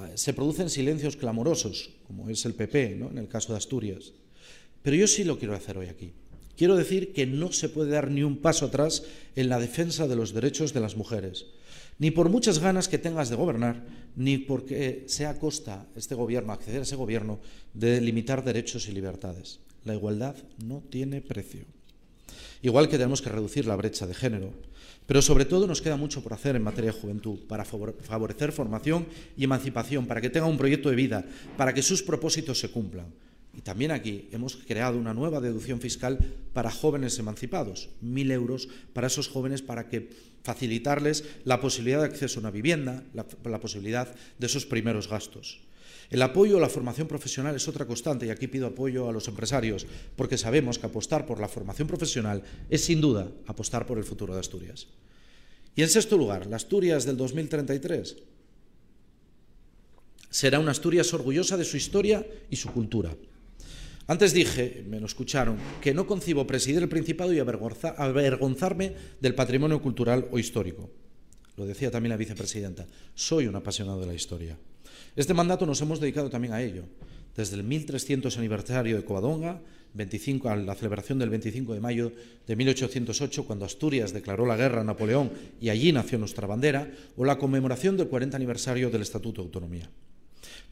eh, 0.00 0.12
se 0.16 0.34
producen 0.34 0.68
silencios 0.68 1.16
clamorosos, 1.16 1.90
como 2.06 2.28
es 2.28 2.44
el 2.44 2.54
PP, 2.54 2.96
¿no? 2.96 3.10
en 3.10 3.18
el 3.18 3.28
caso 3.28 3.52
de 3.52 3.58
Asturias. 3.58 4.12
Pero 4.82 4.96
yo 4.96 5.06
sí 5.06 5.24
lo 5.24 5.38
quiero 5.38 5.54
hacer 5.54 5.78
hoy 5.78 5.86
aquí. 5.86 6.12
Quiero 6.56 6.76
decir 6.76 7.12
que 7.12 7.26
no 7.26 7.52
se 7.52 7.68
puede 7.68 7.90
dar 7.90 8.10
ni 8.10 8.22
un 8.22 8.38
paso 8.38 8.66
atrás 8.66 9.04
en 9.34 9.48
la 9.48 9.58
defensa 9.58 10.06
de 10.06 10.16
los 10.16 10.34
derechos 10.34 10.72
de 10.72 10.80
las 10.80 10.96
mujeres, 10.96 11.46
ni 11.98 12.10
por 12.10 12.28
muchas 12.28 12.58
ganas 12.58 12.88
que 12.88 12.98
tengas 12.98 13.30
de 13.30 13.36
gobernar, 13.36 13.84
ni 14.16 14.38
porque 14.38 15.04
sea 15.06 15.38
costa 15.38 15.86
este 15.96 16.14
gobierno, 16.14 16.52
acceder 16.52 16.80
a 16.80 16.82
ese 16.82 16.96
gobierno, 16.96 17.40
de 17.72 18.00
limitar 18.00 18.44
derechos 18.44 18.88
y 18.88 18.92
libertades. 18.92 19.60
La 19.84 19.94
igualdad 19.94 20.36
no 20.64 20.82
tiene 20.90 21.20
precio. 21.20 21.64
Igual 22.62 22.88
que 22.88 22.96
tenemos 22.96 23.20
que 23.20 23.28
reducir 23.28 23.66
la 23.66 23.76
brecha 23.76 24.06
de 24.06 24.14
género, 24.14 24.50
pero 25.06 25.20
sobre 25.20 25.44
todo 25.44 25.66
nos 25.66 25.82
queda 25.82 25.96
mucho 25.96 26.22
por 26.22 26.32
hacer 26.32 26.56
en 26.56 26.62
materia 26.62 26.92
de 26.92 26.98
juventud, 26.98 27.40
para 27.46 27.64
favorecer 27.64 28.52
formación 28.52 29.06
y 29.36 29.44
emancipación, 29.44 30.06
para 30.06 30.20
que 30.20 30.30
tenga 30.30 30.46
un 30.46 30.56
proyecto 30.56 30.88
de 30.88 30.96
vida, 30.96 31.24
para 31.58 31.74
que 31.74 31.82
sus 31.82 32.02
propósitos 32.02 32.58
se 32.58 32.70
cumplan. 32.70 33.06
Y 33.56 33.60
también 33.60 33.90
aquí 33.90 34.28
hemos 34.32 34.56
creado 34.56 34.98
una 34.98 35.14
nueva 35.14 35.40
deducción 35.40 35.80
fiscal 35.80 36.18
para 36.52 36.70
jóvenes 36.70 37.18
emancipados, 37.18 37.90
mil 38.00 38.30
euros 38.30 38.68
para 38.92 39.06
esos 39.06 39.28
jóvenes 39.28 39.62
para 39.62 39.88
que 39.88 40.08
facilitarles 40.44 41.24
la 41.44 41.58
posibilidad 41.58 42.00
de 42.00 42.06
acceso 42.06 42.38
a 42.38 42.42
una 42.42 42.50
vivienda, 42.50 43.02
la, 43.14 43.60
posibilidad 43.60 44.14
de 44.38 44.46
esos 44.46 44.66
primeros 44.66 45.08
gastos. 45.08 45.60
El 46.10 46.20
apoyo 46.20 46.58
a 46.58 46.60
la 46.60 46.68
formación 46.68 47.08
profesional 47.08 47.56
es 47.56 47.66
otra 47.66 47.86
constante 47.86 48.26
y 48.26 48.30
aquí 48.30 48.46
pido 48.46 48.66
apoyo 48.66 49.08
a 49.08 49.12
los 49.12 49.26
empresarios 49.26 49.86
porque 50.16 50.36
sabemos 50.36 50.78
que 50.78 50.84
apostar 50.84 51.24
por 51.24 51.40
la 51.40 51.48
formación 51.48 51.88
profesional 51.88 52.42
es 52.68 52.84
sin 52.84 53.00
duda 53.00 53.32
apostar 53.46 53.86
por 53.86 53.96
el 53.96 54.04
futuro 54.04 54.34
de 54.34 54.40
Asturias. 54.40 54.86
Y 55.74 55.82
en 55.82 55.88
sexto 55.88 56.18
lugar, 56.18 56.46
la 56.46 56.56
Asturias 56.56 57.06
del 57.06 57.16
2033 57.16 58.16
será 60.28 60.60
una 60.60 60.72
Asturias 60.72 61.14
orgullosa 61.14 61.56
de 61.56 61.64
su 61.64 61.78
historia 61.78 62.24
y 62.50 62.56
su 62.56 62.70
cultura. 62.70 63.16
Antes 64.06 64.34
dije, 64.34 64.84
me 64.86 65.00
lo 65.00 65.06
escucharon, 65.06 65.56
que 65.80 65.94
no 65.94 66.06
concibo 66.06 66.46
presidir 66.46 66.82
el 66.82 66.90
Principado 66.90 67.32
y 67.32 67.38
avergonzarme 67.38 68.94
del 69.20 69.34
patrimonio 69.34 69.80
cultural 69.80 70.28
o 70.30 70.38
histórico. 70.38 70.90
Lo 71.56 71.64
decía 71.64 71.90
también 71.90 72.10
la 72.10 72.18
vicepresidenta. 72.18 72.86
Soy 73.14 73.46
un 73.46 73.56
apasionado 73.56 74.00
de 74.00 74.06
la 74.06 74.14
historia. 74.14 74.58
Este 75.16 75.32
mandato 75.32 75.64
nos 75.64 75.80
hemos 75.80 76.00
dedicado 76.00 76.28
también 76.28 76.52
a 76.52 76.60
ello. 76.60 76.84
Desde 77.34 77.56
el 77.56 77.64
1300 77.64 78.36
aniversario 78.36 78.96
de 78.96 79.04
Covadonga, 79.04 79.62
25, 79.94 80.50
a 80.50 80.56
la 80.56 80.74
celebración 80.74 81.18
del 81.18 81.30
25 81.30 81.72
de 81.72 81.80
mayo 81.80 82.12
de 82.46 82.56
1808, 82.56 83.44
cuando 83.46 83.64
Asturias 83.64 84.12
declaró 84.12 84.44
la 84.44 84.56
guerra 84.56 84.82
a 84.82 84.84
Napoleón 84.84 85.30
y 85.60 85.70
allí 85.70 85.92
nació 85.92 86.18
nuestra 86.18 86.46
bandera, 86.46 86.90
o 87.16 87.24
la 87.24 87.38
conmemoración 87.38 87.96
del 87.96 88.08
40 88.08 88.36
aniversario 88.36 88.90
del 88.90 89.02
Estatuto 89.02 89.40
de 89.40 89.46
Autonomía. 89.46 89.88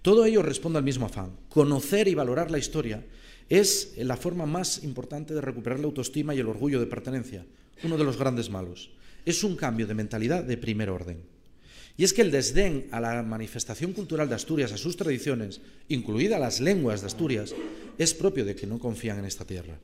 Todo 0.03 0.25
ello 0.25 0.43
responde 0.43 0.79
al 0.79 0.85
mismo 0.85 1.07
afán. 1.07 1.37
Conocer 1.49 2.09
y 2.09 2.15
valorar 2.15 2.51
la 2.51 2.59
historia 2.59 3.05
es 3.49 3.95
la 3.97 4.17
forma 4.17 4.47
más 4.47 4.83
importante 4.83 5.33
de 5.33 5.41
recuperar 5.41 5.79
la 5.79 5.87
autoestima 5.87 6.35
y 6.35 6.41
el 6.41 6.49
orgullo 6.49 6.81
de 6.81 6.87
pertenencia, 6.87 7.47
uno 7.85 7.97
de 7.97 8.05
los 8.05 8.19
grandes 8.19 8.51
malos. 8.51 8.91
Es 9.25 9.45
un 9.45 9.55
cambio 9.55 9.87
de 9.87 9.95
mentalidad 9.95 10.43
de 10.43 10.57
primer 10.57 10.91
orden. 10.91 11.23
Y 11.97 12.05
es 12.05 12.13
que 12.13 12.23
el 12.23 12.33
desdén 12.33 12.89
a 12.91 13.01
la 13.01 13.23
manifestación 13.23 13.93
cultural 13.93 14.29
de 14.29 14.35
Asturias, 14.35 14.73
a 14.73 14.79
sus 14.79 14.97
tradiciones, 14.97 15.61
incluidas 15.89 16.41
las 16.41 16.61
lenguas 16.61 17.03
de 17.03 17.07
Asturias, 17.07 17.55
es 17.99 18.15
propio 18.15 18.45
de 18.45 18.57
que 18.57 18.67
no 18.67 18.81
confían 18.81 19.19
en 19.19 19.27
esta 19.27 19.45
tierra. 19.45 19.79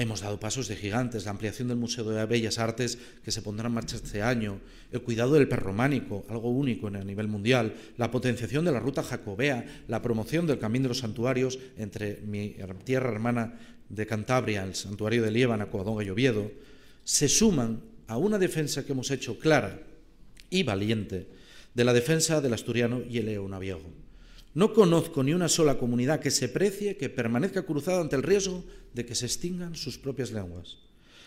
Hemos 0.00 0.22
dado 0.22 0.40
pasos 0.40 0.66
de 0.66 0.76
gigantes, 0.76 1.26
la 1.26 1.32
ampliación 1.32 1.68
del 1.68 1.76
Museo 1.76 2.08
de 2.08 2.24
Bellas 2.24 2.58
Artes 2.58 2.96
que 3.22 3.30
se 3.30 3.42
pondrá 3.42 3.66
en 3.66 3.74
marcha 3.74 3.96
este 3.96 4.22
año, 4.22 4.58
el 4.92 5.02
cuidado 5.02 5.34
del 5.34 5.46
perrománico, 5.46 6.24
algo 6.30 6.48
único 6.48 6.86
a 6.86 6.90
nivel 6.90 7.28
mundial, 7.28 7.74
la 7.98 8.10
potenciación 8.10 8.64
de 8.64 8.72
la 8.72 8.80
ruta 8.80 9.02
jacobea, 9.02 9.84
la 9.88 10.00
promoción 10.00 10.46
del 10.46 10.58
Camino 10.58 10.84
de 10.84 10.88
los 10.88 11.00
Santuarios 11.00 11.58
entre 11.76 12.22
mi 12.22 12.56
tierra 12.82 13.10
hermana 13.12 13.58
de 13.90 14.06
Cantabria, 14.06 14.64
el 14.64 14.74
santuario 14.74 15.22
de 15.22 15.32
Liébana, 15.32 15.66
Covadonga 15.66 16.02
y 16.02 16.08
Oviedo, 16.08 16.50
se 17.04 17.28
suman 17.28 17.82
a 18.06 18.16
una 18.16 18.38
defensa 18.38 18.86
que 18.86 18.92
hemos 18.92 19.10
hecho 19.10 19.38
clara 19.38 19.82
y 20.48 20.62
valiente 20.62 21.26
de 21.74 21.84
la 21.84 21.92
defensa 21.92 22.40
del 22.40 22.54
asturiano 22.54 23.02
y 23.06 23.18
el 23.18 23.26
leonaviego. 23.26 24.09
No 24.54 24.74
conozco 24.74 25.22
ni 25.22 25.32
una 25.32 25.48
sola 25.48 25.78
comunidad 25.78 26.20
que 26.20 26.30
se 26.30 26.48
precie, 26.48 26.96
que 26.96 27.08
permanezca 27.08 27.62
cruzada 27.62 28.00
ante 28.00 28.16
el 28.16 28.22
riesgo 28.22 28.64
de 28.94 29.06
que 29.06 29.14
se 29.14 29.26
extingan 29.26 29.76
sus 29.76 29.96
propias 29.98 30.32
lenguas. 30.32 30.78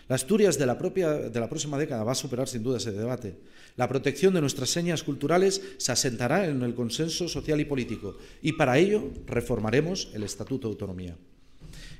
La 0.08 0.16
Asturias 0.16 0.58
de 0.58 0.66
la, 0.66 0.78
próxima 0.78 1.78
década 1.78 2.04
va 2.04 2.12
a 2.12 2.14
superar 2.14 2.46
sin 2.46 2.62
duda 2.62 2.76
ese 2.76 2.92
debate. 2.92 3.36
La 3.76 3.88
protección 3.88 4.34
de 4.34 4.42
nuestras 4.42 4.68
señas 4.68 5.02
culturales 5.02 5.62
se 5.78 5.92
asentará 5.92 6.46
en 6.46 6.62
el 6.62 6.74
consenso 6.74 7.26
social 7.26 7.58
y 7.60 7.64
político 7.64 8.18
y 8.42 8.52
para 8.52 8.76
ello 8.76 9.10
reformaremos 9.26 10.10
el 10.12 10.22
Estatuto 10.22 10.68
de 10.68 10.72
Autonomía. 10.72 11.16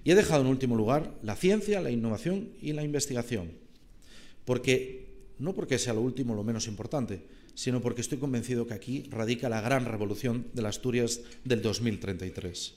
Y 0.04 0.10
he 0.10 0.14
dejado 0.14 0.42
en 0.42 0.48
último 0.48 0.76
lugar 0.76 1.14
la 1.22 1.34
ciencia, 1.34 1.80
la 1.80 1.90
innovación 1.90 2.50
y 2.60 2.74
la 2.74 2.84
investigación, 2.84 3.52
porque 4.44 5.06
no 5.38 5.54
porque 5.54 5.78
sea 5.78 5.94
lo 5.94 6.02
último 6.02 6.34
lo 6.34 6.44
menos 6.44 6.68
importante, 6.68 7.22
sino 7.54 7.80
porque 7.80 8.00
estoy 8.00 8.18
convencido 8.18 8.66
que 8.66 8.74
aquí 8.74 9.04
radica 9.10 9.48
la 9.48 9.60
gran 9.60 9.84
revolución 9.84 10.46
de 10.52 10.62
las 10.62 10.76
Asturias 10.76 11.20
del 11.44 11.62
2033. 11.62 12.74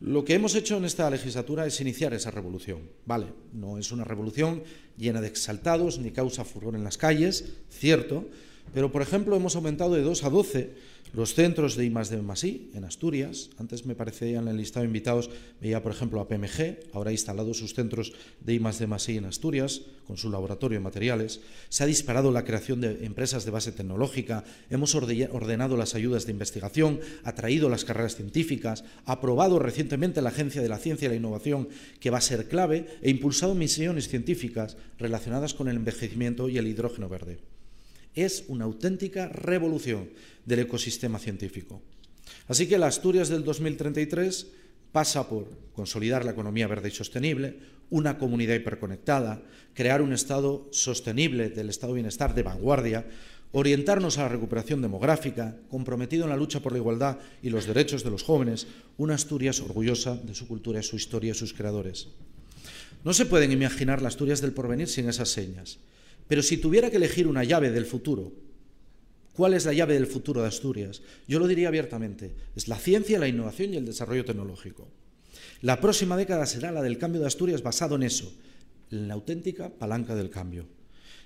Lo 0.00 0.24
que 0.24 0.34
hemos 0.34 0.54
hecho 0.54 0.76
en 0.76 0.84
esta 0.84 1.10
legislatura 1.10 1.66
es 1.66 1.80
iniciar 1.80 2.14
esa 2.14 2.30
revolución. 2.30 2.82
Vale, 3.04 3.26
no 3.52 3.78
es 3.78 3.90
una 3.90 4.04
revolución 4.04 4.62
llena 4.96 5.20
de 5.20 5.26
exaltados 5.26 5.98
ni 5.98 6.12
causa 6.12 6.44
furor 6.44 6.76
en 6.76 6.84
las 6.84 6.98
calles, 6.98 7.56
cierto, 7.68 8.28
pero 8.72 8.92
por 8.92 9.02
ejemplo 9.02 9.34
hemos 9.34 9.56
aumentado 9.56 9.94
de 9.94 10.02
2 10.02 10.24
a 10.24 10.30
12 10.30 10.74
los 11.12 11.34
centros 11.34 11.76
de 11.76 11.86
I 11.86 11.90
de 11.90 12.68
en 12.74 12.84
Asturias, 12.84 13.50
antes 13.58 13.86
me 13.86 13.94
parecía 13.94 14.38
en 14.38 14.48
el 14.48 14.56
listado 14.56 14.82
de 14.82 14.88
invitados, 14.88 15.30
veía 15.60 15.82
por 15.82 15.92
ejemplo 15.92 16.20
a 16.20 16.28
PMG, 16.28 16.90
ahora 16.92 17.10
ha 17.10 17.12
instalado 17.12 17.54
sus 17.54 17.74
centros 17.74 18.12
de 18.40 18.54
I 18.54 18.58
de 18.58 19.16
en 19.16 19.24
Asturias, 19.24 19.82
con 20.06 20.16
su 20.16 20.30
laboratorio 20.30 20.78
de 20.78 20.84
materiales. 20.84 21.40
Se 21.68 21.84
ha 21.84 21.86
disparado 21.86 22.32
la 22.32 22.44
creación 22.44 22.80
de 22.80 23.04
empresas 23.04 23.44
de 23.44 23.50
base 23.50 23.72
tecnológica, 23.72 24.44
hemos 24.70 24.94
ordenado 24.94 25.76
las 25.76 25.94
ayudas 25.94 26.26
de 26.26 26.32
investigación, 26.32 27.00
atraído 27.24 27.68
las 27.68 27.84
carreras 27.84 28.16
científicas, 28.16 28.84
aprobado 29.04 29.58
recientemente 29.58 30.22
la 30.22 30.30
Agencia 30.30 30.62
de 30.62 30.68
la 30.68 30.78
Ciencia 30.78 31.06
y 31.06 31.10
la 31.10 31.16
Innovación, 31.16 31.68
que 32.00 32.10
va 32.10 32.18
a 32.18 32.22
ser 32.22 32.48
clave, 32.48 32.86
e 33.02 33.10
impulsado 33.10 33.54
misiones 33.54 34.08
científicas 34.08 34.76
relacionadas 34.98 35.54
con 35.54 35.68
el 35.68 35.76
envejecimiento 35.76 36.48
y 36.48 36.58
el 36.58 36.66
hidrógeno 36.66 37.08
verde 37.08 37.38
es 38.22 38.44
una 38.48 38.64
auténtica 38.64 39.28
revolución 39.28 40.10
del 40.44 40.60
ecosistema 40.60 41.18
científico. 41.18 41.82
Así 42.46 42.66
que 42.66 42.78
la 42.78 42.86
Asturias 42.86 43.28
del 43.28 43.44
2033 43.44 44.46
pasa 44.92 45.28
por 45.28 45.48
consolidar 45.74 46.24
la 46.24 46.32
economía 46.32 46.66
verde 46.66 46.88
y 46.88 46.92
sostenible, 46.92 47.58
una 47.90 48.18
comunidad 48.18 48.54
hiperconectada, 48.54 49.42
crear 49.74 50.02
un 50.02 50.12
Estado 50.12 50.68
sostenible 50.72 51.50
del 51.50 51.68
Estado 51.68 51.92
de 51.92 51.98
bienestar 51.98 52.34
de 52.34 52.42
vanguardia, 52.42 53.06
orientarnos 53.52 54.18
a 54.18 54.22
la 54.22 54.28
recuperación 54.28 54.82
demográfica, 54.82 55.56
comprometido 55.70 56.24
en 56.24 56.30
la 56.30 56.36
lucha 56.36 56.60
por 56.60 56.72
la 56.72 56.78
igualdad 56.78 57.18
y 57.42 57.50
los 57.50 57.66
derechos 57.66 58.04
de 58.04 58.10
los 58.10 58.22
jóvenes, 58.22 58.66
una 58.96 59.14
Asturias 59.14 59.60
orgullosa 59.60 60.16
de 60.16 60.34
su 60.34 60.46
cultura, 60.46 60.82
su 60.82 60.96
historia 60.96 61.30
y 61.30 61.34
sus 61.34 61.54
creadores. 61.54 62.08
No 63.04 63.14
se 63.14 63.26
pueden 63.26 63.52
imaginar 63.52 64.02
las 64.02 64.14
Asturias 64.14 64.40
del 64.40 64.52
porvenir 64.52 64.88
sin 64.88 65.08
esas 65.08 65.30
señas, 65.30 65.78
pero 66.28 66.42
si 66.42 66.58
tuviera 66.58 66.90
que 66.90 66.98
elegir 66.98 67.26
una 67.26 67.42
llave 67.42 67.70
del 67.70 67.86
futuro, 67.86 68.32
¿cuál 69.32 69.54
es 69.54 69.64
la 69.64 69.72
llave 69.72 69.94
del 69.94 70.06
futuro 70.06 70.42
de 70.42 70.48
Asturias? 70.48 71.02
Yo 71.26 71.38
lo 71.38 71.46
diría 71.46 71.68
abiertamente, 71.68 72.34
es 72.54 72.68
la 72.68 72.76
ciencia, 72.76 73.18
la 73.18 73.28
innovación 73.28 73.74
y 73.74 73.78
el 73.78 73.86
desarrollo 73.86 74.24
tecnológico. 74.24 74.88
La 75.62 75.80
próxima 75.80 76.16
década 76.16 76.46
será 76.46 76.70
la 76.70 76.82
del 76.82 76.98
cambio 76.98 77.20
de 77.20 77.26
Asturias 77.26 77.62
basado 77.62 77.96
en 77.96 78.04
eso, 78.04 78.32
en 78.90 79.08
la 79.08 79.14
auténtica 79.14 79.70
palanca 79.70 80.14
del 80.14 80.30
cambio. 80.30 80.66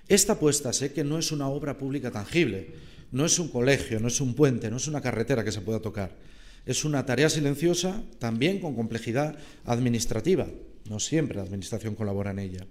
Esta 0.08 0.34
apuesta 0.34 0.72
sé 0.72 0.92
que 0.92 1.04
no 1.04 1.18
es 1.18 1.32
una 1.32 1.48
obra 1.48 1.78
pública 1.78 2.10
tangible, 2.10 2.74
no 3.12 3.26
es 3.26 3.38
un 3.38 3.48
colegio, 3.48 4.00
no 4.00 4.08
es 4.08 4.20
un 4.20 4.34
puente, 4.34 4.70
no 4.70 4.78
es 4.78 4.88
una 4.88 5.00
carretera 5.00 5.44
que 5.44 5.52
se 5.52 5.60
pueda 5.60 5.80
tocar. 5.80 6.16
Es 6.64 6.84
una 6.84 7.04
tarea 7.04 7.28
silenciosa, 7.28 8.02
también 8.18 8.60
con 8.60 8.74
complejidad 8.74 9.36
administrativa. 9.64 10.46
No 10.88 10.98
siempre 10.98 11.36
la 11.36 11.42
Administración 11.42 11.94
colabora 11.94 12.30
en 12.30 12.38
ella. 12.38 12.66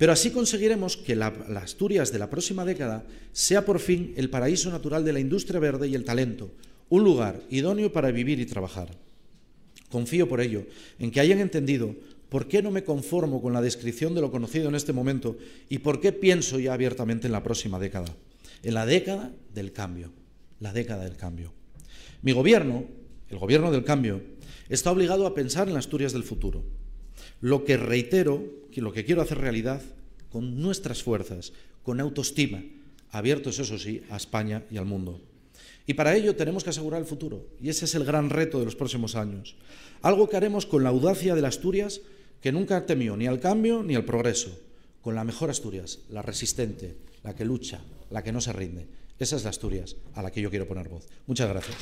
Pero 0.00 0.12
así 0.12 0.30
conseguiremos 0.30 0.96
que 0.96 1.14
la, 1.14 1.26
Asturias 1.60 2.10
de 2.10 2.18
la 2.18 2.30
próxima 2.30 2.64
década 2.64 3.04
sea 3.32 3.66
por 3.66 3.80
fin 3.80 4.14
el 4.16 4.30
paraíso 4.30 4.70
natural 4.70 5.04
de 5.04 5.12
la 5.12 5.20
industria 5.20 5.60
verde 5.60 5.88
y 5.88 5.94
el 5.94 6.06
talento, 6.06 6.50
un 6.88 7.04
lugar 7.04 7.42
idóneo 7.50 7.92
para 7.92 8.10
vivir 8.10 8.40
y 8.40 8.46
trabajar. 8.46 8.88
Confío 9.90 10.26
por 10.26 10.40
ello 10.40 10.64
en 10.98 11.10
que 11.10 11.20
hayan 11.20 11.38
entendido 11.38 11.94
¿Por 12.30 12.46
qué 12.46 12.62
no 12.62 12.70
me 12.70 12.84
conformo 12.84 13.42
con 13.42 13.52
la 13.52 13.60
descripción 13.60 14.14
de 14.14 14.20
lo 14.20 14.30
conocido 14.30 14.68
en 14.68 14.76
este 14.76 14.92
momento 14.92 15.36
y 15.68 15.80
por 15.80 16.00
qué 16.00 16.12
pienso 16.12 16.60
ya 16.60 16.72
abiertamente 16.72 17.26
en 17.26 17.32
la 17.32 17.42
próxima 17.42 17.80
década? 17.80 18.14
En 18.62 18.72
la 18.72 18.86
década 18.86 19.32
del 19.52 19.72
cambio, 19.72 20.12
la 20.60 20.72
década 20.72 21.04
del 21.04 21.16
cambio. 21.16 21.52
Mi 22.22 22.30
gobierno, 22.30 22.84
el 23.28 23.38
gobierno 23.38 23.72
del 23.72 23.82
cambio, 23.82 24.22
está 24.68 24.92
obligado 24.92 25.26
a 25.26 25.34
pensar 25.34 25.66
en 25.66 25.74
las 25.74 25.86
Asturias 25.86 26.12
del 26.12 26.22
futuro. 26.22 26.62
Lo 27.40 27.64
que 27.64 27.76
reitero, 27.76 28.44
lo 28.76 28.92
que 28.92 29.04
quiero 29.04 29.22
hacer 29.22 29.38
realidad 29.38 29.82
con 30.30 30.60
nuestras 30.60 31.02
fuerzas, 31.02 31.52
con 31.82 32.00
autoestima, 32.00 32.62
abiertos, 33.10 33.58
eso 33.58 33.78
sí, 33.78 34.02
a 34.10 34.16
España 34.16 34.62
y 34.70 34.76
al 34.76 34.84
mundo. 34.84 35.20
Y 35.86 35.94
para 35.94 36.14
ello 36.14 36.36
tenemos 36.36 36.62
que 36.62 36.70
asegurar 36.70 37.00
el 37.00 37.06
futuro, 37.06 37.48
y 37.60 37.68
ese 37.68 37.84
es 37.84 37.94
el 37.94 38.04
gran 38.04 38.30
reto 38.30 38.58
de 38.58 38.64
los 38.64 38.76
próximos 38.76 39.16
años. 39.16 39.56
Algo 40.02 40.28
que 40.28 40.36
haremos 40.36 40.66
con 40.66 40.84
la 40.84 40.90
audacia 40.90 41.34
de 41.34 41.42
las 41.42 41.56
Asturias 41.56 42.00
que 42.40 42.52
nunca 42.52 42.86
temió 42.86 43.16
ni 43.16 43.26
al 43.26 43.40
cambio 43.40 43.82
ni 43.82 43.96
al 43.96 44.04
progreso, 44.04 44.56
con 45.02 45.14
la 45.14 45.24
mejor 45.24 45.50
Asturias, 45.50 46.00
la 46.10 46.22
resistente, 46.22 46.96
la 47.22 47.34
que 47.34 47.44
lucha, 47.44 47.80
la 48.10 48.22
que 48.22 48.32
no 48.32 48.40
se 48.40 48.52
rinde. 48.52 48.86
Esa 49.18 49.36
es 49.36 49.44
la 49.44 49.50
Asturias 49.50 49.96
a 50.14 50.22
la 50.22 50.30
que 50.30 50.40
yo 50.40 50.48
quiero 50.48 50.66
poner 50.66 50.88
voz. 50.88 51.06
Muchas 51.26 51.48
gracias. 51.48 51.76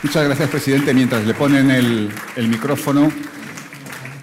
Muchas 0.00 0.24
gracias, 0.24 0.48
presidente. 0.48 0.94
Mientras 0.94 1.26
le 1.26 1.34
ponen 1.34 1.72
el, 1.72 2.08
el 2.36 2.48
micrófono, 2.48 3.10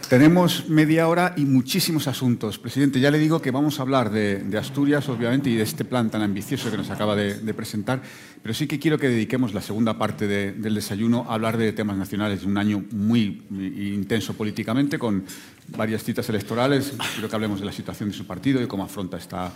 tenemos 0.09 0.69
media 0.69 1.07
hora 1.07 1.33
y 1.35 1.45
muchísimos 1.45 2.07
asuntos. 2.07 2.59
Presidente, 2.59 2.99
ya 2.99 3.09
le 3.09 3.17
digo 3.17 3.41
que 3.41 3.49
vamos 3.49 3.79
a 3.79 3.81
hablar 3.81 4.11
de, 4.11 4.45
Asturias, 4.57 5.09
obviamente, 5.09 5.49
y 5.49 5.55
de 5.55 5.63
este 5.63 5.83
plan 5.83 6.11
tan 6.11 6.21
ambicioso 6.21 6.69
que 6.69 6.77
nos 6.77 6.91
acaba 6.91 7.15
de, 7.15 7.53
presentar, 7.53 8.01
pero 8.43 8.53
sí 8.53 8.67
que 8.67 8.79
quiero 8.79 8.99
que 8.99 9.09
dediquemos 9.09 9.53
la 9.53 9.61
segunda 9.61 9.97
parte 9.97 10.27
del 10.27 10.75
desayuno 10.75 11.25
a 11.27 11.33
hablar 11.33 11.57
de 11.57 11.73
temas 11.73 11.97
nacionales. 11.97 12.45
Un 12.45 12.57
año 12.57 12.85
muy 12.91 13.43
intenso 13.49 14.35
políticamente, 14.35 14.99
con 14.99 15.25
varias 15.69 16.03
citas 16.03 16.27
electorales. 16.29 16.93
Quiero 17.13 17.29
que 17.29 17.35
hablemos 17.35 17.59
de 17.59 17.65
la 17.65 17.71
situación 17.71 18.09
de 18.09 18.15
su 18.15 18.25
partido 18.25 18.61
y 18.61 18.67
cómo 18.67 18.83
afronta 18.83 19.17
esta, 19.17 19.51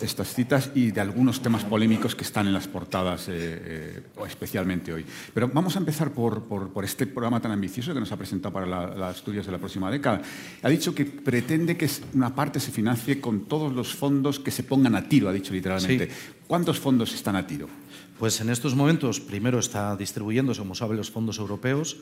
estas 0.00 0.32
citas 0.34 0.70
y 0.74 0.90
de 0.90 1.00
algunos 1.00 1.40
temas 1.40 1.64
polémicos 1.64 2.14
que 2.14 2.24
están 2.24 2.46
en 2.46 2.52
las 2.52 2.68
portadas, 2.68 3.28
eh, 3.28 3.32
eh, 3.34 4.02
especialmente 4.26 4.92
hoy. 4.92 5.04
Pero 5.32 5.48
vamos 5.48 5.76
a 5.76 5.78
empezar 5.78 6.10
por, 6.10 6.42
por, 6.42 6.84
este 6.84 7.06
programa 7.06 7.40
tan 7.40 7.52
ambicioso 7.52 7.94
que 7.94 8.00
nos 8.00 8.12
ha 8.12 8.16
presentado 8.16 8.52
para 8.52 8.66
las 8.66 9.16
Asturias 9.16 9.46
de 9.46 9.52
la 9.52 9.58
próxima 9.58 9.90
década. 9.90 10.20
Ha 10.62 10.68
dicho 10.68 10.94
que 10.94 11.06
pretende 11.06 11.76
que 11.76 11.88
una 12.14 12.34
parte 12.34 12.60
se 12.60 12.70
financie 12.70 13.20
con 13.20 13.46
todos 13.46 13.72
los 13.72 13.94
fondos 13.94 14.38
que 14.38 14.50
se 14.50 14.64
pongan 14.64 14.94
a 14.94 15.08
tiro, 15.08 15.28
ha 15.28 15.32
dicho 15.32 15.52
literalmente. 15.52 16.10
¿Cuántos 16.46 16.78
fondos 16.78 17.14
están 17.14 17.36
a 17.36 17.46
tiro? 17.46 17.68
Pues 18.18 18.40
en 18.40 18.50
estos 18.50 18.74
momentos, 18.74 19.18
primero 19.18 19.58
está 19.58 19.96
distribuyéndose, 19.96 20.60
como 20.60 20.74
saben, 20.74 20.96
los 20.96 21.10
fondos 21.10 21.38
europeos. 21.38 21.96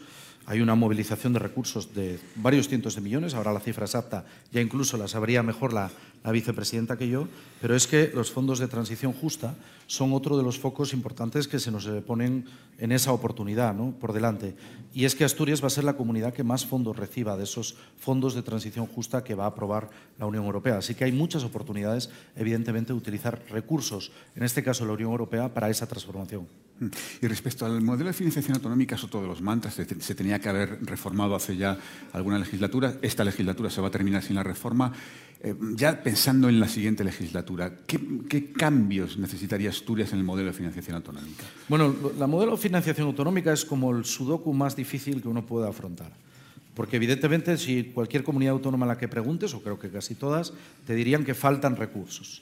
Hay 0.47 0.61
una 0.61 0.75
movilización 0.75 1.33
de 1.33 1.39
recursos 1.39 1.95
de 1.95 2.19
varios 2.37 2.69
cientos 2.69 2.97
de 2.97 3.01
millones, 3.01 3.35
ahora 3.35 3.53
la 3.53 3.61
cifra 3.61 3.85
exacta 3.85 4.25
ya 4.53 4.61
incluso 4.61 4.97
la 4.97 5.09
sabría 5.09 5.43
mejor 5.43 5.73
la, 5.73 5.91
vicepresidenta 6.31 6.97
que 6.97 7.09
yo, 7.09 7.27
pero 7.61 7.75
es 7.75 7.89
que 7.89 8.13
los 8.15 8.31
fondos 8.31 8.61
de 8.61 8.69
transición 8.69 9.13
justa 9.13 9.57
son 9.89 10.13
otro 10.13 10.37
de 10.37 10.45
los 10.45 10.57
focos 10.57 10.93
importantes 10.93 11.49
que 11.49 11.59
se 11.59 11.73
nos 11.73 11.87
ponen 12.07 12.47
en 12.79 12.93
esa 12.93 13.13
oportunidad 13.13 13.75
por 13.99 14.13
delante. 14.13 14.55
Y 14.95 15.05
es 15.05 15.17
que 15.17 15.25
Asturias 15.25 15.61
va 15.61 15.67
a 15.67 15.71
ser 15.71 15.83
la 15.83 15.97
comunidad 15.97 16.33
que 16.33 16.45
más 16.45 16.65
fondos 16.65 16.97
reciba 16.97 17.37
de 17.37 17.43
esos 17.43 17.75
fondos 17.99 18.35
de 18.37 18.43
transición 18.43 18.87
justa 18.87 19.25
que 19.25 19.35
va 19.35 19.45
a 19.45 19.49
aprobar 19.49 19.91
la 20.17 20.27
Unión 20.27 20.45
Europea. 20.45 20.79
Así 20.79 20.95
que 20.95 21.05
hay 21.05 21.13
muchas 21.13 21.43
oportunidades, 21.43 22.09
evidentemente, 22.37 22.93
de 22.93 22.99
utilizar 22.99 23.43
recursos, 23.51 24.13
en 24.37 24.45
este 24.45 24.63
caso 24.63 24.87
la 24.87 24.93
Unión 24.93 25.11
Europea, 25.11 25.53
para 25.53 25.71
esa 25.71 25.89
transformación. 25.89 26.47
Y 27.21 27.27
respecto 27.27 27.67
al 27.67 27.81
modelo 27.81 28.09
de 28.09 28.15
financiación 28.15 28.57
autonómica, 28.57 28.95
eso 28.95 29.09
todos 29.09 29.27
los 29.27 29.41
mantras, 29.41 29.75
se 29.75 30.15
tenía 30.15 30.39
que 30.39 30.49
haber 30.49 30.79
reformado 30.83 31.35
hace 31.35 31.57
ya 31.57 31.79
alguna 32.13 32.39
legislatura. 32.39 32.95
Esta 33.03 33.25
legislatura 33.25 33.71
se 33.71 33.81
va 33.81 33.89
a 33.89 33.91
terminar 33.91 34.23
sin 34.23 34.37
la 34.37 34.43
reforma. 34.43 34.93
Eh, 35.45 35.57
ya 35.75 36.01
pensando 36.01 36.49
en 36.49 36.61
la 36.61 36.69
siguiente 36.69 37.03
legislatura, 37.03 37.73
¿qué, 37.85 38.53
cambios 38.53 39.19
necesitaría 39.19 39.71
Asturias 39.71 40.13
en 40.13 40.21
el 40.21 40.25
modelo 40.25 40.47
de 40.47 40.53
financiación 40.53 40.95
autonómica? 40.95 41.43
Bueno, 41.69 41.95
la 42.17 42.29
modelo 42.29 42.53
de 42.53 42.59
financiación 42.59 43.09
autonómica 43.09 43.53
es 43.53 43.65
como 43.65 43.91
el 43.91 44.05
sudoku 44.05 44.55
más 44.55 44.77
difícil 44.77 45.21
que 45.21 45.27
uno 45.27 45.45
pueda 45.45 45.69
afrontar. 45.69 46.13
Porque 46.75 46.97
evidentemente 46.97 47.59
si 47.59 47.91
cualquier 47.93 48.23
comunidad 48.23 48.53
autónoma 48.53 48.87
a 48.87 48.91
la 48.91 48.99
que 48.99 49.09
preguntes, 49.09 49.53
o 49.53 49.61
creo 49.63 49.81
que 49.81 49.91
casi 49.91 50.15
todas, 50.15 50.53
te 50.87 50.95
dirían 50.95 51.25
que 51.25 51.35
faltan 51.35 51.75
recursos. 51.75 52.41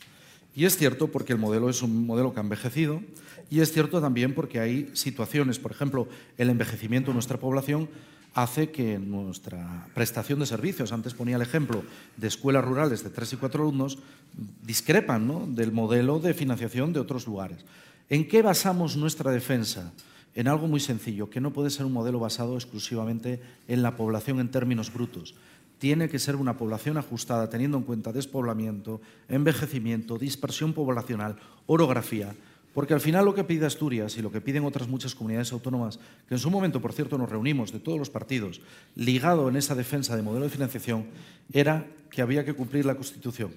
Y 0.55 0.65
es 0.65 0.77
cierto 0.77 1.09
porque 1.09 1.33
el 1.33 1.39
modelo 1.39 1.71
es 1.71 1.83
un 1.83 2.07
modelo 2.07 2.33
que 2.33 2.41
ha 2.41 2.43
envejecido 2.43 3.03
y 3.51 3.61
es 3.61 3.73
cierto 3.73 4.01
también 4.01 4.35
porque 4.35 4.61
hay 4.61 4.91
situaciones, 4.95 5.59
por 5.59 5.73
ejemplo, 5.73 6.09
el 6.39 6.51
envejecimiento 6.51 7.11
de 7.11 7.15
nuestra 7.15 7.39
población 7.39 7.89
hace 8.35 8.71
que 8.71 8.99
nuestra 8.99 9.89
prestación 9.95 10.39
de 10.39 10.47
servicios, 10.47 10.93
antes 10.93 11.15
ponía 11.15 11.37
el 11.37 11.43
ejemplo 11.43 11.83
de 12.17 12.29
escuelas 12.29 12.65
rurales 12.65 13.03
de 13.03 13.11
tres 13.11 13.33
y 13.33 13.37
cuatro 13.37 13.63
alumnos, 13.63 13.99
discrepan 14.63 15.55
del 15.55 15.73
modelo 15.73 16.21
de 16.21 16.35
financiación 16.35 16.93
de 16.93 17.01
otros 17.01 17.27
lugares. 17.27 17.65
¿En 18.09 18.29
qué 18.29 18.43
basamos 18.43 18.97
nuestra 18.97 19.33
defensa? 19.33 19.93
En 20.35 20.47
algo 20.47 20.69
muy 20.69 20.79
sencillo, 20.79 21.29
que 21.29 21.41
no 21.41 21.53
puede 21.53 21.71
ser 21.71 21.87
un 21.87 21.93
modelo 21.93 22.21
basado 22.21 22.55
exclusivamente 22.55 23.41
en 23.67 23.83
la 23.83 23.97
población 23.97 24.39
en 24.39 24.51
términos 24.51 24.93
brutos. 24.93 25.35
Tiene 25.81 26.11
que 26.11 26.19
ser 26.19 26.37
una 26.37 26.59
población 26.59 26.99
ajustada 26.99 27.49
teniendo 27.49 27.79
en 27.79 27.85
cuenta 27.85 28.13
despoblamiento, 28.13 29.01
envejecimiento, 29.31 30.19
dispersión 30.19 30.75
poblacional, 30.75 31.37
orografía, 31.65 32.35
porque 32.75 32.93
al 32.93 33.01
final 33.01 33.25
lo 33.25 33.35
que 33.35 33.45
pide 33.45 33.65
Asturias 33.65 34.19
y 34.19 34.21
lo 34.21 34.31
que 34.31 34.43
piden 34.43 34.67
otras 34.67 34.89
muchas 34.89 35.15
comunidades 35.15 35.53
autónomas, 35.53 35.99
que 36.29 36.35
en 36.35 36.39
su 36.39 36.51
momento, 36.51 36.83
por 36.83 36.93
cierto, 36.93 37.17
nos 37.17 37.31
reunimos 37.31 37.73
de 37.73 37.81
todos 37.81 37.99
los 37.99 38.11
partidos, 38.11 38.61
ligado 38.95 39.49
en 39.49 39.57
esa 39.57 39.75
defensa 39.75 40.15
de 40.17 40.23
modelo 40.23 40.45
de 40.45 40.51
financiación, 40.51 41.07
era 41.51 41.87
que 42.11 42.21
había 42.21 42.45
que 42.45 42.53
cumplir 42.53 42.85
la 42.85 42.95
Constitución, 42.95 43.51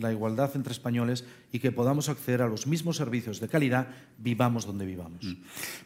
la 0.00 0.12
igualdad 0.12 0.50
entre 0.54 0.72
españoles 0.72 1.24
y 1.52 1.58
que 1.58 1.72
podamos 1.72 2.08
acceder 2.08 2.42
a 2.42 2.48
los 2.48 2.66
mismos 2.66 2.96
servicios 2.96 3.40
de 3.40 3.48
calidad, 3.48 3.88
vivamos 4.18 4.66
donde 4.66 4.86
vivamos. 4.86 5.24
Mm. 5.24 5.34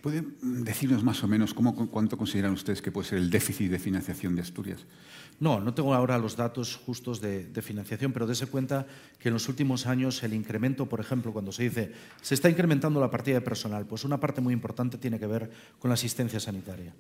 ¿Pueden 0.00 0.64
decirnos 0.64 1.02
más 1.02 1.22
o 1.24 1.28
menos 1.28 1.54
cómo, 1.54 1.74
cuánto 1.90 2.16
consideran 2.16 2.52
ustedes 2.52 2.80
que 2.80 2.92
puede 2.92 3.08
ser 3.08 3.18
el 3.18 3.30
déficit 3.30 3.70
de 3.70 3.78
financiación 3.78 4.34
de 4.34 4.42
Asturias? 4.42 4.86
No, 5.40 5.58
no 5.58 5.74
tengo 5.74 5.94
ahora 5.94 6.16
los 6.18 6.36
datos 6.36 6.76
justos 6.76 7.20
de, 7.20 7.50
financiación, 7.62 8.12
pero 8.12 8.26
dése 8.26 8.46
cuenta 8.46 8.86
que 9.18 9.28
en 9.28 9.34
los 9.34 9.48
últimos 9.48 9.86
años 9.86 10.22
el 10.22 10.32
incremento, 10.32 10.86
por 10.86 11.00
ejemplo, 11.00 11.32
cuando 11.32 11.50
se 11.50 11.64
dice 11.64 11.92
se 12.22 12.34
está 12.34 12.48
incrementando 12.48 13.00
la 13.00 13.10
partida 13.10 13.36
de 13.36 13.40
personal, 13.40 13.86
pues 13.86 14.04
una 14.04 14.20
parte 14.20 14.40
muy 14.40 14.54
importante 14.54 14.98
tiene 14.98 15.18
que 15.18 15.26
ver 15.26 15.50
con 15.78 15.88
la 15.88 15.94
asistencia 15.94 16.38
sanitaria. 16.38 16.94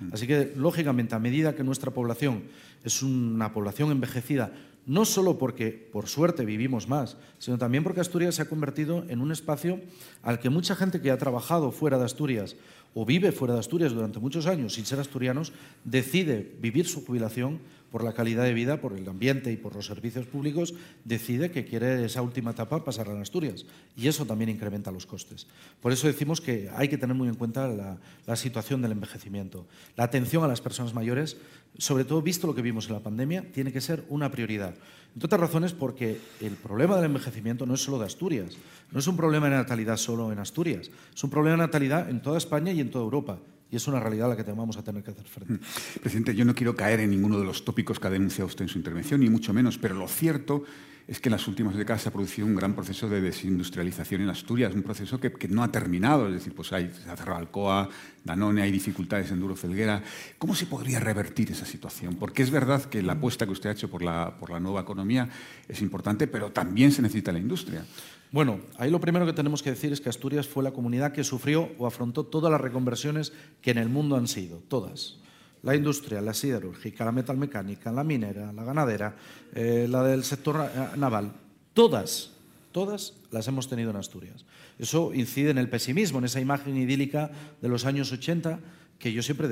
Mm. 0.00 0.12
Así 0.12 0.26
que, 0.26 0.52
lógicamente, 0.56 1.14
a 1.14 1.18
medida 1.18 1.54
que 1.54 1.64
nuestra 1.64 1.90
población 1.90 2.44
es 2.84 3.02
una 3.02 3.52
población 3.52 3.90
envejecida, 3.90 4.52
no 4.90 5.04
solo 5.04 5.38
porque, 5.38 5.70
por 5.70 6.08
suerte, 6.08 6.44
vivimos 6.44 6.88
más, 6.88 7.16
sino 7.38 7.58
también 7.58 7.84
porque 7.84 8.00
Asturias 8.00 8.34
se 8.34 8.42
ha 8.42 8.48
convertido 8.48 9.04
en 9.08 9.20
un 9.20 9.30
espacio 9.30 9.80
al 10.20 10.40
que 10.40 10.50
mucha 10.50 10.74
gente 10.74 11.00
que 11.00 11.12
ha 11.12 11.16
trabajado 11.16 11.70
fuera 11.70 11.96
de 11.96 12.06
Asturias 12.06 12.56
o 12.92 13.06
vive 13.06 13.30
fuera 13.30 13.54
de 13.54 13.60
Asturias 13.60 13.92
durante 13.92 14.18
muchos 14.18 14.48
años 14.48 14.74
sin 14.74 14.84
ser 14.84 14.98
asturianos, 14.98 15.52
decide 15.84 16.56
vivir 16.60 16.88
su 16.88 17.06
jubilación 17.06 17.60
por 17.90 18.04
la 18.04 18.12
calidad 18.12 18.44
de 18.44 18.54
vida, 18.54 18.80
por 18.80 18.92
el 18.92 19.08
ambiente 19.08 19.52
y 19.52 19.56
por 19.56 19.74
los 19.74 19.86
servicios 19.86 20.26
públicos, 20.26 20.74
decide 21.04 21.50
que 21.50 21.64
quiere 21.64 22.04
esa 22.04 22.22
última 22.22 22.52
etapa 22.52 22.84
pasarla 22.84 23.14
en 23.14 23.22
Asturias. 23.22 23.66
Y 23.96 24.08
eso 24.08 24.24
también 24.24 24.50
incrementa 24.50 24.90
los 24.90 25.06
costes. 25.06 25.46
Por 25.80 25.92
eso 25.92 26.06
decimos 26.06 26.40
que 26.40 26.70
hay 26.74 26.88
que 26.88 26.98
tener 26.98 27.16
muy 27.16 27.28
en 27.28 27.34
cuenta 27.34 27.68
la, 27.68 28.36
situación 28.36 28.80
del 28.80 28.92
envejecimiento. 28.92 29.66
La 29.96 30.04
atención 30.04 30.44
a 30.44 30.48
las 30.48 30.60
personas 30.60 30.94
mayores, 30.94 31.36
sobre 31.78 32.04
todo 32.04 32.22
visto 32.22 32.46
lo 32.46 32.54
que 32.54 32.62
vimos 32.62 32.86
en 32.86 32.94
la 32.94 33.00
pandemia, 33.00 33.50
tiene 33.52 33.72
que 33.72 33.80
ser 33.80 34.04
una 34.08 34.30
prioridad. 34.30 34.74
Entre 35.14 35.26
otras 35.26 35.40
razones 35.40 35.72
porque 35.72 36.20
el 36.40 36.52
problema 36.52 36.94
del 36.96 37.06
envejecimiento 37.06 37.66
no 37.66 37.74
es 37.74 37.82
solo 37.82 37.98
de 37.98 38.06
Asturias, 38.06 38.56
no 38.92 39.00
es 39.00 39.06
un 39.08 39.16
problema 39.16 39.50
de 39.50 39.56
natalidad 39.56 39.96
solo 39.96 40.30
en 40.30 40.38
Asturias, 40.38 40.90
es 41.12 41.24
un 41.24 41.30
problema 41.30 41.56
de 41.56 41.66
natalidad 41.66 42.08
en 42.08 42.22
toda 42.22 42.38
España 42.38 42.72
y 42.72 42.80
en 42.80 42.90
toda 42.90 43.04
Europa. 43.04 43.38
Y 43.70 43.76
es 43.76 43.86
una 43.86 44.00
realidad 44.00 44.26
a 44.32 44.34
la 44.34 44.44
que 44.44 44.50
vamos 44.50 44.76
a 44.76 44.82
tener 44.82 45.02
que 45.02 45.12
hacer 45.12 45.26
frente. 45.26 45.54
Mm. 45.54 46.00
Presidente, 46.00 46.34
yo 46.34 46.44
no 46.44 46.54
quiero 46.54 46.74
caer 46.74 47.00
en 47.00 47.10
ninguno 47.10 47.38
de 47.38 47.44
los 47.44 47.64
tópicos 47.64 48.00
que 48.00 48.06
ha 48.08 48.10
denunciado 48.10 48.46
usted 48.46 48.62
en 48.62 48.68
su 48.68 48.78
intervención, 48.78 49.20
ni 49.20 49.30
mucho 49.30 49.52
menos, 49.52 49.78
pero 49.78 49.94
lo 49.94 50.08
cierto 50.08 50.64
es 51.10 51.18
que 51.18 51.28
en 51.28 51.32
las 51.32 51.48
últimas 51.48 51.76
décadas 51.76 52.02
se 52.02 52.08
ha 52.08 52.12
producido 52.12 52.46
un 52.46 52.54
gran 52.54 52.72
proceso 52.72 53.08
de 53.08 53.20
desindustrialización 53.20 54.22
en 54.22 54.28
Asturias, 54.28 54.72
un 54.74 54.82
proceso 54.82 55.18
que, 55.18 55.32
que 55.32 55.48
no 55.48 55.64
ha 55.64 55.72
terminado, 55.72 56.28
es 56.28 56.34
decir, 56.34 56.54
pues 56.54 56.72
hay, 56.72 56.88
se 56.92 57.10
ha 57.10 57.16
cerrado 57.16 57.40
Alcoa, 57.40 57.88
Danone, 58.22 58.62
hay 58.62 58.70
dificultades 58.70 59.30
en 59.32 59.40
Duro 59.40 59.56
Felguera. 59.56 60.04
¿Cómo 60.38 60.54
se 60.54 60.66
podría 60.66 61.00
revertir 61.00 61.50
esa 61.50 61.66
situación? 61.66 62.14
Porque 62.14 62.44
es 62.44 62.52
verdad 62.52 62.84
que 62.84 63.02
la 63.02 63.14
apuesta 63.14 63.44
que 63.44 63.50
usted 63.50 63.70
ha 63.70 63.72
hecho 63.72 63.90
por 63.90 64.02
la, 64.02 64.38
por 64.38 64.50
la 64.50 64.60
nueva 64.60 64.82
economía 64.82 65.28
es 65.66 65.82
importante, 65.82 66.28
pero 66.28 66.52
también 66.52 66.92
se 66.92 67.02
necesita 67.02 67.32
la 67.32 67.40
industria. 67.40 67.84
Bueno, 68.32 68.60
ahí 68.78 68.90
lo 68.90 69.00
primero 69.00 69.26
que 69.26 69.32
tenemos 69.32 69.60
que 69.60 69.70
decir 69.70 69.92
es 69.92 70.00
que 70.00 70.08
Asturias 70.08 70.46
fue 70.46 70.62
la 70.62 70.70
comunidad 70.70 71.12
que 71.12 71.24
sufrió 71.24 71.70
o 71.78 71.86
afrontó 71.86 72.24
todas 72.24 72.50
las 72.50 72.60
reconversiones 72.60 73.32
que 73.60 73.72
en 73.72 73.78
el 73.78 73.88
mundo 73.88 74.14
han 74.14 74.28
sido, 74.28 74.58
todas. 74.68 75.16
La 75.62 75.74
industria, 75.74 76.20
la 76.20 76.32
siderúrgica, 76.32 77.04
la 77.04 77.10
metalmecánica, 77.10 77.90
la 77.90 78.04
minera, 78.04 78.52
la 78.52 78.62
ganadera, 78.62 79.16
eh, 79.52 79.88
la 79.90 80.04
del 80.04 80.22
sector 80.22 80.56
eh, 80.64 80.96
naval, 80.96 81.32
todas, 81.74 82.30
todas 82.70 83.14
las 83.32 83.48
hemos 83.48 83.68
tenido 83.68 83.90
en 83.90 83.96
Asturias. 83.96 84.44
Eso 84.78 85.12
incide 85.12 85.50
en 85.50 85.58
el 85.58 85.68
pesimismo, 85.68 86.20
en 86.20 86.26
esa 86.26 86.40
imagen 86.40 86.76
idílica 86.76 87.32
de 87.60 87.68
los 87.68 87.84
años 87.84 88.12
80 88.12 88.60
que 89.00 89.12
yo 89.12 89.22
siempre 89.22 89.48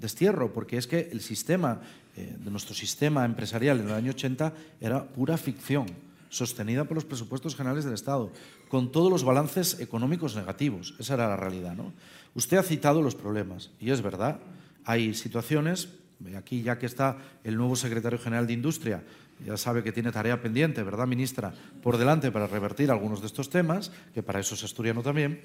destierro, 0.00 0.52
porque 0.52 0.76
es 0.76 0.88
que 0.88 1.08
el 1.12 1.20
sistema, 1.20 1.82
eh, 2.16 2.34
de 2.36 2.50
nuestro 2.50 2.74
sistema 2.74 3.24
empresarial 3.24 3.78
en 3.78 3.88
el 3.88 3.94
año 3.94 4.10
80 4.10 4.52
era 4.80 5.04
pura 5.04 5.36
ficción 5.36 6.07
sostenida 6.28 6.84
por 6.84 6.96
los 6.96 7.04
presupuestos 7.04 7.56
generales 7.56 7.84
del 7.84 7.94
Estado, 7.94 8.30
con 8.68 8.92
todos 8.92 9.10
los 9.10 9.24
balances 9.24 9.80
económicos 9.80 10.36
negativos. 10.36 10.94
Esa 10.98 11.14
era 11.14 11.28
la 11.28 11.36
realidad. 11.36 11.74
¿no? 11.74 11.92
Usted 12.34 12.56
ha 12.56 12.62
citado 12.62 13.02
los 13.02 13.14
problemas, 13.14 13.70
y 13.80 13.90
es 13.90 14.02
verdad, 14.02 14.40
hay 14.84 15.14
situaciones, 15.14 15.88
aquí 16.36 16.62
ya 16.62 16.78
que 16.78 16.86
está 16.86 17.18
el 17.44 17.56
nuevo 17.56 17.76
secretario 17.76 18.18
general 18.18 18.46
de 18.46 18.52
Industria, 18.52 19.04
ya 19.44 19.56
sabe 19.56 19.82
que 19.82 19.92
tiene 19.92 20.10
tarea 20.10 20.42
pendiente, 20.42 20.82
¿verdad, 20.82 21.06
ministra?, 21.06 21.54
por 21.82 21.96
delante 21.96 22.32
para 22.32 22.46
revertir 22.46 22.90
algunos 22.90 23.20
de 23.20 23.28
estos 23.28 23.50
temas, 23.50 23.92
que 24.12 24.22
para 24.22 24.40
eso 24.40 24.54
es 24.54 24.64
asturiano 24.64 25.02
también, 25.02 25.42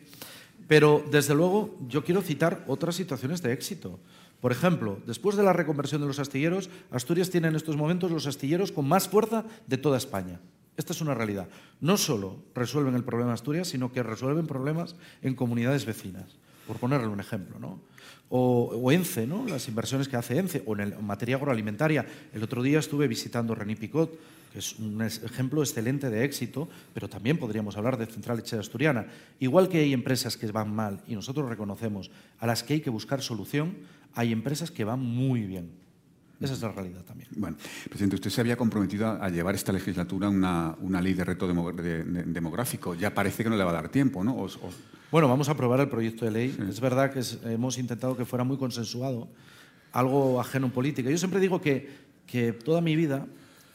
pero 0.67 1.03
desde 1.11 1.35
luego 1.35 1.77
yo 1.87 2.03
quiero 2.03 2.21
citar 2.21 2.63
otras 2.67 2.95
situaciones 2.95 3.41
de 3.41 3.53
éxito. 3.53 3.99
Por 4.41 4.51
ejemplo, 4.51 4.99
después 5.05 5.37
de 5.37 5.43
la 5.43 5.53
reconversión 5.53 6.01
de 6.01 6.07
los 6.07 6.19
astilleros, 6.19 6.69
Asturias 6.91 7.29
tiene 7.29 7.47
en 7.47 7.55
estos 7.55 7.77
momentos 7.77 8.11
los 8.11 8.27
astilleros 8.27 8.71
con 8.71 8.87
más 8.87 9.07
fuerza 9.07 9.45
de 9.67 9.77
toda 9.77 9.97
España. 9.97 10.39
Esta 10.75 10.93
es 10.93 11.01
una 11.01 11.13
realidad. 11.13 11.47
No 11.81 11.97
solo 11.97 12.37
resuelven 12.55 12.95
el 12.95 13.03
problema 13.03 13.29
de 13.29 13.35
Asturias, 13.35 13.67
sino 13.67 13.91
que 13.91 14.01
resuelven 14.01 14.47
problemas 14.47 14.95
en 15.21 15.35
comunidades 15.35 15.85
vecinas, 15.85 16.37
por 16.67 16.77
ponerle 16.77 17.07
un 17.07 17.19
ejemplo. 17.19 17.59
¿no? 17.59 17.79
O, 18.29 18.91
ENCE, 18.91 19.27
¿no? 19.27 19.45
las 19.45 19.67
inversiones 19.67 20.07
que 20.07 20.17
hace 20.17 20.39
ENCE, 20.39 20.63
o 20.65 20.77
en, 20.77 21.05
materia 21.05 21.35
agroalimentaria. 21.35 22.05
El 22.33 22.43
otro 22.43 22.63
día 22.63 22.79
estuve 22.79 23.07
visitando 23.07 23.53
René 23.53 23.75
Picot, 23.75 24.17
que 24.51 24.59
es 24.59 24.77
un 24.79 25.01
ejemplo 25.01 25.61
excelente 25.61 26.09
de 26.09 26.23
éxito, 26.23 26.67
pero 26.93 27.07
también 27.07 27.37
podríamos 27.37 27.77
hablar 27.77 27.97
de 27.97 28.05
Central 28.07 28.37
Lechera 28.37 28.61
Asturiana. 28.61 29.07
Igual 29.39 29.69
que 29.69 29.79
hay 29.79 29.93
empresas 29.93 30.37
que 30.37 30.51
van 30.51 30.73
mal, 30.73 31.01
y 31.07 31.15
nosotros 31.15 31.49
reconocemos, 31.49 32.09
a 32.39 32.47
las 32.47 32.63
que 32.63 32.73
hay 32.75 32.81
que 32.81 32.89
buscar 32.89 33.21
solución, 33.21 33.77
hay 34.15 34.31
empresas 34.31 34.71
que 34.71 34.83
van 34.83 34.99
muy 34.99 35.41
bien. 35.41 35.82
Esa 36.43 36.55
es 36.55 36.61
la 36.61 36.73
realidad 36.73 37.03
también. 37.03 37.29
Bueno, 37.37 37.55
presidente, 37.85 38.15
usted 38.15 38.29
se 38.29 38.41
había 38.41 38.57
comprometido 38.57 39.07
a 39.07 39.29
llevar 39.29 39.55
esta 39.55 39.71
legislatura 39.71 40.27
una, 40.27 40.75
una 40.81 41.01
ley 41.01 41.13
de 41.13 41.23
reto 41.23 41.47
demográfico. 41.47 42.95
Ya 42.95 43.13
parece 43.13 43.45
que 43.45 43.49
no 43.49 43.55
le 43.55 43.63
va 43.63 43.69
a 43.69 43.73
dar 43.75 43.87
tiempo, 43.87 44.25
¿no? 44.25 44.45
Bueno, 45.09 45.29
vamos 45.29 45.47
a 45.47 45.53
aprobar 45.53 45.79
el 45.79 45.87
proyecto 45.87 46.25
de 46.25 46.31
ley. 46.31 46.57
Es 46.69 46.81
verdad 46.81 47.13
que 47.13 47.21
hemos 47.49 47.77
intentado 47.77 48.17
que 48.17 48.25
fuera 48.25 48.43
muy 48.43 48.57
consensuado, 48.57 49.29
algo 49.93 50.41
ajeno 50.41 50.65
en 50.65 50.73
política. 50.73 51.09
Yo 51.09 51.17
siempre 51.17 51.39
digo 51.39 51.61
que, 51.61 51.89
que 52.27 52.51
toda 52.51 52.81
mi 52.81 52.97
vida, 52.97 53.25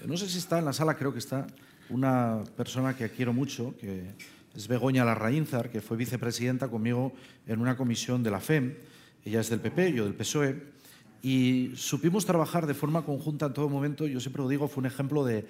no 0.04 0.18
sé 0.18 0.28
si 0.28 0.36
está 0.36 0.58
en 0.58 0.66
la 0.66 0.74
sala, 0.74 0.94
creo 0.94 1.14
que 1.14 1.20
está 1.20 1.46
una 1.88 2.44
persona 2.54 2.94
que 2.94 3.08
quiero 3.08 3.32
mucho, 3.32 3.74
que 3.80 4.12
es 4.54 4.68
Begoña 4.68 5.06
Larraínzar, 5.06 5.70
que 5.70 5.80
fue 5.80 5.96
vicepresidenta 5.96 6.68
conmigo 6.68 7.14
en 7.46 7.60
una 7.60 7.78
comisión 7.78 8.22
de 8.22 8.30
la 8.30 8.40
FEM. 8.40 8.74
Ella 9.24 9.40
es 9.40 9.48
del 9.48 9.60
PP, 9.60 9.94
yo 9.94 10.04
del 10.04 10.14
PSOE 10.14 10.77
y 11.22 11.72
supimos 11.74 12.24
trabajar 12.24 12.66
de 12.66 12.74
forma 12.74 13.04
conjunta 13.04 13.46
en 13.46 13.52
todo 13.52 13.68
momento. 13.68 14.06
Yo 14.06 14.20
siempre 14.20 14.42
lo 14.42 14.48
digo, 14.48 14.68
fue 14.68 14.82
un 14.82 14.86
ejemplo 14.86 15.24
de, 15.24 15.44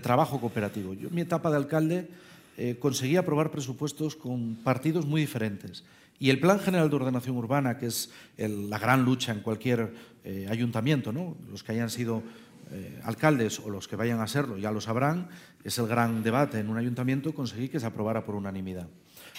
trabajo 0.00 0.40
cooperativo. 0.40 0.94
Yo 0.94 1.08
en 1.08 1.14
mi 1.14 1.22
etapa 1.22 1.50
de 1.50 1.56
alcalde 1.56 2.08
eh, 2.56 2.76
conseguí 2.78 3.16
aprobar 3.16 3.50
presupuestos 3.50 4.14
con 4.16 4.56
partidos 4.56 5.06
muy 5.06 5.20
diferentes. 5.20 5.84
Y 6.20 6.30
el 6.30 6.38
Plan 6.38 6.60
General 6.60 6.88
de 6.88 6.96
Ordenación 6.96 7.36
Urbana, 7.36 7.76
que 7.76 7.86
es 7.86 8.10
la 8.38 8.78
gran 8.78 9.04
lucha 9.04 9.32
en 9.32 9.40
cualquier 9.40 9.92
eh, 10.22 10.46
ayuntamiento, 10.48 11.12
¿no? 11.12 11.36
los 11.50 11.64
que 11.64 11.72
hayan 11.72 11.90
sido 11.90 12.22
eh, 12.70 13.00
alcaldes 13.04 13.60
o 13.60 13.68
los 13.68 13.88
que 13.88 13.96
vayan 13.96 14.20
a 14.20 14.26
serlo 14.26 14.56
ya 14.56 14.70
lo 14.70 14.80
sabrán, 14.80 15.28
es 15.64 15.76
el 15.78 15.86
gran 15.86 16.22
debate 16.22 16.60
en 16.60 16.70
un 16.70 16.78
ayuntamiento, 16.78 17.34
conseguí 17.34 17.68
que 17.68 17.80
se 17.80 17.86
aprobara 17.86 18.24
por 18.24 18.36
unanimidad. 18.36 18.88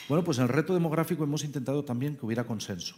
Bueno, 0.08 0.24
pues 0.24 0.38
en 0.38 0.44
el 0.44 0.50
reto 0.50 0.74
demográfico 0.74 1.24
hemos 1.24 1.44
intentado 1.44 1.84
también 1.84 2.18
que 2.18 2.26
hubiera 2.26 2.44
consenso. 2.44 2.96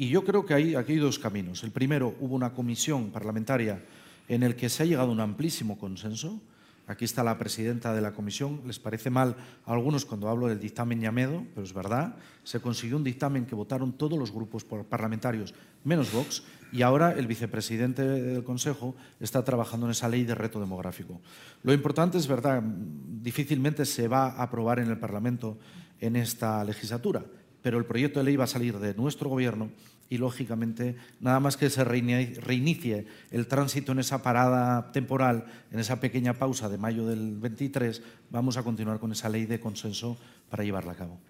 Y 0.00 0.08
yo 0.08 0.24
creo 0.24 0.46
que 0.46 0.54
hay, 0.54 0.74
aquí 0.76 0.92
hay 0.92 0.98
dos 0.98 1.18
caminos. 1.18 1.62
El 1.62 1.72
primero, 1.72 2.16
hubo 2.20 2.34
una 2.34 2.54
comisión 2.54 3.10
parlamentaria 3.10 3.84
en 4.28 4.42
el 4.42 4.56
que 4.56 4.70
se 4.70 4.82
ha 4.82 4.86
llegado 4.86 5.10
a 5.10 5.12
un 5.12 5.20
amplísimo 5.20 5.76
consenso. 5.76 6.40
Aquí 6.86 7.04
está 7.04 7.22
la 7.22 7.36
presidenta 7.36 7.92
de 7.92 8.00
la 8.00 8.12
comisión. 8.12 8.62
Les 8.64 8.78
parece 8.78 9.10
mal 9.10 9.36
a 9.66 9.72
algunos 9.74 10.06
cuando 10.06 10.30
hablo 10.30 10.48
del 10.48 10.58
dictamen 10.58 11.02
Yamedo, 11.02 11.44
pero 11.54 11.66
es 11.66 11.74
verdad. 11.74 12.16
Se 12.44 12.60
consiguió 12.60 12.96
un 12.96 13.04
dictamen 13.04 13.44
que 13.44 13.54
votaron 13.54 13.92
todos 13.92 14.18
los 14.18 14.32
grupos 14.32 14.64
parlamentarios, 14.64 15.52
menos 15.84 16.10
Vox, 16.14 16.44
y 16.72 16.80
ahora 16.80 17.12
el 17.12 17.26
vicepresidente 17.26 18.02
del 18.02 18.42
Consejo 18.42 18.96
está 19.20 19.44
trabajando 19.44 19.84
en 19.84 19.92
esa 19.92 20.08
ley 20.08 20.24
de 20.24 20.34
reto 20.34 20.60
demográfico. 20.60 21.20
Lo 21.62 21.74
importante 21.74 22.16
es 22.16 22.26
verdad, 22.26 22.62
difícilmente 22.62 23.84
se 23.84 24.08
va 24.08 24.30
a 24.30 24.44
aprobar 24.44 24.78
en 24.78 24.88
el 24.88 24.96
Parlamento 24.98 25.58
en 26.00 26.16
esta 26.16 26.64
legislatura 26.64 27.22
pero 27.62 27.78
el 27.78 27.84
proyecto 27.84 28.20
de 28.20 28.24
ley 28.24 28.36
va 28.36 28.44
a 28.44 28.48
salir 28.48 28.78
de 28.78 28.94
nuestro 28.94 29.28
gobierno 29.28 29.70
y, 30.08 30.18
lógicamente, 30.18 30.96
nada 31.20 31.38
más 31.38 31.56
que 31.56 31.70
se 31.70 31.84
reinicie 31.84 33.06
el 33.30 33.46
tránsito 33.46 33.92
en 33.92 34.00
esa 34.00 34.22
parada 34.22 34.90
temporal, 34.90 35.44
en 35.70 35.78
esa 35.78 36.00
pequeña 36.00 36.34
pausa 36.34 36.68
de 36.68 36.78
mayo 36.78 37.06
del 37.06 37.38
23, 37.38 38.02
vamos 38.30 38.56
a 38.56 38.64
continuar 38.64 38.98
con 38.98 39.12
esa 39.12 39.28
ley 39.28 39.46
de 39.46 39.60
consenso 39.60 40.18
para 40.50 40.64
llevarla 40.64 40.92
a 40.92 40.96
cabo. 40.96 41.20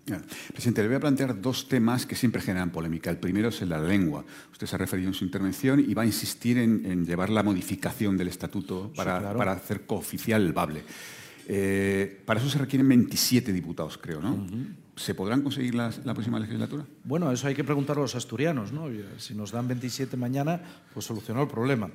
Presidente, 0.53 0.81
le 0.81 0.89
voy 0.89 0.97
a 0.97 1.01
plantear 1.01 1.39
dos 1.43 1.69
temas 1.69 2.07
que 2.07 2.17
siempre 2.17 2.41
generan 2.41 2.71
polémica. 2.71 3.11
El 3.11 3.19
primero 3.19 3.51
es 3.51 3.61
la 3.61 3.79
lengua. 3.79 4.25
Usted 4.51 4.67
se 4.67 4.77
ha 4.77 4.79
referido 4.79 5.09
en 5.09 5.15
su 5.15 5.27
intervención 5.27 5.85
y 5.87 5.93
va 5.93 6.03
a 6.03 6.07
insistir 6.07 6.57
en, 6.57 7.05
llevar 7.05 7.29
la 7.29 7.43
modificación 7.43 8.17
del 8.17 8.29
estatuto 8.29 8.91
para, 8.97 9.35
para 9.35 9.53
hacer 9.53 9.83
cooficial 9.83 10.41
el 10.41 10.55
bable. 10.55 10.85
Eh, 11.53 12.23
para 12.25 12.41
eso 12.41 12.49
se 12.49 12.59
requieren 12.59 12.89
27 12.89 13.53
diputados, 13.53 13.99
creo, 13.99 14.23
¿no? 14.23 14.47
¿Se 15.01 15.15
podrán 15.15 15.41
conseguir 15.41 15.75
la 15.75 15.91
próxima 16.13 16.39
legislatura? 16.39 16.85
Bueno, 17.05 17.33
eso 17.33 17.47
hay 17.49 17.55
que 17.55 17.65
preguntarlo 17.65 18.03
a 18.03 18.05
los 18.05 18.15
asturianos, 18.15 18.71
¿no? 18.71 18.85
Si 19.17 19.35
nos 19.35 19.51
dan 19.51 19.67
27 19.67 20.15
mañana, 20.19 20.61
pues 20.93 21.07
solucionó 21.07 21.41
el 21.41 21.49
problema. 21.49 21.91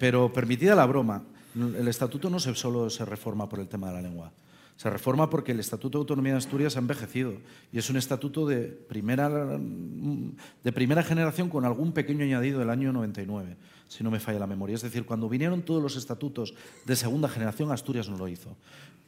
Pero 0.00 0.32
permitida 0.32 0.74
la 0.74 0.86
broma, 0.86 1.22
el 1.54 1.86
estatuto 1.86 2.30
no 2.30 2.40
solo 2.40 2.88
se 2.88 3.04
reforma 3.04 3.46
por 3.46 3.60
el 3.60 3.68
tema 3.68 3.88
de 3.88 3.92
la 3.92 4.00
lengua. 4.00 4.32
Se 4.78 4.88
reforma 4.88 5.28
porque 5.28 5.52
el 5.52 5.60
Estatuto 5.60 5.98
de 5.98 6.02
Autonomía 6.02 6.32
de 6.32 6.38
Asturias 6.38 6.76
ha 6.76 6.80
envejecido 6.80 7.34
y 7.72 7.78
es 7.78 7.88
un 7.88 7.96
estatuto 7.96 8.46
de 8.46 8.64
primera, 8.64 9.28
de 9.28 10.72
primera 10.72 11.02
generación 11.02 11.48
con 11.48 11.64
algún 11.64 11.92
pequeño 11.92 12.24
añadido 12.24 12.58
del 12.58 12.70
año 12.70 12.92
99, 12.92 13.56
si 13.88 14.04
no 14.04 14.10
me 14.10 14.20
falla 14.20 14.38
la 14.38 14.46
memoria. 14.46 14.76
Es 14.76 14.82
decir, 14.82 15.04
cuando 15.04 15.28
vinieron 15.28 15.62
todos 15.62 15.82
los 15.82 15.96
estatutos 15.96 16.54
de 16.84 16.96
segunda 16.96 17.28
generación, 17.28 17.70
Asturias 17.72 18.08
no 18.08 18.18
lo 18.18 18.28
hizo. 18.28 18.56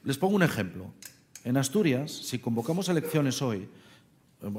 Les 0.05 0.17
pongo 0.17 0.37
un 0.37 0.43
ejemplo. 0.43 0.93
En 1.49 1.57
Asturias, 1.57 2.13
si 2.13 2.41
convocamos 2.41 2.91
elecciones 2.91 3.41
hoy, 3.41 3.71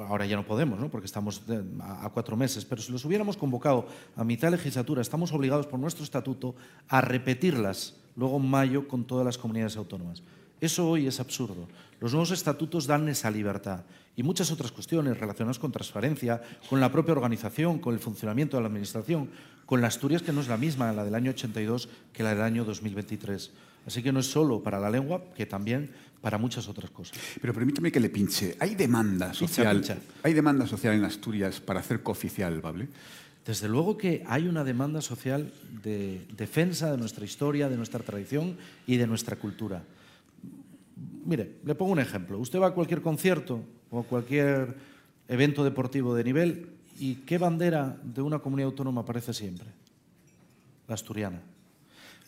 ahora 0.07 0.25
ya 0.25 0.35
no 0.35 0.43
podemos, 0.43 0.79
¿no? 0.79 0.89
porque 0.89 1.05
estamos 1.05 1.43
a 1.81 2.09
cuatro 2.09 2.35
meses, 2.35 2.65
pero 2.65 2.81
si 2.81 2.91
los 2.91 3.05
hubiéramos 3.05 3.37
convocado 3.37 3.85
a 4.15 4.23
mitad 4.23 4.47
de 4.47 4.57
legislatura, 4.57 4.99
estamos 4.99 5.31
obligados 5.31 5.67
por 5.67 5.79
nuestro 5.79 6.03
estatuto 6.03 6.55
a 6.87 6.99
repetirlas 7.01 7.93
luego 8.15 8.37
en 8.37 8.49
mayo 8.49 8.87
con 8.87 9.05
todas 9.05 9.23
las 9.23 9.37
comunidades 9.37 9.77
autónomas. 9.77 10.23
Eso 10.59 10.89
hoy 10.89 11.05
es 11.05 11.19
absurdo. 11.19 11.67
Los 11.99 12.13
nuevos 12.13 12.31
estatutos 12.31 12.87
dan 12.87 13.07
esa 13.07 13.29
libertad 13.29 13.81
y 14.15 14.23
muchas 14.23 14.51
otras 14.51 14.71
cuestiones 14.71 15.19
relacionadas 15.19 15.59
con 15.59 15.71
transparencia, 15.71 16.41
con 16.71 16.79
la 16.79 16.91
propia 16.91 17.13
organización, 17.13 17.77
con 17.77 17.93
el 17.93 17.99
funcionamiento 17.99 18.57
de 18.57 18.63
la 18.63 18.67
Administración, 18.69 19.29
con 19.67 19.79
la 19.79 19.89
Asturias 19.89 20.23
que 20.23 20.33
no 20.33 20.41
es 20.41 20.47
la 20.47 20.57
misma, 20.57 20.91
la 20.91 21.05
del 21.05 21.13
año 21.13 21.29
82, 21.29 21.87
que 22.11 22.23
la 22.23 22.31
del 22.31 22.41
año 22.41 22.65
2023. 22.65 23.51
Así 23.85 24.03
que 24.03 24.11
no 24.11 24.19
es 24.19 24.29
solo 24.29 24.61
para 24.61 24.79
la 24.79 24.89
lengua, 24.89 25.23
que 25.35 25.45
también 25.45 25.91
para 26.21 26.37
muchas 26.37 26.67
otras 26.67 26.91
cosas. 26.91 27.17
Pero 27.41 27.53
permítame 27.53 27.91
que 27.91 27.99
le 27.99 28.09
pinche. 28.09 28.55
¿Hay 28.59 28.75
demanda 28.75 29.33
social, 29.33 29.83
¿hay 30.23 30.33
demanda 30.33 30.67
social 30.67 30.95
en 30.95 31.05
Asturias 31.05 31.59
para 31.59 31.79
hacer 31.79 32.03
cooficial 32.03 32.59
¿vale? 32.61 32.87
Desde 33.45 33.67
luego 33.67 33.97
que 33.97 34.23
hay 34.27 34.47
una 34.47 34.63
demanda 34.63 35.01
social 35.01 35.51
de 35.83 36.25
defensa 36.35 36.91
de 36.91 36.97
nuestra 36.97 37.25
historia, 37.25 37.69
de 37.69 37.77
nuestra 37.77 38.01
tradición 38.01 38.57
y 38.85 38.97
de 38.97 39.07
nuestra 39.07 39.37
cultura. 39.37 39.83
Mire, 41.25 41.55
le 41.65 41.75
pongo 41.75 41.93
un 41.93 41.99
ejemplo. 41.99 42.37
Usted 42.37 42.59
va 42.59 42.67
a 42.67 42.73
cualquier 42.73 43.01
concierto 43.01 43.63
o 43.89 44.03
cualquier 44.03 44.75
evento 45.27 45.63
deportivo 45.63 46.13
de 46.13 46.23
nivel 46.23 46.69
y 46.99 47.15
¿qué 47.15 47.37
bandera 47.37 47.97
de 48.03 48.21
una 48.21 48.39
comunidad 48.39 48.67
autónoma 48.67 49.01
aparece 49.01 49.33
siempre? 49.33 49.67
La 50.87 50.95
asturiana. 50.95 51.41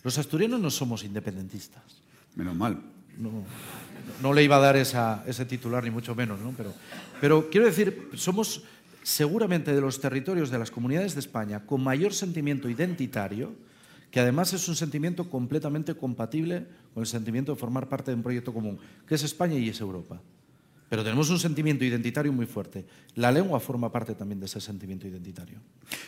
Los 0.04 0.18
asturianos 0.18 0.60
no 0.60 0.72
somos 0.72 1.04
independentistas. 1.04 2.02
Menos 2.36 2.56
mal. 2.56 2.82
No, 3.18 4.34
le 4.34 4.44
iba 4.44 4.58
a 4.58 4.60
dar 4.60 4.76
ese 4.76 5.46
titular, 5.46 5.84
ni 5.84 5.92
mucho 5.92 6.16
menos, 6.16 6.40
¿no? 6.40 6.54
pero, 6.56 6.74
pero 7.20 7.50
quiero 7.50 7.68
decir, 7.68 8.10
somos 8.16 8.64
seguramente 9.04 9.74
de 9.74 9.82
los 9.82 10.00
territorios 10.00 10.50
de 10.50 10.60
las 10.60 10.72
comunidades 10.72 11.14
de 11.14 11.20
España 11.20 11.66
con 11.66 11.84
mayor 11.84 12.14
sentimiento 12.14 12.70
identitario, 12.70 13.54
que 14.12 14.20
además 14.20 14.54
es 14.54 14.68
un 14.68 14.76
sentimiento 14.76 15.30
completamente 15.30 15.96
compatible 15.96 16.66
con 16.94 17.02
el 17.02 17.08
sentimiento 17.08 17.54
de 17.54 17.60
formar 17.60 17.88
parte 17.88 18.12
de 18.12 18.16
un 18.16 18.24
proyecto 18.24 18.54
común, 18.54 18.80
que 19.08 19.16
es 19.16 19.24
España 19.24 19.56
y 19.56 19.70
es 19.70 19.80
Europa. 19.80 20.20
Pero 20.92 21.06
tenemos 21.06 21.30
un 21.30 21.40
sentimiento 21.40 21.86
identitario 21.86 22.34
muy 22.34 22.46
fuerte. 22.46 22.84
La 23.16 23.32
lengua 23.32 23.62
forma 23.62 23.90
parte 23.90 24.14
también 24.14 24.42
de 24.42 24.46
ese 24.48 24.60
sentimiento 24.60 25.08
identitario. 25.08 25.58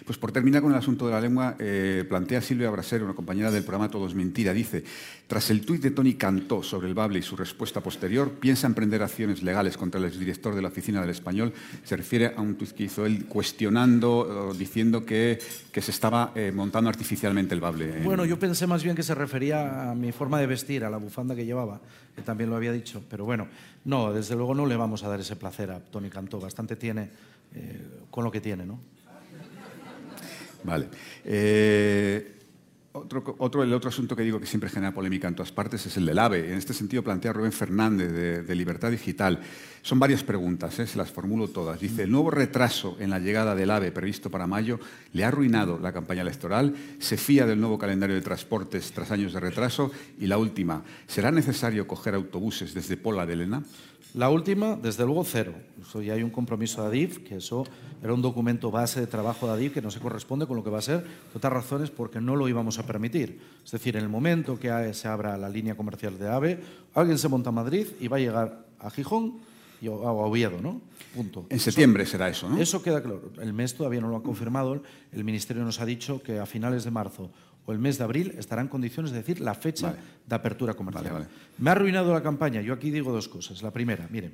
Pues 0.05 0.17
por 0.17 0.33
terminar 0.33 0.61
con 0.61 0.73
el 0.73 0.77
asunto 0.77 1.05
de 1.07 1.13
la 1.13 1.21
lengua, 1.21 1.55
eh, 1.57 2.03
plantea 2.09 2.41
Silvia 2.41 2.69
Brasero, 2.69 3.05
una 3.05 3.13
compañera 3.13 3.49
del 3.49 3.63
programa 3.63 3.89
Todo 3.89 4.07
es 4.07 4.13
Mentira, 4.13 4.51
dice, 4.51 4.83
tras 5.25 5.49
el 5.51 5.65
tuit 5.65 5.81
de 5.81 5.91
Tony 5.91 6.15
Cantó 6.15 6.63
sobre 6.63 6.89
el 6.89 6.95
Bable 6.95 7.19
y 7.19 7.21
su 7.21 7.37
respuesta 7.37 7.79
posterior, 7.79 8.31
piensa 8.33 8.67
emprender 8.67 9.01
acciones 9.01 9.41
legales 9.41 9.77
contra 9.77 10.01
el 10.01 10.05
exdirector 10.05 10.53
de 10.53 10.61
la 10.61 10.67
Oficina 10.67 10.99
del 10.99 11.11
Español. 11.11 11.53
Se 11.85 11.95
refiere 11.95 12.33
a 12.35 12.41
un 12.41 12.55
tuit 12.55 12.71
que 12.71 12.83
hizo 12.83 13.05
él 13.05 13.23
cuestionando, 13.27 14.53
diciendo 14.53 15.05
que, 15.05 15.39
que 15.71 15.81
se 15.81 15.91
estaba 15.91 16.33
eh, 16.35 16.51
montando 16.53 16.89
artificialmente 16.89 17.55
el 17.55 17.61
Bable. 17.61 18.01
Bueno, 18.03 18.25
yo 18.25 18.37
pensé 18.37 18.67
más 18.67 18.83
bien 18.83 18.97
que 18.97 19.03
se 19.03 19.15
refería 19.15 19.91
a 19.91 19.95
mi 19.95 20.11
forma 20.11 20.41
de 20.41 20.47
vestir, 20.47 20.83
a 20.83 20.89
la 20.89 20.97
bufanda 20.97 21.37
que 21.37 21.45
llevaba, 21.45 21.79
que 22.13 22.21
también 22.21 22.49
lo 22.49 22.57
había 22.57 22.73
dicho. 22.73 23.01
Pero 23.09 23.23
bueno, 23.23 23.47
no, 23.85 24.13
desde 24.13 24.35
luego 24.35 24.55
no 24.55 24.65
le 24.65 24.75
vamos 24.75 25.03
a 25.03 25.09
dar 25.09 25.19
ese 25.19 25.35
placer 25.35 25.71
a 25.71 25.79
Tony 25.79 26.09
Cantó. 26.09 26.39
Bastante 26.39 26.75
tiene 26.75 27.09
eh, 27.53 28.05
con 28.09 28.23
lo 28.23 28.31
que 28.31 28.41
tiene, 28.41 28.65
¿no? 28.65 28.79
Vale. 30.63 30.87
Eh, 31.25 32.32
otro, 32.93 33.63
el 33.63 33.73
otro 33.73 33.89
asunto 33.89 34.15
que 34.15 34.21
digo 34.21 34.39
que 34.39 34.45
siempre 34.45 34.69
genera 34.69 34.93
polémica 34.93 35.27
en 35.27 35.35
todas 35.35 35.51
partes 35.51 35.85
es 35.85 35.97
el 35.97 36.05
del 36.05 36.19
AVE. 36.19 36.51
En 36.51 36.57
este 36.57 36.73
sentido 36.73 37.03
plantea 37.03 37.33
Rubén 37.33 37.51
Fernández 37.51 38.45
de, 38.45 38.55
Libertad 38.55 38.91
Digital. 38.91 39.41
Son 39.81 39.99
varias 39.99 40.23
preguntas, 40.23 40.77
¿eh? 40.77 40.85
se 40.85 40.97
las 40.97 41.11
formulo 41.11 41.47
todas. 41.47 41.79
Dice, 41.79 42.03
¿el 42.03 42.11
nuevo 42.11 42.29
retraso 42.29 42.95
en 42.99 43.09
la 43.09 43.19
llegada 43.19 43.55
del 43.55 43.71
AVE 43.71 43.91
previsto 43.91 44.29
para 44.29 44.45
mayo 44.45 44.79
le 45.11 45.23
ha 45.23 45.29
arruinado 45.29 45.79
la 45.79 45.91
campaña 45.91 46.21
electoral? 46.21 46.75
¿Se 46.99 47.17
fía 47.17 47.47
del 47.47 47.59
nuevo 47.59 47.79
calendario 47.79 48.15
de 48.15 48.21
transportes 48.21 48.91
tras 48.91 49.11
años 49.11 49.33
de 49.33 49.39
retraso? 49.39 49.91
Y 50.19 50.27
la 50.27 50.37
última, 50.37 50.83
¿será 51.07 51.31
necesario 51.31 51.87
coger 51.87 52.13
autobuses 52.13 52.75
desde 52.75 52.95
Pola 52.95 53.25
de 53.25 53.33
Elena? 53.33 53.63
La 54.13 54.29
última, 54.29 54.75
desde 54.75 55.05
luego, 55.05 55.23
cero. 55.23 55.53
ya 56.03 56.13
hay 56.13 56.21
un 56.21 56.29
compromiso 56.29 56.81
de 56.83 56.87
ADIF, 56.87 57.19
que 57.19 57.37
eso 57.37 57.65
era 58.03 58.13
un 58.13 58.21
documento 58.21 58.69
base 58.69 58.99
de 58.99 59.07
trabajo 59.07 59.47
de 59.47 59.53
ADIF 59.53 59.73
que 59.73 59.81
no 59.81 59.89
se 59.89 59.99
corresponde 59.99 60.45
con 60.45 60.55
lo 60.55 60.63
que 60.63 60.69
va 60.69 60.77
a 60.77 60.83
ser, 60.83 61.03
por 61.03 61.37
otras 61.37 61.53
razones, 61.53 61.89
porque 61.89 62.21
no 62.21 62.35
lo 62.35 62.47
íbamos 62.47 62.77
a 62.77 62.85
permitir. 62.85 63.39
Es 63.65 63.71
decir, 63.71 63.97
en 63.97 64.03
el 64.03 64.09
momento 64.09 64.59
que 64.59 64.93
se 64.93 65.07
abra 65.07 65.35
la 65.35 65.49
línea 65.49 65.75
comercial 65.75 66.19
de 66.19 66.29
AVE, 66.29 66.59
alguien 66.93 67.17
se 67.17 67.27
monta 67.27 67.49
a 67.49 67.53
Madrid 67.53 67.87
y 67.99 68.07
va 68.07 68.17
a 68.17 68.19
llegar 68.19 68.65
a 68.77 68.91
Gijón 68.91 69.39
y 69.81 69.87
a 69.87 69.91
Oviedo, 69.91 70.61
¿no? 70.61 70.79
Punto. 71.15 71.47
En 71.49 71.59
septiembre 71.59 72.05
será 72.05 72.29
eso, 72.29 72.47
¿no? 72.47 72.59
Eso 72.59 72.83
queda 72.83 73.01
claro. 73.01 73.31
El 73.41 73.53
mes 73.53 73.73
todavía 73.73 73.99
no 73.99 74.09
lo 74.09 74.17
ha 74.17 74.23
confirmado. 74.23 74.81
El 75.11 75.23
Ministerio 75.23 75.63
nos 75.63 75.81
ha 75.81 75.85
dicho 75.85 76.21
que 76.21 76.39
a 76.39 76.45
finales 76.45 76.83
de 76.83 76.91
marzo 76.91 77.31
o 77.65 77.71
el 77.71 77.79
mes 77.79 77.97
de 77.97 78.03
abril 78.03 78.35
estará 78.37 78.61
en 78.61 78.67
condiciones 78.67 79.11
de 79.11 79.17
decir 79.17 79.39
la 79.39 79.53
fecha 79.53 79.95
de 80.25 80.35
apertura 80.35 80.73
comercial. 80.73 81.27
Me 81.57 81.69
ha 81.69 81.73
arruinado 81.73 82.13
la 82.13 82.21
campaña. 82.21 82.61
Yo 82.61 82.73
aquí 82.73 82.91
digo 82.91 83.11
dos 83.11 83.29
cosas. 83.29 83.61
La 83.61 83.71
primera, 83.71 84.07
mire, 84.09 84.31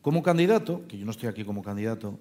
como 0.00 0.22
candidato, 0.22 0.86
que 0.88 0.98
yo 0.98 1.04
no 1.04 1.10
estoy 1.10 1.28
aquí 1.28 1.44
como 1.44 1.62
candidato, 1.62 2.18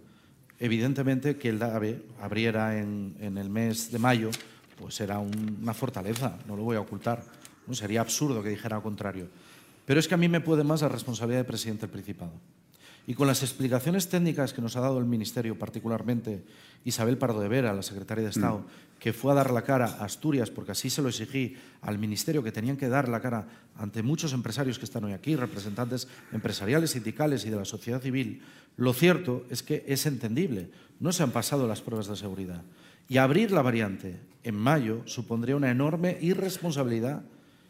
evidentemente 0.60 1.38
que 1.38 1.50
el 1.50 1.62
AVE 1.62 2.02
abriera 2.22 2.78
en, 2.78 3.16
el 3.20 3.50
mes 3.50 3.92
de 3.92 4.00
mayo, 4.00 4.32
pues 4.80 4.96
será 4.96 5.20
una 5.20 5.74
fortaleza, 5.74 6.38
no 6.48 6.56
lo 6.56 6.64
voy 6.64 6.78
a 6.78 6.82
ocultar. 6.82 7.24
¿no? 7.68 7.74
Sería 7.74 8.02
absurdo 8.02 8.44
que 8.44 8.50
dijera 8.50 8.78
lo 8.78 8.84
contrario. 8.84 9.28
Pero 9.86 10.00
es 10.00 10.08
que 10.08 10.14
a 10.14 10.18
mí 10.18 10.28
me 10.30 10.42
puede 10.42 10.64
más 10.64 10.82
la 10.82 10.90
responsabilidad 10.90 11.42
de 11.42 11.46
presidente 11.46 11.82
del 11.82 11.92
Principado. 11.92 12.32
Y 13.06 13.16
con 13.16 13.28
las 13.28 13.44
explicaciones 13.44 14.08
técnicas 14.08 14.54
que 14.54 14.62
nos 14.62 14.76
ha 14.78 14.82
dado 14.82 14.98
el 14.98 15.06
Ministerio, 15.06 15.60
particularmente 15.60 16.44
Isabel 16.86 17.18
Pardo 17.18 17.42
de 17.42 17.50
Vera, 17.50 17.74
la 17.74 17.84
secretaria 17.84 18.24
de 18.24 18.30
Estado, 18.30 18.60
mm. 18.60 19.00
que 19.00 19.12
fue 19.12 19.34
a 19.34 19.36
dar 19.36 19.52
la 19.52 19.64
cara 19.64 19.86
a 19.86 20.06
Asturias, 20.06 20.50
porque 20.50 20.72
así 20.72 20.90
se 20.90 21.02
lo 21.02 21.10
exigí 21.10 21.58
al 21.82 21.98
Ministerio, 21.98 22.44
que 22.44 22.54
tenían 22.54 22.78
que 22.78 22.88
dar 22.88 23.10
la 23.10 23.20
cara 23.20 23.48
ante 23.78 24.04
muchos 24.04 24.32
empresarios 24.32 24.80
que 24.80 24.86
están 24.86 25.04
hoy 25.04 25.12
aquí, 25.12 25.36
representantes 25.36 26.08
empresariales, 26.32 26.92
sindicales 26.92 27.46
y 27.46 27.50
de 27.50 27.58
la 27.58 27.66
sociedad 27.66 28.02
civil, 28.02 28.42
lo 28.78 28.94
cierto 28.94 29.46
es 29.50 29.64
que 29.64 29.84
es 29.88 30.06
entendible. 30.06 30.70
No 31.00 31.12
se 31.12 31.24
han 31.24 31.32
pasado 31.32 31.68
las 31.68 31.82
pruebas 31.82 32.08
de 32.08 32.16
seguridad. 32.16 32.62
Y 33.10 33.18
abrir 33.18 33.52
la 33.52 33.62
variante 33.62 34.20
en 34.44 34.56
mayo 34.56 35.02
supondría 35.06 35.56
una 35.56 35.72
enorme 35.72 36.18
irresponsabilidad 36.22 37.24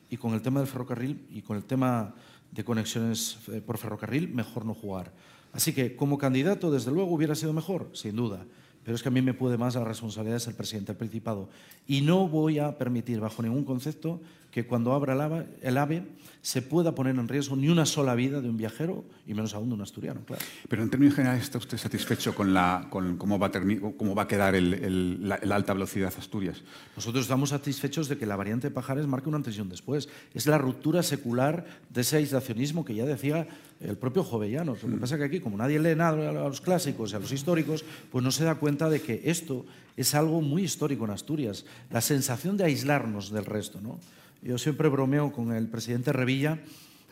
y 0.09 0.17
con 0.17 0.33
el 0.33 0.41
tema 0.41 0.59
del 0.59 0.69
ferrocarril 0.69 1.25
y 1.31 1.41
con 1.41 1.57
el 1.57 1.63
tema 1.63 2.13
de 2.53 2.63
conexiones 2.63 3.37
eh, 3.51 3.61
por 3.61 3.77
ferrocarril, 3.77 4.29
mejor 4.29 4.65
no 4.65 4.73
jugar. 4.73 5.11
Así 5.51 5.73
que 5.73 5.95
como 5.95 6.17
candidato, 6.17 6.71
desde 6.71 6.91
luego, 6.91 7.13
hubiera 7.13 7.35
sido 7.35 7.53
mejor, 7.53 7.89
sin 7.93 8.15
duda. 8.15 8.45
Pero 8.83 8.95
es 8.95 9.01
que 9.01 9.09
a 9.09 9.11
mí 9.11 9.21
me 9.21 9.33
puede 9.33 9.57
más 9.57 9.75
la 9.75 9.83
responsabilidad 9.83 10.35
de 10.35 10.39
ser 10.41 10.55
presidente 10.55 10.91
del 10.91 10.97
Principado. 10.97 11.49
Y 11.87 12.01
no 12.01 12.27
voy 12.27 12.59
a 12.59 12.77
permitir, 12.77 13.19
bajo 13.19 13.41
ningún 13.41 13.63
concepto, 13.63 14.21
que 14.53 14.67
cuando 14.67 14.93
abra 14.93 15.47
el 15.61 15.77
AVE 15.77 16.03
se 16.43 16.61
pueda 16.61 16.93
poner 16.93 17.15
en 17.15 17.27
riesgo 17.27 17.55
ni 17.55 17.69
una 17.69 17.87
sola 17.87 18.13
vida 18.13 18.39
de 18.39 18.49
un 18.49 18.57
viajero 18.57 19.03
y 19.25 19.33
menos 19.33 19.55
aún 19.55 19.69
de 19.69 19.75
un 19.75 19.81
asturiano, 19.81 20.21
claro. 20.25 20.43
Pero 20.69 20.83
en 20.83 20.89
términos 20.91 21.15
generales, 21.15 21.43
¿está 21.43 21.57
usted 21.57 21.77
satisfecho 21.77 22.35
con, 22.35 22.53
la, 22.53 22.85
con 22.91 23.17
cómo, 23.17 23.39
va 23.39 23.47
a 23.47 23.51
cómo 23.97 24.13
va 24.13 24.23
a 24.23 24.27
quedar 24.27 24.53
el, 24.53 25.27
la, 25.27 25.35
alta 25.55 25.73
velocidad 25.73 26.13
Asturias? 26.15 26.61
Nosotros 26.95 27.23
estamos 27.23 27.49
satisfechos 27.49 28.09
de 28.09 28.17
que 28.17 28.27
la 28.27 28.35
variante 28.35 28.69
Pajares 28.69 29.07
marque 29.07 29.29
una 29.29 29.37
antes 29.37 29.57
y 29.57 29.61
un 29.61 29.69
después. 29.69 30.07
Es 30.35 30.45
la 30.45 30.59
ruptura 30.59 31.01
secular 31.01 31.65
de 31.89 32.01
ese 32.01 32.17
aislacionismo 32.17 32.85
que 32.85 32.93
ya 32.93 33.05
decía 33.05 33.47
el 33.79 33.97
propio 33.97 34.23
Jovellano. 34.23 34.75
Lo 34.83 34.89
que 34.89 34.97
pasa 34.97 35.15
es 35.15 35.19
que 35.19 35.25
aquí, 35.25 35.39
como 35.39 35.57
nadie 35.57 35.79
lee 35.79 35.95
nada 35.95 36.29
a 36.29 36.33
los 36.33 36.61
clásicos 36.61 37.11
y 37.11 37.15
a 37.15 37.19
los 37.19 37.31
históricos, 37.31 37.83
pues 38.11 38.23
no 38.23 38.31
se 38.31 38.43
da 38.43 38.55
cuenta 38.55 38.87
de 38.87 39.01
que 39.01 39.21
esto 39.25 39.65
es 39.97 40.13
algo 40.13 40.41
muy 40.41 40.63
histórico 40.63 41.05
en 41.05 41.11
Asturias. 41.11 41.65
La 41.89 42.01
sensación 42.01 42.55
de 42.57 42.65
aislarnos 42.65 43.31
del 43.31 43.45
resto, 43.45 43.81
¿no? 43.81 43.97
Yo 44.43 44.57
siempre 44.57 44.89
bromeo 44.89 45.31
con 45.31 45.53
el 45.53 45.69
presidente 45.69 46.11
Revilla. 46.11 46.59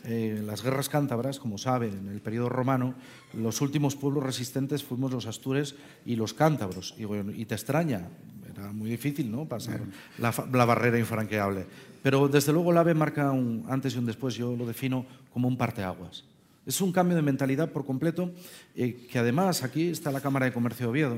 en 0.03 0.37
eh, 0.37 0.41
las 0.43 0.63
guerras 0.63 0.89
cántabras, 0.89 1.39
como 1.39 1.57
saben, 1.57 1.93
en 1.93 2.07
el 2.09 2.19
periodo 2.19 2.49
romano, 2.49 2.93
los 3.33 3.61
últimos 3.61 3.95
pueblos 3.95 4.23
resistentes 4.23 4.83
fuimos 4.83 5.11
los 5.11 5.27
astures 5.27 5.75
y 6.05 6.17
los 6.17 6.33
cántabros. 6.33 6.93
Y, 6.97 7.05
y 7.39 7.45
te 7.45 7.55
extraña, 7.55 8.09
era 8.51 8.73
muy 8.73 8.89
difícil 8.89 9.31
¿no? 9.31 9.45
pasar 9.45 9.79
la, 10.17 10.65
barrera 10.65 10.99
infranqueable. 10.99 11.65
Pero 12.03 12.27
desde 12.27 12.51
luego 12.51 12.71
el 12.71 12.77
AVE 12.77 12.95
marca 12.95 13.31
un 13.31 13.63
antes 13.69 13.95
y 13.95 13.99
un 13.99 14.05
después, 14.05 14.35
yo 14.35 14.55
lo 14.55 14.65
defino 14.65 15.05
como 15.31 15.47
un 15.47 15.55
parteaguas. 15.55 16.25
Es 16.65 16.81
un 16.81 16.91
cambio 16.91 17.15
de 17.15 17.21
mentalidad 17.21 17.71
por 17.71 17.85
completo, 17.85 18.31
eh, 18.75 19.07
que 19.09 19.19
además 19.19 19.63
aquí 19.63 19.89
está 19.89 20.11
la 20.11 20.19
Cámara 20.19 20.47
de 20.47 20.53
Comercio 20.53 20.87
de 20.87 20.89
Oviedo. 20.89 21.15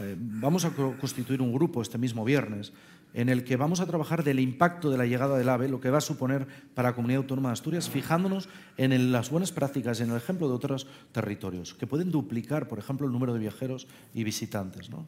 Eh, 0.00 0.16
vamos 0.18 0.64
a 0.64 0.70
constituir 0.70 1.40
un 1.40 1.52
grupo 1.52 1.80
este 1.80 1.96
mismo 1.96 2.24
viernes 2.24 2.72
en 3.14 3.28
el 3.28 3.44
que 3.44 3.56
vamos 3.56 3.80
a 3.80 3.86
trabajar 3.86 4.24
del 4.24 4.40
impacto 4.40 4.90
de 4.90 4.98
la 4.98 5.06
llegada 5.06 5.38
del 5.38 5.48
AVE, 5.48 5.68
lo 5.68 5.80
que 5.80 5.90
va 5.90 5.98
a 5.98 6.02
suponer 6.02 6.46
para 6.74 6.90
la 6.90 6.94
Comunidad 6.94 7.22
Autónoma 7.22 7.48
de 7.50 7.54
Asturias, 7.54 7.88
fijándonos 7.88 8.48
en 8.76 9.12
las 9.12 9.30
buenas 9.30 9.52
prácticas, 9.52 10.00
en 10.00 10.10
el 10.10 10.16
ejemplo 10.16 10.48
de 10.48 10.54
otros 10.54 10.86
territorios, 11.12 11.74
que 11.74 11.86
pueden 11.86 12.10
duplicar, 12.10 12.68
por 12.68 12.78
ejemplo, 12.78 13.06
el 13.06 13.12
número 13.12 13.32
de 13.32 13.40
viajeros 13.40 13.86
y 14.14 14.24
visitantes. 14.24 14.90
¿no? 14.90 15.06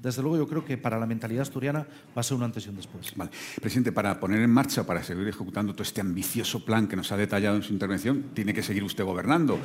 desde 0.00 0.22
luego 0.22 0.38
yo 0.38 0.48
creo 0.48 0.64
que 0.64 0.78
para 0.78 0.98
la 0.98 1.06
mentalidad 1.06 1.42
asturiana 1.42 1.80
va 2.16 2.20
a 2.20 2.22
ser 2.22 2.36
un 2.36 2.42
antes 2.42 2.64
y 2.66 2.70
un 2.70 2.76
después. 2.76 3.12
Presidente, 3.60 3.92
para 3.92 4.18
poner 4.18 4.40
en 4.40 4.50
marcha, 4.50 4.86
para 4.86 5.02
seguir 5.02 5.28
ejecutando 5.28 5.72
todo 5.72 5.82
este 5.82 6.00
ambicioso 6.00 6.64
plan 6.64 6.88
que 6.88 6.96
nos 6.96 7.12
ha 7.12 7.16
detallado 7.16 7.56
en 7.56 7.62
su 7.62 7.72
intervención, 7.72 8.30
tiene 8.34 8.54
que 8.54 8.62
seguir 8.62 8.82
usted 8.82 9.04
gobernando. 9.04 9.58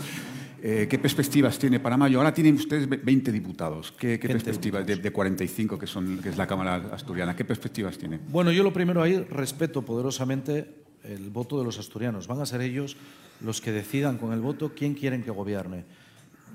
Eh, 0.68 0.88
¿Qué 0.90 0.98
perspectivas 0.98 1.60
tiene 1.60 1.80
para 1.80 1.96
mayo? 1.96 2.18
Ahora 2.18 2.34
tienen 2.34 2.56
ustedes 2.56 2.90
20 2.90 3.32
diputados. 3.32 3.92
¿Qué, 3.92 4.18
perspectivas 4.18 4.84
de, 4.84 5.12
45 5.12 5.78
que, 5.78 5.86
son, 5.86 6.18
que 6.18 6.30
es 6.30 6.38
la 6.38 6.48
Cámara 6.48 6.90
Asturiana? 6.92 7.36
¿Qué 7.36 7.46
perspectivas 7.46 8.00
tiene? 8.00 8.20
Bueno, 8.30 8.52
yo 8.52 8.64
lo 8.64 8.74
primero 8.74 9.04
ahí 9.04 9.16
respeto 9.30 9.84
poderosamente 9.84 10.68
el 11.04 11.30
voto 11.30 11.60
de 11.60 11.66
los 11.66 11.78
asturianos. 11.78 12.26
Van 12.26 12.42
a 12.42 12.48
ser 12.48 12.62
ellos 12.62 12.98
los 13.42 13.62
que 13.62 13.72
decidan 13.72 14.18
con 14.18 14.34
el 14.34 14.42
voto 14.42 14.72
quién 14.76 14.96
quieren 14.96 15.22
que 15.22 15.30
gobierne. 15.30 15.86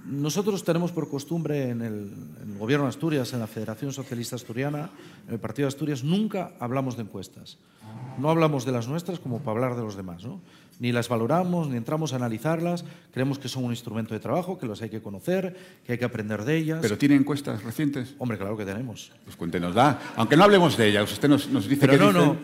Nosotros 0.06 0.64
tenemos 0.64 0.92
por 0.92 1.08
costumbre 1.08 1.68
en 1.70 1.82
el, 1.82 2.12
en 2.42 2.52
el, 2.52 2.58
Gobierno 2.58 2.86
de 2.86 2.90
Asturias, 2.90 3.32
en 3.32 3.40
la 3.40 3.46
Federación 3.46 3.92
Socialista 3.92 4.36
Asturiana, 4.36 4.90
en 5.26 5.34
el 5.34 5.40
Partido 5.40 5.66
de 5.66 5.68
Asturias, 5.68 6.02
nunca 6.04 6.52
hablamos 6.58 6.96
de 6.96 7.02
encuestas. 7.02 7.58
No 8.18 8.30
hablamos 8.30 8.64
de 8.64 8.72
las 8.72 8.88
nuestras 8.88 9.18
como 9.18 9.38
para 9.38 9.52
hablar 9.52 9.76
de 9.76 9.82
los 9.82 9.96
demás. 9.96 10.24
¿no? 10.24 10.40
Ni 10.78 10.92
las 10.92 11.08
valoramos, 11.08 11.68
ni 11.68 11.76
entramos 11.76 12.12
a 12.12 12.16
analizarlas. 12.16 12.84
Creemos 13.12 13.38
que 13.38 13.48
son 13.48 13.64
un 13.64 13.70
instrumento 13.70 14.14
de 14.14 14.20
trabajo, 14.20 14.58
que 14.58 14.66
los 14.66 14.82
hay 14.82 14.90
que 14.90 15.00
conocer, 15.00 15.56
que 15.84 15.92
hay 15.92 15.98
que 15.98 16.04
aprender 16.04 16.44
de 16.44 16.56
ellas. 16.56 16.78
¿Pero 16.82 16.98
tiene 16.98 17.14
encuestas 17.14 17.62
recientes? 17.62 18.14
Hombre, 18.18 18.38
claro 18.38 18.56
que 18.56 18.64
tenemos. 18.64 19.12
Pues 19.24 19.36
cuéntenos, 19.36 19.74
da. 19.74 20.00
Aunque 20.16 20.36
no 20.36 20.44
hablemos 20.44 20.76
de 20.76 20.88
ellas, 20.88 21.10
usted 21.12 21.28
nos, 21.28 21.48
nos 21.48 21.68
dice 21.68 21.80
pero 21.80 21.92
que 21.92 21.98
no, 21.98 22.06
dicen... 22.06 22.26
no. 22.26 22.36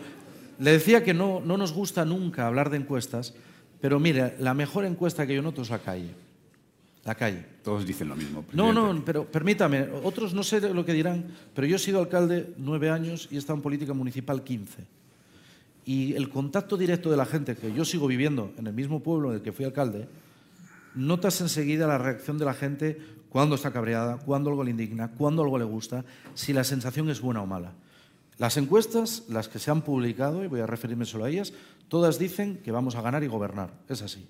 Le 0.59 0.71
decía 0.71 1.03
que 1.03 1.13
no, 1.13 1.41
no 1.41 1.57
nos 1.57 1.73
gusta 1.73 2.05
nunca 2.05 2.47
hablar 2.47 2.69
de 2.71 2.77
encuestas, 2.77 3.35
pero 3.79 3.99
mire, 3.99 4.35
la 4.39 4.55
mejor 4.55 4.85
encuesta 4.85 5.27
que 5.27 5.35
yo 5.35 5.41
noto 5.43 5.61
es 5.61 5.69
la 5.69 5.79
calle. 5.79 6.09
La 7.07 7.15
calle. 7.15 7.41
Todos 7.63 7.87
dicen 7.87 8.09
lo 8.09 8.17
mismo. 8.17 8.43
No, 8.51 8.73
no, 8.73 9.01
pero 9.05 9.23
permítame, 9.23 9.87
otros 10.03 10.33
no 10.33 10.43
sé 10.43 10.59
lo 10.59 10.83
que 10.83 10.91
dirán, 10.91 11.23
pero 11.55 11.65
yo 11.65 11.77
he 11.77 11.79
sido 11.79 12.01
alcalde 12.01 12.53
nueve 12.57 12.89
años 12.89 13.29
y 13.31 13.35
he 13.35 13.37
estado 13.37 13.55
en 13.55 13.63
política 13.63 13.93
municipal 13.93 14.43
15. 14.43 14.83
Y 15.85 16.15
el 16.15 16.29
contacto 16.29 16.75
directo 16.75 17.09
de 17.09 17.15
la 17.15 17.25
gente, 17.25 17.55
que 17.55 17.71
yo 17.71 17.85
sigo 17.85 18.07
viviendo 18.07 18.51
en 18.57 18.67
el 18.67 18.73
mismo 18.73 19.01
pueblo 19.01 19.29
en 19.29 19.37
el 19.37 19.41
que 19.41 19.53
fui 19.53 19.63
alcalde, 19.63 20.05
notas 20.95 21.39
enseguida 21.39 21.87
la 21.87 21.97
reacción 21.97 22.37
de 22.37 22.43
la 22.43 22.53
gente 22.53 22.99
cuando 23.29 23.55
está 23.55 23.71
cabreada, 23.71 24.17
cuando 24.17 24.49
algo 24.49 24.65
le 24.65 24.71
indigna, 24.71 25.11
cuando 25.11 25.43
algo 25.43 25.57
le 25.57 25.63
gusta, 25.63 26.03
si 26.33 26.51
la 26.51 26.65
sensación 26.65 27.09
es 27.09 27.21
buena 27.21 27.41
o 27.41 27.45
mala. 27.45 27.71
Las 28.37 28.57
encuestas, 28.57 29.23
las 29.29 29.47
que 29.47 29.59
se 29.59 29.71
han 29.71 29.81
publicado, 29.81 30.43
y 30.43 30.47
voy 30.47 30.59
a 30.59 30.67
referirme 30.67 31.05
solo 31.05 31.23
a 31.23 31.29
ellas, 31.29 31.53
todas 31.87 32.19
dicen 32.19 32.57
que 32.57 32.73
vamos 32.73 32.95
a 32.95 33.01
ganar 33.01 33.23
y 33.23 33.27
gobernar. 33.27 33.71
Es 33.87 34.01
así. 34.01 34.27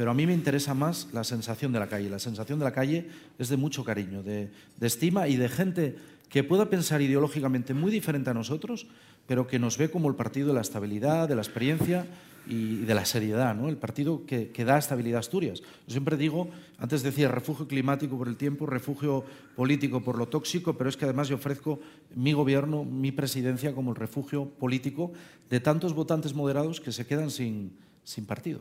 Pero 0.00 0.12
a 0.12 0.14
mí 0.14 0.26
me 0.26 0.32
interesa 0.32 0.72
más 0.72 1.08
la 1.12 1.24
sensación 1.24 1.72
de 1.72 1.78
la 1.78 1.86
calle. 1.86 2.08
La 2.08 2.18
sensación 2.18 2.58
de 2.58 2.64
la 2.64 2.72
calle 2.72 3.06
es 3.38 3.50
de 3.50 3.58
mucho 3.58 3.84
cariño, 3.84 4.22
de, 4.22 4.48
estima 4.80 5.28
y 5.28 5.36
de 5.36 5.46
gente 5.50 5.94
que 6.30 6.42
pueda 6.42 6.70
pensar 6.70 7.02
ideológicamente 7.02 7.74
muy 7.74 7.92
diferente 7.92 8.30
a 8.30 8.32
nosotros, 8.32 8.86
pero 9.26 9.46
que 9.46 9.58
nos 9.58 9.76
ve 9.76 9.90
como 9.90 10.08
el 10.08 10.14
partido 10.14 10.48
de 10.48 10.54
la 10.54 10.62
estabilidad, 10.62 11.28
de 11.28 11.34
la 11.34 11.42
experiencia 11.42 12.06
y 12.48 12.76
de 12.76 12.94
la 12.94 13.04
seriedad, 13.04 13.54
¿no? 13.54 13.68
el 13.68 13.76
partido 13.76 14.24
que, 14.24 14.48
que, 14.48 14.64
da 14.64 14.78
estabilidad 14.78 15.18
a 15.18 15.20
Asturias. 15.20 15.60
Yo 15.60 15.90
siempre 15.90 16.16
digo, 16.16 16.48
antes 16.78 17.02
decía 17.02 17.28
refugio 17.28 17.68
climático 17.68 18.16
por 18.16 18.28
el 18.28 18.36
tiempo, 18.36 18.64
refugio 18.64 19.22
político 19.54 20.02
por 20.02 20.16
lo 20.16 20.28
tóxico, 20.28 20.78
pero 20.78 20.88
es 20.88 20.96
que 20.96 21.04
además 21.04 21.28
yo 21.28 21.36
ofrezco 21.36 21.78
mi 22.16 22.32
gobierno, 22.32 22.86
mi 22.86 23.12
presidencia 23.12 23.74
como 23.74 23.90
el 23.90 23.96
refugio 23.96 24.48
político 24.48 25.12
de 25.50 25.60
tantos 25.60 25.92
votantes 25.92 26.32
moderados 26.32 26.80
que 26.80 26.90
se 26.90 27.06
quedan 27.06 27.30
sin, 27.30 27.72
sin 28.02 28.26
partido. 28.26 28.60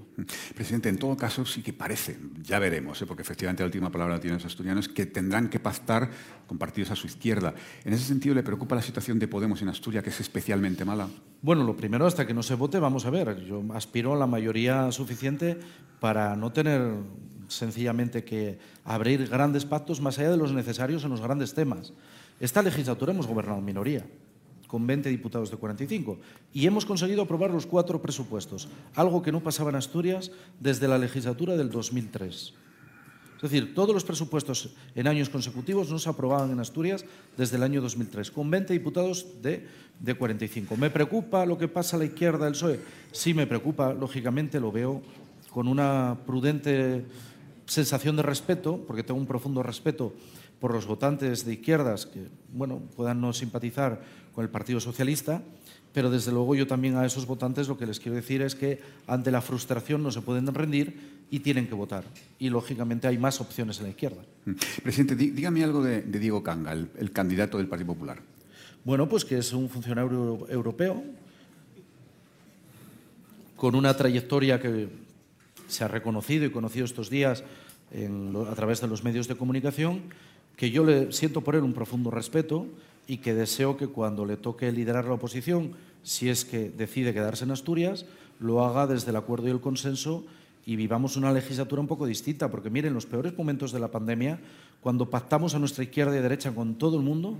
Presidente, 0.55 0.89
en 0.89 0.97
todo 0.97 1.15
caso 1.17 1.45
sí 1.45 1.61
que 1.61 1.73
parece, 1.73 2.17
ya 2.41 2.59
veremos, 2.59 3.01
¿eh? 3.01 3.05
porque 3.05 3.21
efectivamente 3.23 3.63
la 3.63 3.67
última 3.67 3.91
palabra 3.91 4.15
la 4.15 4.19
tienen 4.19 4.37
los 4.37 4.45
asturianos, 4.45 4.87
que 4.89 5.05
tendrán 5.05 5.49
que 5.49 5.59
pactar 5.59 6.09
con 6.45 6.57
partidos 6.57 6.91
a 6.91 6.95
su 6.95 7.07
izquierda. 7.07 7.53
¿En 7.83 7.93
ese 7.93 8.05
sentido 8.05 8.35
le 8.35 8.43
preocupa 8.43 8.75
la 8.75 8.81
situación 8.81 9.17
de 9.17 9.27
Podemos 9.27 9.61
en 9.61 9.69
Asturias, 9.69 10.03
que 10.03 10.09
es 10.09 10.19
especialmente 10.19 10.85
mala? 10.85 11.07
Bueno, 11.41 11.63
lo 11.63 11.75
primero, 11.75 12.05
hasta 12.05 12.27
que 12.27 12.33
no 12.33 12.43
se 12.43 12.55
vote, 12.55 12.79
vamos 12.79 13.05
a 13.05 13.09
ver. 13.09 13.43
Yo 13.45 13.63
aspiro 13.73 14.13
a 14.13 14.17
la 14.17 14.27
mayoría 14.27 14.91
suficiente 14.91 15.57
para 15.99 16.35
no 16.35 16.51
tener 16.51 16.93
sencillamente 17.47 18.23
que 18.23 18.59
abrir 18.83 19.27
grandes 19.27 19.65
pactos 19.65 20.01
más 20.01 20.19
allá 20.19 20.31
de 20.31 20.37
los 20.37 20.53
necesarios 20.53 21.03
en 21.03 21.09
los 21.09 21.21
grandes 21.21 21.53
temas. 21.53 21.93
Esta 22.39 22.61
legislatura 22.61 23.13
hemos 23.13 23.27
gobernado 23.27 23.59
en 23.59 23.65
minoría 23.65 24.05
con 24.69 24.85
20 24.85 25.09
diputados 25.09 25.49
de 25.49 25.57
45. 25.57 26.19
Y 26.53 26.67
hemos 26.67 26.85
conseguido 26.85 27.23
aprobar 27.23 27.49
los 27.49 27.65
cuatro 27.65 27.99
presupuestos, 28.01 28.69
algo 28.93 29.23
que 29.23 29.31
no 29.31 29.41
pasaba 29.41 29.71
en 29.71 29.75
Asturias 29.75 30.29
desde 30.59 30.87
la 30.87 30.99
legislatura 30.99 31.57
del 31.57 31.71
2003. 31.71 32.53
Es 33.37 33.41
decir, 33.41 33.73
todos 33.73 33.95
los 33.95 34.03
presupuestos 34.03 34.75
en 34.93 35.07
años 35.07 35.29
consecutivos 35.29 35.89
no 35.89 35.97
se 35.97 36.09
aprobaban 36.09 36.51
en 36.51 36.59
Asturias 36.59 37.03
desde 37.35 37.57
el 37.57 37.63
año 37.63 37.81
2003, 37.81 38.29
con 38.29 38.51
20 38.51 38.71
diputados 38.73 39.41
de, 39.41 39.65
de 39.99 40.13
45. 40.13 40.77
¿Me 40.77 40.91
preocupa 40.91 41.47
lo 41.47 41.57
que 41.57 41.67
pasa 41.67 41.95
a 41.95 41.99
la 41.99 42.05
izquierda 42.05 42.45
del 42.45 42.53
PSOE? 42.53 42.79
Sí, 43.11 43.33
me 43.33 43.47
preocupa, 43.47 43.93
lógicamente 43.93 44.59
lo 44.59 44.71
veo 44.71 45.01
con 45.49 45.67
una 45.67 46.15
prudente 46.27 47.05
sensación 47.65 48.15
de 48.17 48.21
respeto, 48.21 48.83
porque 48.85 49.01
tengo 49.01 49.19
un 49.19 49.25
profundo 49.25 49.63
respeto 49.63 50.13
por 50.59 50.73
los 50.73 50.85
votantes 50.85 51.45
de 51.45 51.53
izquierdas 51.53 52.05
que 52.05 52.27
bueno, 52.51 52.81
puedan 52.95 53.21
no 53.21 53.33
simpatizar 53.33 54.01
con 54.33 54.43
el 54.43 54.49
Partido 54.49 54.79
Socialista, 54.79 55.41
pero 55.93 56.09
desde 56.09 56.31
luego 56.31 56.55
yo 56.55 56.67
también 56.67 56.95
a 56.95 57.05
esos 57.05 57.25
votantes 57.25 57.67
lo 57.67 57.77
que 57.77 57.85
les 57.85 57.99
quiero 57.99 58.15
decir 58.15 58.41
es 58.41 58.55
que 58.55 58.79
ante 59.07 59.31
la 59.31 59.41
frustración 59.41 60.03
no 60.03 60.11
se 60.11 60.21
pueden 60.21 60.47
rendir 60.53 61.19
y 61.31 61.39
tienen 61.39 61.67
que 61.67 61.75
votar. 61.75 62.03
Y 62.37 62.49
lógicamente 62.49 63.07
hay 63.07 63.17
más 63.17 63.41
opciones 63.41 63.77
en 63.79 63.83
la 63.83 63.89
izquierda. 63.89 64.21
Presidente, 64.83 65.15
dígame 65.15 65.63
algo 65.63 65.83
de, 65.83 66.01
de 66.01 66.19
Diego 66.19 66.43
Canga, 66.43 66.73
el, 66.73 66.89
el, 66.97 67.11
candidato 67.11 67.57
del 67.57 67.67
Partido 67.67 67.93
Popular. 67.93 68.19
Bueno, 68.83 69.09
pues 69.09 69.25
que 69.25 69.37
es 69.37 69.53
un 69.53 69.69
funcionario 69.69 70.47
europeo 70.49 71.03
con 73.55 73.75
una 73.75 73.95
trayectoria 73.95 74.59
que 74.59 74.87
se 75.67 75.83
ha 75.83 75.87
reconocido 75.87 76.45
y 76.45 76.49
conocido 76.49 76.85
estos 76.85 77.09
días 77.09 77.43
en, 77.91 78.33
a 78.49 78.55
través 78.55 78.81
de 78.81 78.87
los 78.87 79.03
medios 79.03 79.27
de 79.27 79.35
comunicación 79.35 80.01
que 80.55 80.71
yo 80.71 80.83
le 80.83 81.11
siento 81.11 81.41
por 81.41 81.55
él 81.55 81.63
un 81.63 81.73
profundo 81.73 82.11
respeto 82.11 82.67
y 83.09 83.17
que 83.17 83.33
deseo 83.33 83.75
que 83.75 83.87
cuando 83.87 84.23
le 84.23 84.37
toque 84.37 84.71
liderar 84.71 85.05
la 85.05 85.15
oposición, 85.15 85.73
si 86.03 86.29
es 86.29 86.45
que 86.45 86.69
decide 86.69 87.11
quedarse 87.11 87.43
en 87.43 87.49
Asturias, 87.49 88.05
lo 88.39 88.63
haga 88.63 88.85
desde 88.85 89.09
el 89.09 89.15
acuerdo 89.15 89.47
y 89.47 89.51
el 89.51 89.59
consenso 89.59 90.25
y 90.63 90.75
vivamos 90.75 91.17
una 91.17 91.33
legislatura 91.33 91.81
un 91.81 91.87
poco 91.87 92.05
distinta, 92.05 92.51
porque 92.51 92.69
miren, 92.69 92.93
los 92.93 93.07
peores 93.07 93.35
momentos 93.35 93.71
de 93.71 93.79
la 93.79 93.89
pandemia, 93.89 94.39
cuando 94.79 95.09
pactamos 95.09 95.55
a 95.55 95.59
nuestra 95.59 95.83
izquierda 95.83 96.15
y 96.15 96.21
derecha 96.21 96.53
con 96.53 96.75
todo 96.75 96.97
el 96.97 97.03
mundo, 97.03 97.39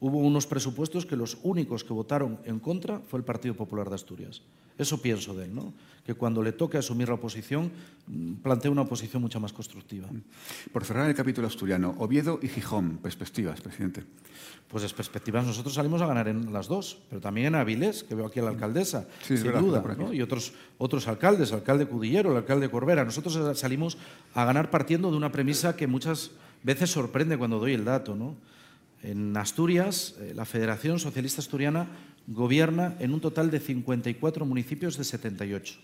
hubo 0.00 0.18
unos 0.18 0.46
presupuestos 0.46 1.06
que 1.06 1.16
los 1.16 1.38
únicos 1.42 1.84
que 1.84 1.92
votaron 1.92 2.40
en 2.44 2.58
contra 2.58 3.00
fue 3.00 3.18
el 3.18 3.24
Partido 3.24 3.54
Popular 3.54 3.88
de 3.88 3.94
Asturias. 3.94 4.42
Eso 4.78 5.00
pienso 5.02 5.34
de 5.34 5.44
él, 5.44 5.54
¿no? 5.54 5.74
que 6.04 6.14
cuando 6.14 6.42
le 6.42 6.52
toque 6.52 6.78
asumir 6.78 7.08
la 7.08 7.14
oposición, 7.14 7.70
plantea 8.42 8.70
una 8.70 8.82
oposición 8.82 9.20
mucho 9.20 9.38
más 9.38 9.52
constructiva. 9.52 10.08
Por 10.72 10.84
cerrar 10.84 11.08
el 11.08 11.14
capítulo 11.14 11.46
asturiano, 11.46 11.94
Oviedo 11.98 12.40
y 12.42 12.48
Gijón, 12.48 12.96
perspectivas, 12.96 13.60
presidente. 13.60 14.04
Pues 14.68 14.82
las 14.82 14.94
perspectivas, 14.94 15.44
nosotros 15.44 15.74
salimos 15.74 16.00
a 16.00 16.06
ganar 16.06 16.28
en 16.28 16.50
las 16.52 16.66
dos, 16.66 16.98
pero 17.10 17.20
también 17.20 17.48
en 17.48 17.54
Avilés, 17.56 18.02
que 18.02 18.14
veo 18.14 18.26
aquí 18.26 18.40
a 18.40 18.44
la 18.44 18.50
alcaldesa, 18.50 19.06
sí, 19.20 19.36
sin 19.36 19.48
verdad, 19.48 19.60
duda, 19.60 19.96
¿no? 19.98 20.14
y 20.14 20.22
otros, 20.22 20.54
otros 20.78 21.06
alcaldes, 21.08 21.50
el 21.50 21.56
alcalde 21.56 21.86
Cudillero, 21.86 22.30
el 22.30 22.38
alcalde 22.38 22.70
Corbera. 22.70 23.04
Nosotros 23.04 23.58
salimos 23.58 23.98
a 24.34 24.44
ganar 24.46 24.70
partiendo 24.70 25.10
de 25.10 25.16
una 25.18 25.30
premisa 25.30 25.76
que 25.76 25.86
muchas 25.86 26.30
veces 26.62 26.90
sorprende 26.90 27.36
cuando 27.36 27.58
doy 27.58 27.74
el 27.74 27.84
dato, 27.84 28.14
¿no? 28.14 28.36
En 29.02 29.36
Asturias, 29.36 30.14
eh, 30.20 30.32
la 30.34 30.44
Federación 30.44 30.98
Socialista 30.98 31.40
Asturiana 31.40 31.88
gobierna 32.26 32.96
en 32.98 33.14
un 33.14 33.20
total 33.20 33.50
de 33.50 33.60
54 33.60 34.44
municipios 34.44 34.98
de 34.98 35.04
78. 35.04 35.78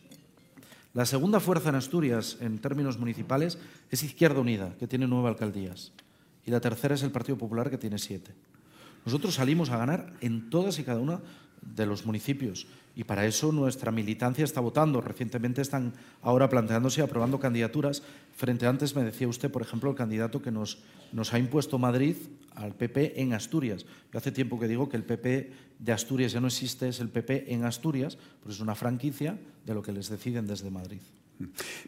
La 0.92 1.06
segunda 1.06 1.40
fuerza 1.40 1.70
en 1.70 1.74
Asturias, 1.74 2.38
en 2.40 2.58
términos 2.58 2.98
municipales, 2.98 3.58
es 3.90 4.02
Izquierda 4.02 4.40
Unida, 4.40 4.74
que 4.78 4.86
tiene 4.86 5.06
nueve 5.06 5.28
alcaldías. 5.28 5.92
Y 6.44 6.50
la 6.50 6.60
tercera 6.60 6.94
es 6.94 7.02
el 7.02 7.10
Partido 7.10 7.36
Popular, 7.36 7.70
que 7.70 7.78
tiene 7.78 7.98
siete. 7.98 8.32
Nosotros 9.04 9.34
salimos 9.34 9.70
a 9.70 9.78
ganar 9.78 10.14
en 10.20 10.48
todas 10.50 10.78
y 10.78 10.84
cada 10.84 11.00
una 11.00 11.20
de 11.74 11.86
los 11.86 12.06
municipios. 12.06 12.66
Y 12.94 13.04
para 13.04 13.26
eso 13.26 13.52
nuestra 13.52 13.92
militancia 13.92 14.42
está 14.42 14.60
votando. 14.60 15.02
Recientemente 15.02 15.60
están 15.60 15.92
ahora 16.22 16.48
planteándose 16.48 17.00
y 17.00 17.04
aprobando 17.04 17.38
candidaturas. 17.38 18.02
Frente 18.34 18.64
a 18.64 18.70
antes 18.70 18.96
me 18.96 19.04
decía 19.04 19.28
usted, 19.28 19.50
por 19.50 19.60
ejemplo, 19.60 19.90
el 19.90 19.96
candidato 19.96 20.40
que 20.40 20.50
nos, 20.50 20.78
nos 21.12 21.34
ha 21.34 21.38
impuesto 21.38 21.78
Madrid 21.78 22.16
al 22.54 22.74
PP 22.74 23.20
en 23.20 23.34
Asturias. 23.34 23.84
Yo 24.10 24.18
hace 24.18 24.32
tiempo 24.32 24.58
que 24.58 24.66
digo 24.66 24.88
que 24.88 24.96
el 24.96 25.04
PP 25.04 25.52
de 25.78 25.92
Asturias 25.92 26.32
ya 26.32 26.40
no 26.40 26.46
existe, 26.46 26.88
es 26.88 27.00
el 27.00 27.10
PP 27.10 27.52
en 27.52 27.64
Asturias, 27.64 28.16
pues 28.42 28.56
es 28.56 28.60
una 28.62 28.74
franquicia 28.74 29.38
de 29.66 29.74
lo 29.74 29.82
que 29.82 29.92
les 29.92 30.08
deciden 30.08 30.46
desde 30.46 30.70
Madrid. 30.70 31.00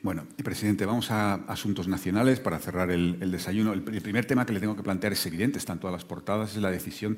Bueno, 0.03 0.27
presidente, 0.45 0.85
vamos 0.85 1.11
a 1.11 1.35
asuntos 1.35 1.89
nacionales 1.89 2.39
para 2.39 2.59
cerrar 2.59 2.91
el, 2.91 3.19
desayuno. 3.31 3.73
El, 3.73 3.83
el, 3.95 4.03
primer 4.03 4.27
tema 4.27 4.45
que 4.45 4.53
le 4.53 4.61
tengo 4.61 4.77
que 4.77 4.83
plantear 4.83 5.15
es 5.15 5.25
evidente, 5.25 5.59
está 5.59 5.73
en 5.73 5.79
todas 5.79 5.95
las 5.95 6.05
portadas, 6.05 6.55
es 6.55 6.61
la 6.61 6.71
decisión 6.71 7.17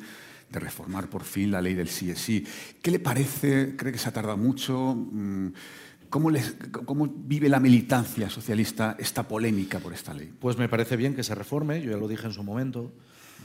de 0.50 0.60
reformar 0.60 1.08
por 1.08 1.24
fin 1.24 1.50
la 1.50 1.62
ley 1.62 1.74
del 1.74 1.88
sí 1.88 2.10
es 2.10 2.18
sí. 2.18 2.44
¿Qué 2.82 2.90
le 2.90 2.98
parece? 2.98 3.76
¿Cree 3.76 3.92
que 3.92 3.98
se 3.98 4.08
ha 4.08 4.12
tardado 4.12 4.36
mucho? 4.36 4.96
¿Cómo, 6.08 6.30
les, 6.30 6.56
¿Cómo, 6.84 7.06
vive 7.06 7.48
la 7.48 7.60
militancia 7.60 8.28
socialista 8.28 8.96
esta 8.98 9.28
polémica 9.28 9.78
por 9.78 9.92
esta 9.92 10.12
ley? 10.12 10.32
Pues 10.38 10.58
me 10.58 10.68
parece 10.68 10.96
bien 10.96 11.14
que 11.14 11.22
se 11.22 11.34
reforme, 11.34 11.80
yo 11.80 11.92
ya 11.92 11.96
lo 11.96 12.08
dije 12.08 12.26
en 12.26 12.32
su 12.32 12.42
momento. 12.42 12.92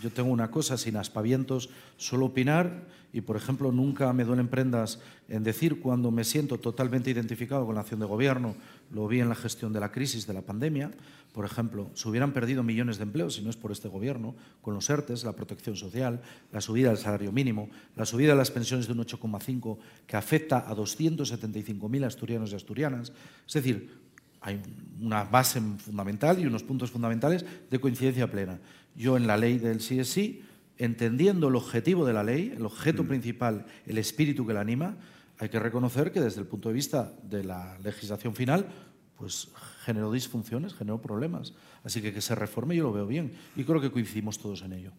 Yo 0.01 0.11
tengo 0.11 0.29
una 0.29 0.51
cosa, 0.51 0.77
sin 0.77 0.97
aspavientos, 0.97 1.69
suelo 1.97 2.25
opinar 2.25 2.85
y, 3.13 3.21
por 3.21 3.37
ejemplo, 3.37 3.71
nunca 3.71 4.11
me 4.11 4.25
duelen 4.25 4.49
prendas 4.49 4.99
en 5.29 5.43
decir 5.43 5.79
cuando 5.79 6.11
me 6.11 6.23
siento 6.23 6.59
totalmente 6.59 7.09
identificado 7.09 7.65
con 7.65 7.75
la 7.75 7.81
acción 7.81 8.01
de 8.01 8.05
gobierno. 8.05 8.55
Lo 8.91 9.07
vi 9.07 9.21
en 9.21 9.29
la 9.29 9.35
gestión 9.35 9.71
de 9.71 9.79
la 9.79 9.91
crisis, 9.91 10.27
de 10.27 10.33
la 10.33 10.41
pandemia. 10.41 10.91
Por 11.31 11.45
ejemplo, 11.45 11.89
se 11.93 12.09
hubieran 12.09 12.33
perdido 12.33 12.61
millones 12.61 12.97
de 12.97 13.03
empleos 13.03 13.35
si 13.35 13.41
no 13.41 13.49
es 13.49 13.55
por 13.55 13.71
este 13.71 13.87
gobierno, 13.87 14.35
con 14.61 14.73
los 14.73 14.89
ERTES, 14.89 15.23
la 15.23 15.31
protección 15.31 15.75
social, 15.75 16.21
la 16.51 16.59
subida 16.59 16.89
del 16.89 16.97
salario 16.97 17.31
mínimo, 17.31 17.69
la 17.95 18.05
subida 18.05 18.31
de 18.31 18.37
las 18.37 18.51
pensiones 18.51 18.87
de 18.87 18.93
un 18.93 18.99
8,5 18.99 19.77
que 20.05 20.17
afecta 20.17 20.69
a 20.69 20.75
275.000 20.75 22.05
asturianos 22.05 22.51
y 22.51 22.55
asturianas. 22.55 23.13
Es 23.47 23.53
decir, 23.53 24.05
hay 24.41 24.61
una 25.01 25.23
base 25.23 25.59
fundamental 25.59 26.37
y 26.39 26.45
unos 26.45 26.63
puntos 26.63 26.91
fundamentales 26.91 27.45
de 27.71 27.79
coincidencia 27.79 28.29
plena. 28.29 28.59
Yo 28.95 29.17
en 29.17 29.27
la 29.27 29.37
ley 29.37 29.57
del 29.57 29.77
CSI, 29.77 30.43
entendiendo 30.77 31.47
el 31.47 31.55
objetivo 31.55 32.05
de 32.05 32.13
la 32.13 32.23
ley, 32.23 32.53
el 32.55 32.65
objeto 32.65 33.03
mm. 33.03 33.07
principal, 33.07 33.65
el 33.85 33.97
espíritu 33.97 34.45
que 34.45 34.53
la 34.53 34.61
anima, 34.61 34.97
hay 35.37 35.49
que 35.49 35.59
reconocer 35.59 36.11
que 36.11 36.21
desde 36.21 36.41
el 36.41 36.47
punto 36.47 36.69
de 36.69 36.75
vista 36.75 37.13
de 37.23 37.43
la 37.43 37.77
legislación 37.83 38.35
final, 38.35 38.67
pues 39.17 39.49
generó 39.83 40.11
disfunciones, 40.11 40.73
generó 40.73 41.01
problemas. 41.01 41.53
Así 41.83 42.01
que 42.01 42.13
que 42.13 42.21
se 42.21 42.35
reforme 42.35 42.75
yo 42.75 42.83
lo 42.83 42.93
veo 42.93 43.07
bien 43.07 43.33
y 43.55 43.63
creo 43.63 43.81
que 43.81 43.91
coincidimos 43.91 44.39
todos 44.39 44.61
en 44.61 44.73
ello. 44.73 44.91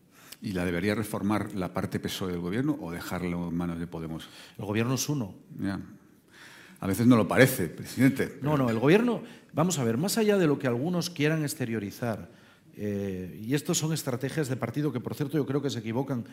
¿Y 0.43 0.53
la 0.53 0.65
debería 0.65 0.95
reformar 0.95 1.55
la 1.55 1.73
parte 1.73 1.99
PSOE 1.99 2.33
del 2.33 2.41
gobierno 2.41 2.77
o 2.81 2.93
dejarlo 2.93 3.49
en 3.49 3.57
manos 3.57 3.79
de 3.79 3.87
Podemos? 3.87 4.29
El 4.59 4.67
gobierno 4.67 4.95
es 4.95 5.09
uno. 5.09 5.35
A 6.81 6.87
veces 6.87 7.07
no 7.07 7.17
lo 7.17 7.27
parece, 7.27 7.69
presidente. 7.69 8.39
No, 8.43 8.57
no, 8.57 8.69
el 8.69 8.79
gobierno, 8.79 9.23
vamos 9.55 9.79
a 9.79 9.85
ver, 9.85 9.97
más 9.97 10.19
allá 10.19 10.37
de 10.37 10.47
lo 10.47 10.59
que 10.59 10.67
algunos 10.67 11.09
quieran 11.09 11.43
exteriorizar, 11.43 12.31
eh, 12.77 13.41
y 13.43 13.55
estos 13.55 13.79
son 13.79 13.93
estrategias 13.93 14.49
de 14.49 14.57
partido 14.57 14.93
que, 14.93 15.01
por 15.01 15.15
cierto, 15.15 15.39
yo 15.39 15.47
creo 15.47 15.63
que 15.63 15.71
se 15.71 15.79
equivocan 15.79 16.25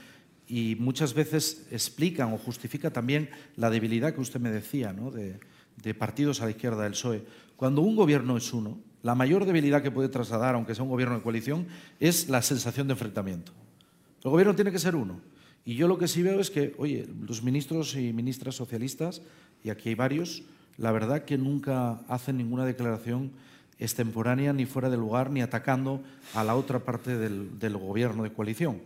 y 0.47 0.75
muchas 0.77 1.13
veces 1.13 1.67
explican 1.71 2.33
o 2.33 2.37
justifican 2.37 2.91
también 2.91 3.29
la 3.55 3.69
debilidad 3.69 4.13
que 4.13 4.21
usted 4.21 4.41
me 4.41 4.51
decía 4.51 4.91
¿no? 4.91 5.09
de, 5.09 5.39
de 5.81 5.93
partidos 5.93 6.41
a 6.41 6.45
la 6.45 6.51
izquierda 6.51 6.83
del 6.83 6.91
PSOE. 6.91 7.23
Cuando 7.55 7.81
un 7.81 7.95
gobierno 7.95 8.35
es 8.35 8.51
uno, 8.51 8.77
la 9.03 9.15
mayor 9.15 9.45
debilidad 9.45 9.81
que 9.81 9.91
puede 9.91 10.09
trasladar, 10.09 10.55
aunque 10.55 10.75
sea 10.75 10.83
un 10.83 10.89
gobierno 10.89 11.15
de 11.15 11.21
coalición, 11.21 11.67
es 11.99 12.29
la 12.29 12.41
sensación 12.41 12.87
de 12.87 12.93
enfrentamiento. 12.93 13.53
El 14.23 14.31
gobierno 14.31 14.55
tiene 14.55 14.71
que 14.71 14.79
ser 14.79 14.95
uno. 14.95 15.21
Y 15.65 15.75
yo 15.75 15.87
lo 15.87 15.97
que 15.97 16.09
sí 16.09 16.23
veo 16.23 16.39
es 16.39 16.51
que, 16.51 16.73
oye, 16.77 17.07
los 17.25 17.41
ministros 17.41 17.95
y 17.95 18.11
ministras 18.11 18.55
socialistas, 18.55 19.21
y 19.63 19.69
aquí 19.69 19.89
hay 19.89 19.95
varios, 19.95 20.43
la 20.77 20.91
verdad 20.91 21.23
que 21.23 21.37
nunca 21.37 22.01
hacen 22.07 22.37
ninguna 22.37 22.65
declaración 22.65 23.31
extemporánea 23.79 24.53
ni 24.53 24.65
fuera 24.65 24.89
de 24.89 24.97
lugar 24.97 25.29
ni 25.29 25.41
atacando 25.41 26.01
a 26.33 26.43
la 26.43 26.55
otra 26.55 26.79
parte 26.79 27.17
del, 27.17 27.59
del, 27.59 27.77
gobierno 27.77 28.23
de 28.23 28.31
coalición. 28.31 28.81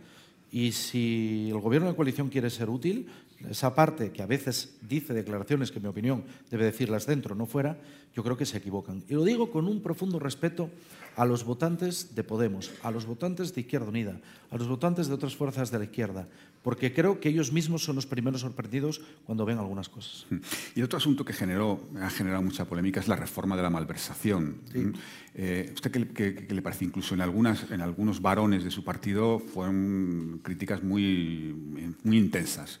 Y 0.50 0.72
si 0.72 1.48
el 1.50 1.60
gobierno 1.60 1.88
de 1.88 1.96
coalición 1.96 2.28
quiere 2.28 2.50
ser 2.50 2.70
útil, 2.70 3.06
esa 3.48 3.74
parte 3.74 4.10
que 4.10 4.22
a 4.22 4.26
veces 4.26 4.78
dice 4.82 5.14
declaraciones 5.14 5.70
que, 5.70 5.78
en 5.78 5.84
mi 5.84 5.88
opinión, 5.88 6.24
debe 6.50 6.64
decirlas 6.64 7.06
dentro, 7.06 7.34
no 7.34 7.46
fuera, 7.46 7.78
yo 8.14 8.24
creo 8.24 8.36
que 8.36 8.46
se 8.46 8.58
equivocan. 8.58 9.04
Y 9.08 9.14
lo 9.14 9.24
digo 9.24 9.50
con 9.50 9.68
un 9.68 9.80
profundo 9.80 10.18
respeto 10.18 10.70
a 11.14 11.24
los 11.24 11.44
votantes 11.44 12.14
de 12.14 12.24
Podemos, 12.24 12.70
a 12.82 12.90
los 12.90 13.06
votantes 13.06 13.54
de 13.54 13.60
Izquierda 13.60 13.88
Unida, 13.88 14.20
a 14.50 14.56
los 14.56 14.68
votantes 14.68 15.08
de 15.08 15.14
otras 15.14 15.36
fuerzas 15.36 15.70
de 15.70 15.78
la 15.78 15.84
izquierda, 15.84 16.26
porque 16.62 16.92
creo 16.92 17.20
que 17.20 17.28
ellos 17.28 17.52
mismos 17.52 17.84
son 17.84 17.96
los 17.96 18.06
primeros 18.06 18.40
sorprendidos 18.40 19.00
cuando 19.24 19.44
ven 19.44 19.58
algunas 19.58 19.88
cosas. 19.88 20.26
Hmm. 20.30 20.38
Y 20.74 20.82
otro 20.82 20.98
asunto 20.98 21.24
que 21.24 21.32
generó, 21.32 21.88
ha 22.00 22.10
generado 22.10 22.42
mucha 22.42 22.64
polémica 22.64 23.00
es 23.00 23.08
la 23.08 23.16
reforma 23.16 23.56
de 23.56 23.62
la 23.62 23.70
malversación. 23.70 24.62
Hmm. 24.74 24.92
Eh, 25.34 25.70
¿Usted 25.74 25.90
qué, 26.12 26.46
le 26.48 26.62
parece? 26.62 26.84
Incluso 26.84 27.14
en, 27.14 27.20
algunas, 27.20 27.70
en 27.70 27.80
algunos 27.80 28.20
varones 28.20 28.64
de 28.64 28.70
su 28.70 28.84
partido 28.84 29.38
fueron 29.38 30.40
críticas 30.42 30.82
muy, 30.82 31.54
muy 32.02 32.18
intensas. 32.18 32.80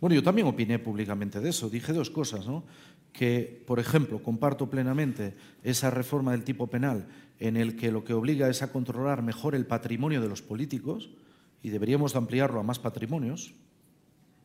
Bueno, 0.00 0.16
yo 0.16 0.22
también 0.22 0.48
opiné 0.48 0.78
públicamente 0.78 1.38
de 1.40 1.50
eso. 1.50 1.70
Dije 1.70 1.92
dos 1.92 2.10
cosas, 2.10 2.46
¿no? 2.46 2.64
Que, 3.12 3.62
por 3.66 3.78
ejemplo, 3.78 4.22
comparto 4.22 4.68
plenamente 4.68 5.34
esa 5.62 5.90
reforma 5.90 6.32
del 6.32 6.44
tipo 6.44 6.66
penal 6.66 7.06
en 7.38 7.56
el 7.56 7.76
que 7.76 7.92
lo 7.92 8.04
que 8.04 8.14
obliga 8.14 8.48
es 8.48 8.62
a 8.62 8.72
controlar 8.72 9.22
mejor 9.22 9.54
el 9.54 9.66
patrimonio 9.66 10.20
de 10.20 10.28
los 10.28 10.42
políticos 10.42 11.10
y 11.62 11.70
deberíamos 11.70 12.16
ampliarlo 12.16 12.60
a 12.60 12.62
más 12.62 12.78
patrimonios. 12.78 13.54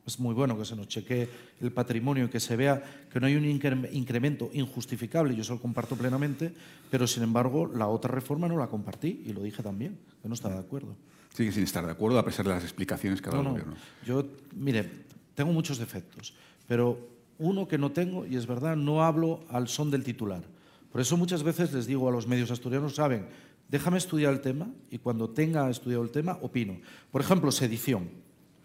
Es 0.05 0.19
muy 0.19 0.33
bueno 0.33 0.57
que 0.57 0.63
se 0.63 0.75
nos 0.75 0.87
chequee 0.87 1.27
el 1.59 1.71
patrimonio 1.73 2.25
y 2.25 2.29
que 2.29 2.39
se 2.39 2.55
vea 2.55 2.81
que 3.11 3.19
no 3.19 3.27
hay 3.27 3.35
un 3.35 3.45
incremento 3.45 4.49
injustificable, 4.53 5.35
yo 5.35 5.41
eso 5.41 5.55
lo 5.55 5.61
comparto 5.61 5.97
plenamente, 5.97 6.53
pero 6.89 7.05
sin 7.07 7.23
embargo 7.23 7.67
la 7.67 7.87
otra 7.87 8.11
reforma 8.11 8.47
no 8.47 8.57
la 8.57 8.67
compartí 8.67 9.23
y 9.25 9.33
lo 9.33 9.41
dije 9.41 9.61
también, 9.61 9.97
que 10.21 10.29
no 10.29 10.33
estaba 10.33 10.53
de 10.53 10.61
acuerdo. 10.61 10.95
Sigue 11.33 11.51
sin 11.51 11.63
estar 11.63 11.85
de 11.85 11.91
acuerdo 11.91 12.17
a 12.19 12.23
pesar 12.23 12.45
de 12.45 12.53
las 12.53 12.63
explicaciones 12.63 13.21
que 13.21 13.27
ha 13.27 13.31
dado 13.33 13.43
el 13.43 13.49
gobierno. 13.49 13.75
Yo, 14.05 14.25
mire, 14.55 14.89
tengo 15.35 15.51
muchos 15.51 15.77
defectos, 15.77 16.33
pero 16.67 16.97
uno 17.37 17.67
que 17.67 17.77
no 17.77 17.91
tengo, 17.91 18.25
y 18.25 18.37
es 18.37 18.47
verdad, 18.47 18.77
no 18.77 19.03
hablo 19.03 19.43
al 19.49 19.67
son 19.67 19.91
del 19.91 20.03
titular. 20.05 20.41
Por 20.89 21.01
eso 21.01 21.17
muchas 21.17 21.43
veces 21.43 21.73
les 21.73 21.85
digo 21.85 22.07
a 22.07 22.11
los 22.11 22.27
medios 22.27 22.49
asturianos, 22.49 22.95
saben, 22.95 23.27
déjame 23.69 23.97
estudiar 23.97 24.33
el 24.33 24.41
tema 24.41 24.69
y 24.89 24.97
cuando 24.97 25.29
tenga 25.29 25.69
estudiado 25.69 26.03
el 26.03 26.11
tema, 26.11 26.37
opino. 26.41 26.79
Por 27.11 27.21
ejemplo, 27.21 27.51
sedición. 27.51 28.09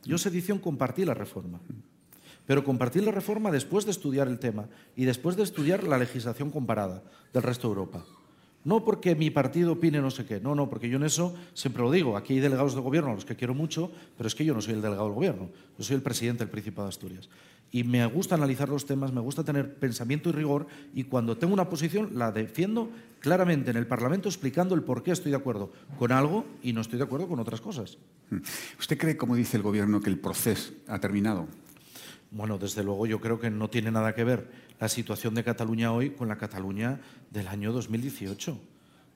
Yo 0.05 0.19
sedición 0.19 0.59
compartí 0.59 1.05
la 1.05 1.15
reforma, 1.15 1.61
pero 2.47 2.65
compartí 2.65 3.01
la 3.01 3.13
reforma 3.13 3.51
después 3.51 3.85
de 3.85 3.93
estudiar 3.93 4.29
el 4.29 4.39
tema 4.39 4.69
y 4.97 5.05
después 5.05 5.37
de 5.37 5.45
estudiar 5.45 5.85
la 5.85 5.99
legislación 5.99 6.51
comparada 6.51 7.03
del 7.33 7.43
resto 7.43 7.69
de 7.69 7.73
Europa. 7.73 8.05
No 8.65 8.85
porque 8.85 9.17
mi 9.17 9.31
partido 9.31 9.73
opine 9.73 10.01
no 10.01 10.11
sé 10.11 10.25
qué, 10.25 10.41
no, 10.41 10.55
no, 10.55 10.71
porque 10.71 10.89
yo 10.89 10.97
en 10.97 11.05
eso 11.05 11.35
siempre 11.53 11.83
lo 11.83 11.91
digo. 11.91 12.17
Aquí 12.17 12.35
hay 12.35 12.41
delegados 12.41 12.75
del 12.75 12.83
gobierno 12.83 13.11
a 13.11 13.15
los 13.15 13.25
que 13.25 13.35
quiero 13.35 13.55
mucho, 13.55 13.91
pero 14.17 14.29
es 14.29 14.35
que 14.37 14.45
yo 14.45 14.55
no 14.55 14.61
soy 14.61 14.75
el 14.75 14.83
delegado 14.83 15.07
del 15.07 15.15
gobierno, 15.15 15.51
yo 15.77 15.85
soy 15.85 15.97
el 15.97 16.03
presidente 16.03 16.45
del 16.45 16.51
Principado 16.51 16.87
de 16.87 16.91
Asturias 16.91 17.29
y 17.73 17.85
me 17.85 18.05
gusta 18.05 18.35
analizar 18.35 18.69
los 18.69 18.85
temas, 18.85 19.13
me 19.13 19.21
gusta 19.23 19.43
tener 19.43 19.75
pensamiento 19.77 20.29
y 20.29 20.33
rigor 20.33 20.67
y 20.95 21.05
cuando 21.05 21.39
tengo 21.39 21.55
una 21.55 21.71
posición 21.71 22.11
la 22.13 22.31
defiendo 22.31 22.91
claramente 23.19 23.71
en 23.71 23.79
el 23.79 23.87
Parlamento 23.87 24.29
explicando 24.29 24.75
el 24.75 24.83
por 24.83 25.03
qué 25.03 25.11
estoy 25.11 25.31
de 25.31 25.39
acuerdo 25.39 25.73
con 25.99 26.13
algo 26.13 26.45
y 26.63 26.75
no 26.75 26.83
estoy 26.83 26.99
de 26.99 27.05
acuerdo 27.05 27.27
con 27.27 27.41
otras 27.41 27.63
cosas. 27.63 27.97
Hmm. 28.31 28.41
¿Usted 28.79 28.99
cree, 28.99 29.17
como 29.17 29.35
dice 29.35 29.57
el 29.57 29.63
Gobierno, 29.63 30.01
que 30.03 30.11
el 30.11 30.19
proceso 30.19 30.73
ha 30.87 31.01
terminado? 31.01 31.49
Bueno, 32.31 32.59
desde 32.59 32.85
luego 32.85 33.07
yo 33.07 33.21
creo 33.21 33.41
que 33.41 33.51
no 33.51 33.71
tiene 33.71 33.91
nada 33.91 34.15
que 34.15 34.25
ver 34.25 34.51
la 34.79 34.89
situación 34.89 35.35
de 35.35 35.43
Cataluña 35.43 35.93
hoy 35.93 36.11
con 36.11 36.29
la 36.29 36.37
Cataluña 36.37 37.01
del 37.31 37.49
año 37.49 37.73
2018. 37.73 38.59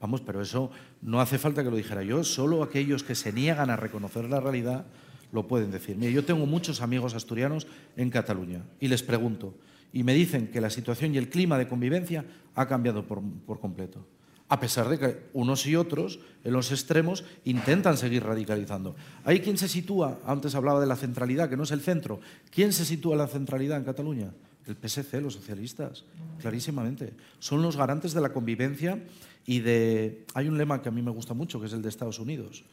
Vamos, 0.01 0.23
pero 0.23 0.41
eso 0.41 0.71
no 1.03 1.21
hace 1.21 1.39
falta 1.39 1.63
que 1.63 1.71
lo 1.71 1.77
dijera 1.77 2.03
yo, 2.03 2.25
solo 2.25 2.63
aquellos 2.63 3.03
que 3.03 3.15
se 3.15 3.33
niegan 3.33 3.71
a 3.71 3.77
reconocer 3.77 4.29
la 4.29 4.41
realidad 4.41 4.87
lo 5.33 5.47
pueden 5.47 5.71
decir. 5.71 5.97
Mire, 5.97 6.13
yo 6.13 6.25
tengo 6.25 6.47
muchos 6.47 6.81
amigos 6.81 7.15
asturianos 7.15 7.67
en 7.97 8.11
Cataluña 8.11 8.65
y 8.81 8.89
les 8.89 9.03
pregunto, 9.03 9.55
y 9.93 10.03
me 10.03 10.15
dicen 10.15 10.49
que 10.49 10.61
la 10.61 10.71
situación 10.71 11.15
y 11.15 11.19
el 11.19 11.29
clima 11.29 11.59
de 11.59 11.69
convivencia 11.69 12.25
ha 12.55 12.67
cambiado 12.67 13.07
por, 13.07 13.23
por 13.47 13.61
completo. 13.61 14.07
A 14.49 14.61
pesar 14.61 14.89
de 14.89 14.99
que 14.99 15.31
unos 15.33 15.67
y 15.67 15.75
otros, 15.75 16.21
en 16.45 16.53
los 16.53 16.71
extremos, 16.71 17.25
intentan 17.45 17.97
seguir 17.97 18.23
radicalizando. 18.23 18.95
Hay 19.25 19.41
quien 19.41 19.59
se 19.59 19.67
sitúa, 19.67 20.21
antes 20.25 20.55
hablaba 20.55 20.81
de 20.81 20.87
la 20.87 20.95
centralidad, 20.95 21.49
que 21.49 21.57
no 21.57 21.65
es 21.65 21.73
el 21.73 21.81
centro. 21.81 22.21
¿Quién 22.51 22.73
se 22.73 22.85
sitúa 22.85 23.15
en 23.15 23.19
la 23.19 23.27
centralidad 23.27 23.79
en 23.79 23.85
Cataluña? 23.85 24.33
El 24.67 24.77
PSC, 24.77 25.21
los 25.21 25.35
socialistas, 25.35 26.05
clarísimamente. 26.41 27.15
Son 27.41 27.61
los 27.61 27.77
garantes 27.77 28.13
de 28.15 28.21
la 28.21 28.33
convivencia 28.33 29.03
y 29.47 29.61
de... 29.61 30.25
Hay 30.35 30.47
un 30.49 30.59
lema 30.59 30.81
que 30.81 30.91
a 30.91 30.93
mí 30.93 31.03
me 31.03 31.11
gusta 31.11 31.35
mucho, 31.35 31.59
que 31.61 31.67
es 31.67 31.73
el 31.73 31.83
de 31.83 31.89
Estados 31.89 32.19
Unidos. 32.19 32.65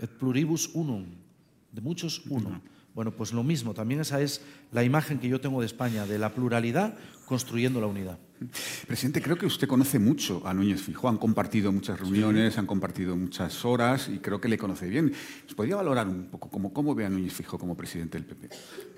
Et 0.00 0.10
pluribus 0.10 0.70
unum 0.74 1.06
de 1.72 1.80
muchos 1.80 2.22
uno. 2.28 2.60
Bueno, 2.94 3.12
pues 3.12 3.32
lo 3.32 3.44
mismo, 3.44 3.74
también 3.74 4.00
esa 4.00 4.20
es 4.20 4.40
la 4.72 4.82
imagen 4.82 5.20
que 5.20 5.28
yo 5.28 5.40
tengo 5.40 5.60
de 5.60 5.66
España, 5.66 6.04
de 6.04 6.18
la 6.18 6.34
pluralidad 6.34 6.96
construyendo 7.26 7.80
la 7.80 7.86
unidad. 7.86 8.18
Presidente, 8.86 9.20
creo 9.20 9.36
que 9.36 9.46
usted 9.46 9.68
conoce 9.68 9.98
mucho 9.98 10.42
a 10.46 10.54
Núñez 10.54 10.80
Fijo. 10.80 11.08
Han 11.08 11.18
compartido 11.18 11.70
muchas 11.70 12.00
reuniones, 12.00 12.56
han 12.56 12.66
compartido 12.66 13.16
muchas 13.16 13.64
horas 13.64 14.08
y 14.08 14.18
creo 14.18 14.40
que 14.40 14.48
le 14.48 14.58
conoce 14.58 14.88
bien. 14.88 15.12
¿Nos 15.44 15.54
podría 15.54 15.76
valorar 15.76 16.08
un 16.08 16.26
poco 16.26 16.48
cómo, 16.48 16.72
cómo 16.72 16.94
ve 16.94 17.04
a 17.04 17.08
Núñez 17.08 17.32
Fijo 17.32 17.58
como 17.58 17.76
presidente 17.76 18.18
del 18.18 18.26
PP? 18.26 18.48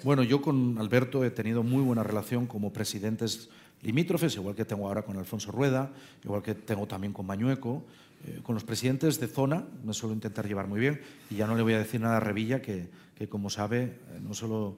Bueno, 0.04 0.22
yo 0.22 0.40
con 0.40 0.78
Alberto 0.78 1.24
he 1.24 1.30
tenido 1.30 1.62
muy 1.62 1.82
buena 1.82 2.02
relación 2.02 2.46
como 2.46 2.72
presidentes 2.72 3.50
limítrofes, 3.82 4.36
igual 4.36 4.54
que 4.54 4.64
tengo 4.64 4.86
ahora 4.86 5.02
con 5.02 5.16
Alfonso 5.16 5.50
Rueda, 5.52 5.90
igual 6.24 6.42
que 6.42 6.54
tengo 6.54 6.86
también 6.86 7.12
con 7.12 7.26
Mañueco. 7.26 7.84
Eh, 8.26 8.40
con 8.42 8.54
los 8.54 8.64
presidentes 8.64 9.18
de 9.18 9.28
zona 9.28 9.64
me 9.82 9.94
suelo 9.94 10.14
intentar 10.14 10.46
llevar 10.46 10.66
muy 10.66 10.78
bien 10.78 11.00
y 11.30 11.36
ya 11.36 11.46
no 11.46 11.54
le 11.54 11.62
voy 11.62 11.72
a 11.72 11.78
decir 11.78 12.02
nada 12.02 12.18
a 12.18 12.20
Revilla, 12.20 12.60
que, 12.60 12.90
que 13.16 13.28
como 13.28 13.48
sabe, 13.48 13.82
eh, 13.82 14.20
no 14.22 14.34
solo 14.34 14.76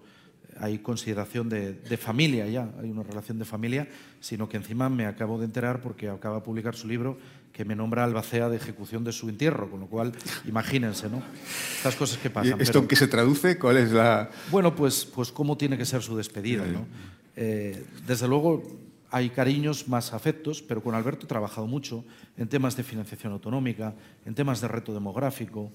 hay 0.61 0.79
consideración 0.79 1.49
de, 1.49 1.73
de, 1.73 1.97
familia 1.97 2.47
ya, 2.47 2.71
hay 2.81 2.91
una 2.91 3.03
relación 3.03 3.39
de 3.39 3.45
familia, 3.45 3.89
sino 4.21 4.49
que 4.49 4.59
encima 4.59 4.89
me 4.89 5.07
acabo 5.07 5.39
de 5.39 5.47
enterar 5.47 5.81
porque 5.81 6.09
acaba 6.09 6.37
de 6.37 6.43
publicar 6.43 6.77
su 6.77 6.87
libro 6.87 7.19
que 7.53 7.65
me 7.65 7.75
nombra 7.75 8.05
albacea 8.05 8.49
de 8.49 8.57
ejecución 8.57 9.03
de 9.05 9.13
su 9.13 9.29
entierro, 9.29 9.71
con 9.71 9.81
lo 9.81 9.87
cual 9.87 10.13
imagínense, 10.47 11.09
¿no? 11.09 11.23
Estas 11.77 11.97
cosas 11.97 12.19
que 12.19 12.31
pasan. 12.31 12.61
¿Esto 12.61 12.79
en 12.79 12.89
qué 12.89 12.97
se 12.97 13.09
traduce? 13.09 13.59
¿Cuál 13.59 13.77
es 13.79 13.93
la...? 13.93 14.31
Bueno, 14.51 14.75
pues, 14.75 15.05
pues 15.05 15.33
cómo 15.33 15.57
tiene 15.57 15.77
que 15.77 15.85
ser 15.85 16.03
su 16.03 16.17
despedida, 16.17 16.65
¿no? 16.67 16.87
Eh, 17.37 17.85
desde 18.07 18.29
luego 18.29 18.63
hay 19.13 19.29
cariños 19.29 19.89
más 19.89 20.15
afectos, 20.15 20.63
pero 20.63 20.83
con 20.83 20.95
Alberto 20.95 21.27
he 21.27 21.29
trabajado 21.29 21.67
mucho 21.67 22.03
en 22.39 22.49
temas 22.49 22.77
de 22.77 22.83
financiación 22.83 23.35
autonómica, 23.35 23.95
en 24.25 24.35
temas 24.35 24.61
de 24.61 24.69
reto 24.69 24.95
demográfico, 24.95 25.71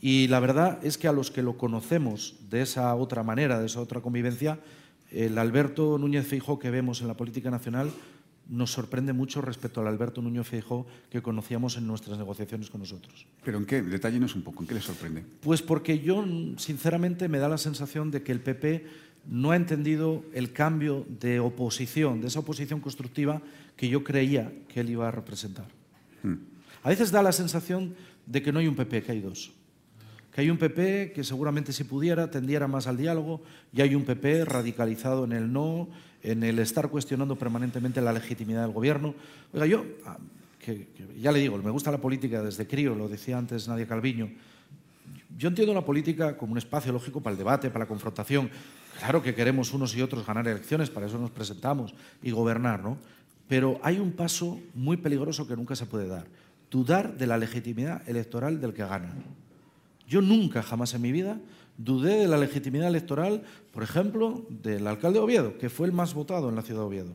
Y 0.00 0.28
la 0.28 0.38
verdad 0.38 0.78
es 0.84 0.96
que 0.96 1.08
a 1.08 1.12
los 1.12 1.32
que 1.32 1.42
lo 1.42 1.58
conocemos 1.58 2.36
de 2.50 2.62
esa 2.62 2.94
otra 2.94 3.24
manera, 3.24 3.58
de 3.58 3.66
esa 3.66 3.80
otra 3.80 4.00
convivencia, 4.00 4.60
el 5.10 5.36
Alberto 5.38 5.98
Núñez 5.98 6.24
Feijóo 6.24 6.60
que 6.60 6.70
vemos 6.70 7.00
en 7.00 7.08
la 7.08 7.16
política 7.16 7.50
nacional 7.50 7.90
nos 8.48 8.72
sorprende 8.72 9.12
mucho 9.12 9.42
respecto 9.42 9.80
al 9.80 9.88
Alberto 9.88 10.22
Núñez 10.22 10.46
Feijóo 10.46 10.86
que 11.10 11.20
conocíamos 11.20 11.76
en 11.76 11.86
nuestras 11.86 12.16
negociaciones 12.16 12.70
con 12.70 12.80
nosotros. 12.80 13.26
¿Pero 13.44 13.58
en 13.58 13.66
qué? 13.66 13.82
Detállenos 13.82 14.34
un 14.34 14.42
poco, 14.42 14.62
¿en 14.62 14.68
qué 14.68 14.74
le 14.74 14.80
sorprende? 14.80 15.24
Pues 15.40 15.60
porque 15.60 15.98
yo, 15.98 16.24
sinceramente, 16.56 17.28
me 17.28 17.38
da 17.38 17.48
la 17.48 17.58
sensación 17.58 18.10
de 18.10 18.22
que 18.22 18.32
el 18.32 18.40
PP 18.40 18.86
no 19.26 19.50
ha 19.50 19.56
entendido 19.56 20.24
el 20.32 20.52
cambio 20.52 21.06
de 21.20 21.40
oposición, 21.40 22.20
de 22.20 22.28
esa 22.28 22.40
oposición 22.40 22.80
constructiva 22.80 23.42
que 23.76 23.88
yo 23.88 24.04
creía 24.04 24.52
que 24.68 24.80
él 24.80 24.90
iba 24.90 25.08
a 25.08 25.10
representar. 25.10 25.66
Hmm. 26.22 26.36
A 26.82 26.88
veces 26.88 27.10
da 27.10 27.22
la 27.22 27.32
sensación 27.32 27.94
de 28.26 28.42
que 28.42 28.52
no 28.52 28.58
hay 28.58 28.68
un 28.68 28.76
PP, 28.76 29.02
que 29.02 29.12
hay 29.12 29.20
dos 29.20 29.52
que 30.38 30.42
hay 30.42 30.50
un 30.50 30.56
PP 30.56 31.10
que 31.12 31.24
seguramente 31.24 31.72
si 31.72 31.82
pudiera 31.82 32.30
tendiera 32.30 32.68
más 32.68 32.86
al 32.86 32.96
diálogo 32.96 33.42
y 33.72 33.80
hay 33.80 33.96
un 33.96 34.04
PP 34.04 34.44
radicalizado 34.44 35.24
en 35.24 35.32
el 35.32 35.52
no, 35.52 35.88
en 36.22 36.44
el 36.44 36.60
estar 36.60 36.90
cuestionando 36.90 37.34
permanentemente 37.34 38.00
la 38.00 38.12
legitimidad 38.12 38.62
del 38.62 38.70
gobierno. 38.70 39.16
Oiga, 39.52 39.66
yo, 39.66 39.84
ah, 40.06 40.16
que, 40.60 40.86
ya 41.20 41.32
le 41.32 41.40
digo, 41.40 41.58
me 41.58 41.72
gusta 41.72 41.90
la 41.90 41.98
política 41.98 42.40
desde 42.40 42.68
crío, 42.68 42.94
lo 42.94 43.08
decía 43.08 43.36
antes 43.36 43.66
Nadia 43.66 43.88
Calviño, 43.88 44.30
yo 45.38 45.48
entiendo 45.48 45.72
la 45.72 45.84
política 45.84 46.36
como 46.36 46.52
un 46.52 46.58
espacio 46.58 46.92
lógico 46.92 47.20
para 47.20 47.32
el 47.32 47.38
debate, 47.38 47.70
para 47.70 47.84
la 47.84 47.88
confrontación. 47.88 48.50
Claro 48.98 49.22
que 49.22 49.36
queremos 49.36 49.72
unos 49.72 49.94
y 49.96 50.02
otros 50.02 50.26
ganar 50.26 50.48
elecciones, 50.48 50.90
para 50.90 51.06
eso 51.06 51.16
nos 51.16 51.30
presentamos 51.30 51.94
y 52.22 52.32
gobernar, 52.32 52.82
¿no? 52.82 52.98
Pero 53.46 53.78
hay 53.82 54.00
un 54.00 54.12
paso 54.12 54.58
muy 54.74 54.96
peligroso 54.96 55.46
que 55.46 55.54
nunca 55.54 55.76
se 55.76 55.86
puede 55.86 56.08
dar, 56.08 56.26
dudar 56.70 57.16
de 57.16 57.28
la 57.28 57.38
legitimidad 57.38 58.06
electoral 58.08 58.60
del 58.60 58.74
que 58.74 58.84
gana. 58.84 59.14
Yo 60.08 60.20
nunca, 60.20 60.62
jamás 60.62 60.92
en 60.94 61.02
mi 61.02 61.12
vida, 61.12 61.38
dudé 61.76 62.16
de 62.16 62.26
la 62.26 62.36
legitimidad 62.36 62.88
electoral, 62.88 63.42
por 63.72 63.84
ejemplo, 63.84 64.44
del 64.48 64.86
alcalde 64.88 65.20
de 65.20 65.24
Oviedo, 65.24 65.58
que 65.58 65.70
fue 65.70 65.86
el 65.86 65.92
más 65.92 66.14
votado 66.14 66.48
en 66.48 66.56
la 66.56 66.62
ciudad 66.62 66.80
de 66.80 66.86
Oviedo, 66.86 67.12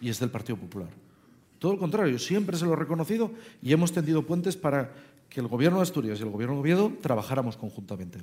y 0.00 0.10
es 0.10 0.20
del 0.20 0.30
Partido 0.30 0.56
Popular. 0.56 0.90
Todo 1.58 1.72
lo 1.72 1.78
contrario, 1.78 2.18
siempre 2.18 2.56
se 2.56 2.66
lo 2.66 2.74
he 2.74 2.76
reconocido 2.76 3.32
y 3.62 3.72
hemos 3.72 3.90
tendido 3.90 4.22
puentes 4.22 4.56
para 4.56 4.92
que 5.34 5.40
el 5.40 5.48
gobierno 5.48 5.78
de 5.78 5.82
Asturias 5.82 6.20
y 6.20 6.22
el 6.22 6.30
gobierno 6.30 6.54
de 6.54 6.60
Oviedo 6.60 6.92
trabajáramos 7.02 7.56
conjuntamente. 7.56 8.20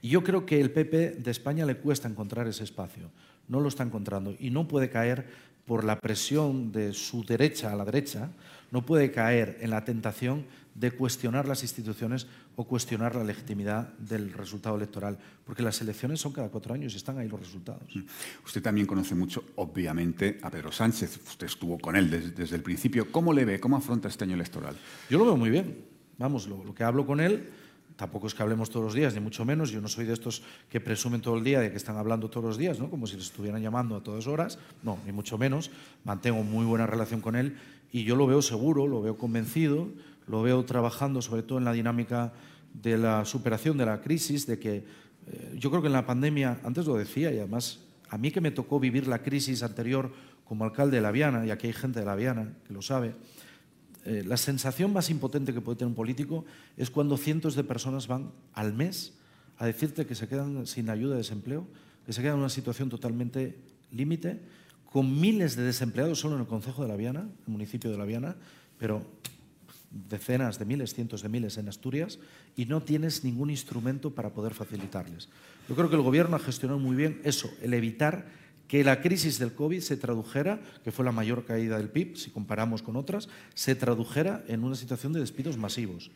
Y 0.00 0.08
yo 0.08 0.24
creo 0.24 0.46
que 0.46 0.60
el 0.60 0.70
PP 0.70 1.16
de 1.18 1.30
España 1.30 1.66
le 1.66 1.76
cuesta 1.76 2.08
encontrar 2.08 2.48
ese 2.48 2.64
espacio, 2.64 3.10
no 3.48 3.60
lo 3.60 3.68
está 3.68 3.82
encontrando 3.82 4.34
y 4.38 4.50
no 4.50 4.66
puede 4.66 4.88
caer 4.88 5.26
por 5.66 5.84
la 5.84 6.00
presión 6.00 6.72
de 6.72 6.94
su 6.94 7.24
derecha 7.24 7.72
a 7.72 7.76
la 7.76 7.84
derecha, 7.84 8.30
no 8.70 8.86
puede 8.86 9.10
caer 9.10 9.58
en 9.60 9.70
la 9.70 9.84
tentación 9.84 10.46
de 10.74 10.90
cuestionar 10.90 11.48
las 11.48 11.62
instituciones 11.62 12.26
o 12.56 12.64
cuestionar 12.64 13.14
la 13.14 13.24
legitimidad 13.24 13.88
del 13.98 14.32
resultado 14.32 14.76
electoral, 14.76 15.18
porque 15.44 15.62
las 15.62 15.80
elecciones 15.80 16.20
son 16.20 16.32
cada 16.32 16.48
cuatro 16.48 16.74
años 16.74 16.94
y 16.94 16.96
están 16.96 17.18
ahí 17.18 17.28
los 17.28 17.40
resultados. 17.40 17.94
Mm. 17.94 18.02
Usted 18.44 18.62
también 18.62 18.86
conoce 18.86 19.14
mucho, 19.14 19.44
obviamente, 19.56 20.38
a 20.42 20.50
Pedro 20.50 20.72
Sánchez. 20.72 21.18
Usted 21.28 21.46
estuvo 21.46 21.78
con 21.78 21.96
él 21.96 22.10
desde, 22.10 22.56
el 22.56 22.62
principio. 22.62 23.10
¿Cómo 23.10 23.32
le 23.32 23.44
ve? 23.44 23.60
¿Cómo 23.60 23.76
afronta 23.76 24.08
este 24.08 24.24
año 24.24 24.34
electoral? 24.34 24.76
Yo 25.10 25.18
lo 25.18 25.24
veo 25.24 25.36
muy 25.36 25.50
bien. 25.50 25.95
Vamos, 26.18 26.46
lo, 26.46 26.74
que 26.74 26.84
hablo 26.84 27.06
con 27.06 27.20
él 27.20 27.50
tampoco 27.96 28.26
es 28.26 28.34
que 28.34 28.42
hablemos 28.42 28.68
todos 28.68 28.84
los 28.84 28.94
días, 28.94 29.14
ni 29.14 29.20
mucho 29.20 29.44
menos. 29.46 29.70
Yo 29.70 29.80
no 29.80 29.88
soy 29.88 30.04
de 30.04 30.12
estos 30.12 30.42
que 30.68 30.80
presumen 30.80 31.22
todo 31.22 31.36
el 31.36 31.44
día 31.44 31.60
de 31.60 31.70
que 31.70 31.78
están 31.78 31.96
hablando 31.96 32.28
todos 32.28 32.44
los 32.44 32.58
días, 32.58 32.78
¿no? 32.78 32.90
como 32.90 33.06
si 33.06 33.16
les 33.16 33.26
estuvieran 33.26 33.62
llamando 33.62 33.96
a 33.96 34.02
todas 34.02 34.26
horas. 34.26 34.58
No, 34.82 34.98
ni 35.06 35.12
mucho 35.12 35.38
menos. 35.38 35.70
Mantengo 36.04 36.42
muy 36.42 36.66
buena 36.66 36.86
relación 36.86 37.22
con 37.22 37.36
él 37.36 37.56
y 37.92 38.04
yo 38.04 38.14
lo 38.14 38.26
veo 38.26 38.42
seguro, 38.42 38.86
lo 38.86 39.00
veo 39.00 39.16
convencido 39.16 39.88
lo 40.26 40.42
veo 40.42 40.64
trabajando 40.64 41.22
sobre 41.22 41.42
todo 41.42 41.58
en 41.58 41.64
la 41.64 41.72
dinámica 41.72 42.32
de 42.74 42.98
la 42.98 43.24
superación 43.24 43.76
de 43.76 43.86
la 43.86 44.00
crisis, 44.00 44.46
de 44.46 44.58
que 44.58 44.84
eh, 45.26 45.56
yo 45.58 45.70
creo 45.70 45.82
que 45.82 45.88
en 45.88 45.94
la 45.94 46.06
pandemia, 46.06 46.60
antes 46.64 46.86
lo 46.86 46.96
decía 46.96 47.32
y 47.32 47.38
además 47.38 47.80
a 48.10 48.18
mí 48.18 48.30
que 48.30 48.40
me 48.40 48.50
tocó 48.50 48.78
vivir 48.78 49.06
la 49.08 49.22
crisis 49.22 49.62
anterior 49.62 50.12
como 50.44 50.64
alcalde 50.64 50.96
de 50.96 51.02
La 51.02 51.10
Viana, 51.10 51.44
y 51.44 51.50
aquí 51.50 51.66
hay 51.66 51.72
gente 51.72 52.00
de 52.00 52.06
La 52.06 52.14
Viana 52.14 52.52
que 52.66 52.72
lo 52.72 52.82
sabe, 52.82 53.14
eh, 54.06 54.22
la 54.24 54.36
sensación 54.36 54.92
más 54.92 55.10
impotente 55.10 55.52
que 55.52 55.60
puede 55.60 55.78
tener 55.78 55.88
un 55.88 55.96
político 55.96 56.44
es 56.76 56.90
cuando 56.90 57.16
cientos 57.16 57.56
de 57.56 57.64
personas 57.64 58.06
van 58.06 58.30
al 58.52 58.72
mes 58.72 59.14
a 59.58 59.66
decirte 59.66 60.06
que 60.06 60.14
se 60.14 60.28
quedan 60.28 60.64
sin 60.66 60.88
ayuda 60.90 61.12
de 61.12 61.18
desempleo, 61.18 61.66
que 62.06 62.12
se 62.12 62.22
quedan 62.22 62.34
en 62.34 62.40
una 62.40 62.48
situación 62.48 62.88
totalmente 62.88 63.58
límite, 63.90 64.40
con 64.84 65.20
miles 65.20 65.56
de 65.56 65.64
desempleados 65.64 66.20
solo 66.20 66.36
en 66.36 66.42
el 66.42 66.46
Concejo 66.46 66.82
de 66.82 66.88
La 66.88 66.96
Viana, 66.96 67.28
el 67.46 67.52
municipio 67.52 67.90
de 67.90 67.98
La 67.98 68.04
Viana, 68.04 68.36
pero 68.78 69.02
decenas 69.90 70.58
de 70.58 70.64
miles, 70.64 70.94
cientos 70.94 71.22
de 71.22 71.28
miles 71.28 71.58
en 71.58 71.68
Asturias 71.68 72.20
y 72.54 72.66
no 72.66 72.82
tienes 72.82 73.24
ningún 73.24 73.50
instrumento 73.50 74.14
para 74.14 74.30
poder 74.30 74.54
facilitarles. 74.54 75.28
Yo 75.68 75.74
creo 75.74 75.90
que 75.90 75.96
el 75.96 76.02
Gobierno 76.02 76.36
ha 76.36 76.40
gestionado 76.40 76.78
muy 76.78 76.94
bien 76.94 77.20
eso, 77.24 77.50
el 77.60 77.74
evitar 77.74 78.26
que 78.68 78.82
la 78.84 79.00
crisis 79.00 79.38
del 79.38 79.54
COVID 79.54 79.80
se 79.80 79.96
tradujera, 79.96 80.60
que 80.82 80.92
fue 80.92 81.04
la 81.04 81.12
mayor 81.12 81.44
caída 81.44 81.78
del 81.78 81.88
PIB, 81.88 82.16
si 82.16 82.30
comparamos 82.30 82.82
con 82.82 82.96
otras, 82.96 83.28
se 83.54 83.74
tradujera 83.74 84.44
en 84.48 84.64
una 84.64 84.74
situación 84.74 85.12
de 85.12 85.20
despidos 85.20 85.56
masivos. 85.56 86.10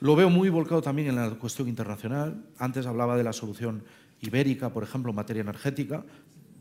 Lo 0.00 0.16
veo 0.16 0.30
muy 0.30 0.48
volcado 0.48 0.82
también 0.82 1.08
en 1.08 1.16
la 1.16 1.30
cuestión 1.30 1.68
internacional. 1.68 2.42
Antes 2.58 2.86
hablaba 2.86 3.16
de 3.16 3.24
la 3.24 3.32
solución 3.32 3.82
ibérica, 4.20 4.70
por 4.70 4.82
ejemplo, 4.82 5.10
en 5.10 5.16
materia 5.16 5.42
energética. 5.42 6.04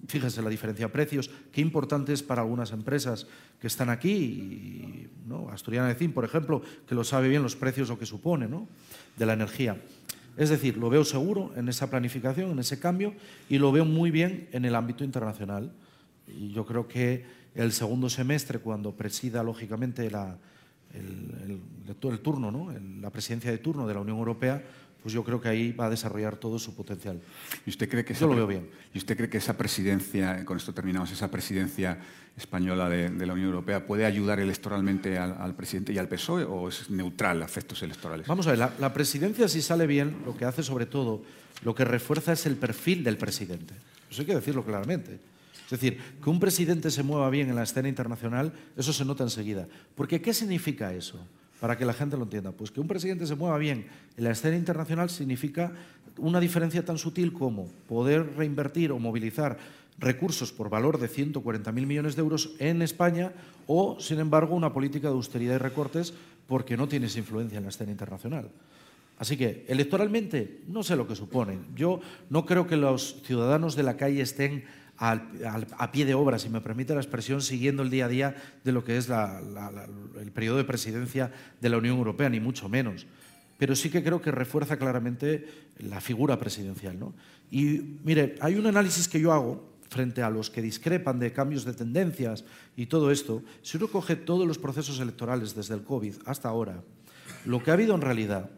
Fíjense 0.07 0.41
la 0.41 0.49
diferencia 0.49 0.88
de 0.88 0.91
precios, 0.91 1.32
qué 1.53 1.61
importante 1.61 2.11
es 2.11 2.21
para 2.21 2.41
algunas 2.41 2.71
empresas 2.71 3.26
que 3.61 3.67
están 3.67 3.89
aquí, 3.89 5.07
¿no? 5.26 5.47
Asturiana 5.49 5.88
de 5.88 5.95
Cin, 5.95 6.11
por 6.11 6.26
ejemplo, 6.26 6.61
que 6.86 6.93
lo 6.93 7.05
sabe 7.05 7.30
bien 7.30 7.41
los 7.41 7.55
precios 7.55 7.89
o 7.89 7.97
que 7.97 8.05
supone 8.05 8.49
¿no? 8.49 8.67
de 9.15 9.26
la 9.26 9.32
energía. 9.32 9.82
Es 10.38 10.49
decir, 10.49 10.77
lo 10.77 10.89
veo 10.89 11.05
seguro 11.05 11.51
en 11.55 11.69
esa 11.69 11.89
planificación, 11.89 12.51
en 12.51 12.59
ese 12.59 12.79
cambio, 12.79 13.13
y 13.49 13.57
lo 13.57 13.71
veo 13.71 13.86
muy 13.86 14.11
bien 14.11 14.47
en 14.51 14.65
el 14.65 14.75
ámbito 14.75 15.03
internacional. 15.03 15.71
Y 16.27 16.51
yo 16.51 16.65
creo 16.65 16.88
que 16.88 17.25
el 17.53 17.71
segundo 17.71 18.09
semestre, 18.09 18.59
cuando 18.59 18.93
presida 18.93 19.43
lógicamente 19.43 20.09
la, 20.09 20.38
el, 20.93 21.59
turno, 22.21 22.51
¿no? 22.51 22.73
la 23.01 23.09
presidencia 23.09 23.51
de 23.51 23.57
turno 23.57 23.88
de 23.88 23.93
la 23.93 23.99
Unión 23.99 24.17
Europea, 24.17 24.63
pues 25.04 25.14
yo 25.14 25.24
creo 25.24 25.41
que 25.41 25.49
ahí 25.49 25.74
va 25.74 25.88
a 25.88 25.89
desarrollar 25.89 26.38
todo 26.38 26.58
su 26.58 26.74
potencial. 26.74 27.20
¿Y 27.66 27.70
usted 27.70 27.89
cree 27.89 28.06
que 28.06 28.14
yo 28.14 28.26
lo 28.26 28.36
veo 28.36 28.47
bien. 28.47 28.70
¿Y 28.93 28.97
usted 28.97 29.18
cree 29.18 29.30
que 29.30 29.38
esa 29.38 29.58
presidencia, 29.58 30.45
con 30.45 30.56
esto 30.56 30.74
terminamos, 30.74 31.12
esa 31.12 31.30
presidencia 31.30 31.99
española 32.38 32.89
de, 32.89 33.10
la 33.26 33.34
Unión 33.34 33.49
Europea 33.49 33.86
puede 33.86 34.06
ayudar 34.06 34.39
electoralmente 34.39 35.18
al, 35.18 35.56
presidente 35.56 35.91
y 35.91 35.97
al 35.97 36.08
PSOE 36.08 36.45
o 36.45 36.70
es 36.70 36.89
neutral 36.89 37.41
a 37.41 37.45
efectos 37.45 37.84
electorales? 37.84 38.28
Vamos 38.28 38.47
a 38.47 38.51
ver, 38.51 38.60
la, 38.80 38.93
presidencia 38.93 39.49
si 39.49 39.62
sale 39.62 39.86
bien, 39.88 40.24
lo 40.26 40.38
que 40.38 40.45
hace 40.45 40.64
sobre 40.64 40.86
todo, 40.86 41.22
lo 41.64 41.76
que 41.76 41.84
refuerza 41.84 42.32
es 42.32 42.45
el 42.45 42.56
perfil 42.56 43.04
del 43.04 43.18
presidente. 43.18 43.74
Eso 44.10 44.22
hay 44.22 44.26
que 44.26 44.36
decirlo 44.36 44.64
claramente. 44.64 45.20
Es 45.66 45.82
decir, 45.82 45.99
que 46.24 46.30
un 46.30 46.39
presidente 46.39 46.91
se 46.91 47.04
mueva 47.04 47.30
bien 47.30 47.49
en 47.49 47.56
la 47.56 47.64
escena 47.64 47.89
internacional, 47.89 48.54
eso 48.78 48.93
se 48.93 49.04
nota 49.04 49.24
enseguida. 49.24 49.68
Porque 49.95 50.22
¿qué 50.22 50.34
significa 50.34 50.93
eso? 50.93 51.20
Para 51.64 51.78
que 51.78 51.86
la 51.86 51.93
gente 51.93 52.18
lo 52.18 52.24
entienda? 52.24 52.51
Pues 52.51 52.72
que 52.72 52.82
un 52.82 52.89
presidente 52.89 53.26
se 53.26 53.36
mueva 53.36 53.57
bien 53.57 53.88
en 54.18 54.24
la 54.26 54.32
escena 54.32 54.57
internacional 54.57 55.09
significa 55.09 55.72
una 56.18 56.41
diferencia 56.41 56.84
tan 56.84 56.97
sutil 56.97 57.32
como 57.32 57.70
poder 57.88 58.36
reinvertir 58.36 58.91
o 58.91 58.99
movilizar 58.99 59.57
recursos 59.97 60.51
por 60.51 60.70
valor 60.70 60.99
de 60.99 61.07
140.000 61.07 61.72
millones 61.86 62.18
de 62.18 62.22
euros 62.22 62.51
en 62.59 62.82
España 62.82 63.32
o, 63.66 63.97
sin 64.01 64.20
embargo, 64.20 64.57
una 64.57 64.74
política 64.74 65.07
de 65.07 65.14
austeridad 65.14 65.55
y 65.55 65.59
recortes 65.59 66.14
porque 66.49 66.76
no 66.76 66.89
tienes 66.89 67.16
influencia 67.16 67.59
en 67.59 67.64
la 67.64 67.70
escena 67.70 67.93
internacional. 67.93 68.49
Así 69.18 69.38
que, 69.38 69.64
electoralmente, 69.70 70.64
no 70.68 70.84
sé 70.84 70.97
lo 70.97 71.07
que 71.07 71.16
supone. 71.16 71.59
Yo 71.78 72.01
no 72.30 72.45
creo 72.45 72.68
que 72.68 72.76
los 72.76 73.22
ciudadanos 73.24 73.78
de 73.78 73.84
la 73.84 73.95
calle 73.95 74.20
estén 74.20 74.66
a 75.12 75.91
pie 75.91 76.06
de 76.06 76.14
obra, 76.14 76.39
si 76.39 76.49
me 76.49 76.62
permite 76.62 76.93
la 76.93 77.01
expresión, 77.01 77.41
siguiendo 77.41 77.84
el 77.84 77.89
día 77.89 78.06
a 78.06 78.10
día 78.10 78.36
de 78.64 78.72
lo 78.72 78.84
que 78.86 78.97
es 78.97 79.10
el 79.10 80.32
periodo 80.32 80.58
de 80.58 80.64
presidencia 80.64 81.32
de 81.60 81.69
la 81.69 81.77
Unión 81.77 81.98
Europea, 81.98 82.30
ni 82.30 82.40
mucho 82.40 82.69
menos. 82.69 83.06
Pero 83.57 83.76
sí 83.76 83.90
que 83.90 84.03
creo 84.03 84.22
que 84.22 84.32
refuerza 84.32 84.77
claramente 84.77 85.45
la 85.80 85.99
figura 85.99 86.40
presidencial. 86.40 86.98
Y 87.52 87.99
mire, 88.03 88.36
hay 88.40 88.56
un 88.56 88.65
análisis 88.65 89.07
que 89.07 89.19
yo 89.19 89.34
hago 89.34 89.73
frente 89.90 90.23
a 90.23 90.30
los 90.30 90.49
que 90.49 90.61
discrepan 90.61 91.19
de 91.19 91.34
cambios 91.34 91.65
de 91.65 91.73
tendencias 91.73 92.45
y 92.76 92.88
todo 92.88 93.11
esto. 93.11 93.44
Si 93.61 93.77
uno 93.77 93.90
coge 93.90 94.15
todos 94.15 94.48
los 94.48 94.57
procesos 94.57 94.99
electorales 94.99 95.53
desde 95.53 95.76
el 95.76 95.84
COVID 95.84 96.15
hasta 96.26 96.49
ahora, 96.49 96.82
lo 97.45 97.61
que 97.61 97.72
ha 97.72 97.73
habido 97.73 97.94
en 97.94 98.02
realidad 98.02 98.49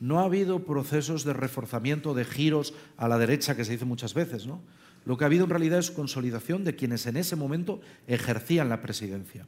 no 0.00 0.18
ha 0.18 0.24
habido 0.24 0.64
procesos 0.64 1.22
de 1.24 1.32
reforzamiento, 1.32 2.14
de 2.14 2.24
giros 2.24 2.74
a 2.96 3.06
la 3.06 3.18
derecha, 3.18 3.54
que 3.54 3.64
se 3.64 3.72
dice 3.72 3.84
muchas 3.84 4.14
veces, 4.14 4.46
¿no? 4.46 4.60
Lo 5.04 5.16
que 5.16 5.24
ha 5.24 5.26
habido 5.26 5.44
en 5.44 5.50
realidad 5.50 5.78
es 5.78 5.90
consolidación 5.90 6.64
de 6.64 6.76
quienes 6.76 7.06
en 7.06 7.16
ese 7.16 7.36
momento 7.36 7.80
ejercían 8.06 8.68
la 8.68 8.80
presidencia. 8.80 9.46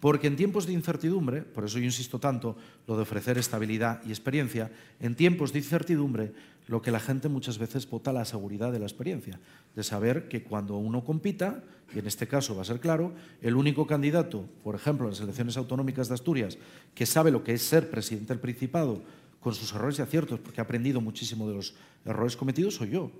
Porque 0.00 0.26
en 0.26 0.36
tiempos 0.36 0.66
de 0.66 0.74
incertidumbre, 0.74 1.42
por 1.42 1.64
eso 1.64 1.78
yo 1.78 1.84
insisto 1.84 2.18
tanto 2.18 2.56
lo 2.86 2.96
de 2.96 3.02
ofrecer 3.02 3.38
estabilidad 3.38 4.02
y 4.04 4.10
experiencia, 4.10 4.70
en 5.00 5.14
tiempos 5.14 5.52
de 5.52 5.60
incertidumbre 5.60 6.32
lo 6.66 6.82
que 6.82 6.90
la 6.90 7.00
gente 7.00 7.28
muchas 7.28 7.58
veces 7.58 7.88
vota 7.88 8.12
la 8.12 8.24
seguridad 8.24 8.72
de 8.72 8.78
la 8.78 8.86
experiencia, 8.86 9.40
de 9.74 9.82
saber 9.82 10.28
que 10.28 10.42
cuando 10.42 10.76
uno 10.76 11.04
compita, 11.04 11.62
y 11.94 11.98
en 11.98 12.06
este 12.06 12.26
caso 12.26 12.54
va 12.54 12.62
a 12.62 12.66
ser 12.66 12.80
claro, 12.80 13.12
el 13.42 13.56
único 13.56 13.86
candidato, 13.86 14.46
por 14.62 14.74
ejemplo, 14.74 15.06
en 15.06 15.12
las 15.12 15.20
elecciones 15.20 15.56
autonómicas 15.56 16.08
de 16.08 16.14
Asturias, 16.14 16.58
que 16.94 17.06
sabe 17.06 17.30
lo 17.30 17.44
que 17.44 17.52
es 17.52 17.62
ser 17.62 17.90
presidente 17.90 18.32
del 18.32 18.40
Principado 18.40 19.02
con 19.40 19.54
sus 19.54 19.72
errores 19.72 19.98
y 19.98 20.02
aciertos, 20.02 20.40
porque 20.40 20.60
ha 20.60 20.64
aprendido 20.64 21.00
muchísimo 21.00 21.48
de 21.48 21.54
los 21.54 21.74
errores 22.04 22.36
cometidos, 22.36 22.74
soy 22.76 22.90
yo. 22.90 23.10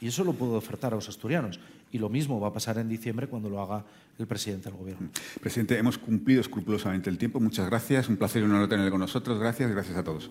Y 0.00 0.08
eso 0.08 0.24
lo 0.24 0.32
puedo 0.32 0.54
ofertar 0.54 0.92
a 0.92 0.96
los 0.96 1.08
asturianos. 1.08 1.58
Y 1.90 1.98
lo 1.98 2.08
mismo 2.08 2.38
va 2.38 2.48
a 2.48 2.52
pasar 2.52 2.78
en 2.78 2.88
diciembre 2.88 3.26
cuando 3.26 3.48
lo 3.48 3.60
haga 3.60 3.84
el 4.18 4.26
presidente 4.26 4.68
del 4.68 4.78
Gobierno. 4.78 5.08
Presidente, 5.40 5.78
hemos 5.78 5.98
cumplido 5.98 6.40
escrupulosamente 6.40 7.10
el 7.10 7.18
tiempo. 7.18 7.40
Muchas 7.40 7.66
gracias. 7.66 8.08
Un 8.08 8.16
placer 8.16 8.42
y 8.42 8.44
un 8.44 8.52
honor 8.52 8.68
tenerle 8.68 8.90
con 8.90 9.00
nosotros. 9.00 9.38
Gracias. 9.38 9.70
Gracias 9.70 9.96
a 9.96 10.04
todos. 10.04 10.30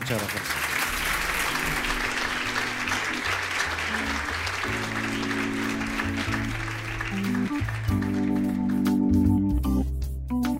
Muchas 0.00 0.20
gracias. 0.20 0.77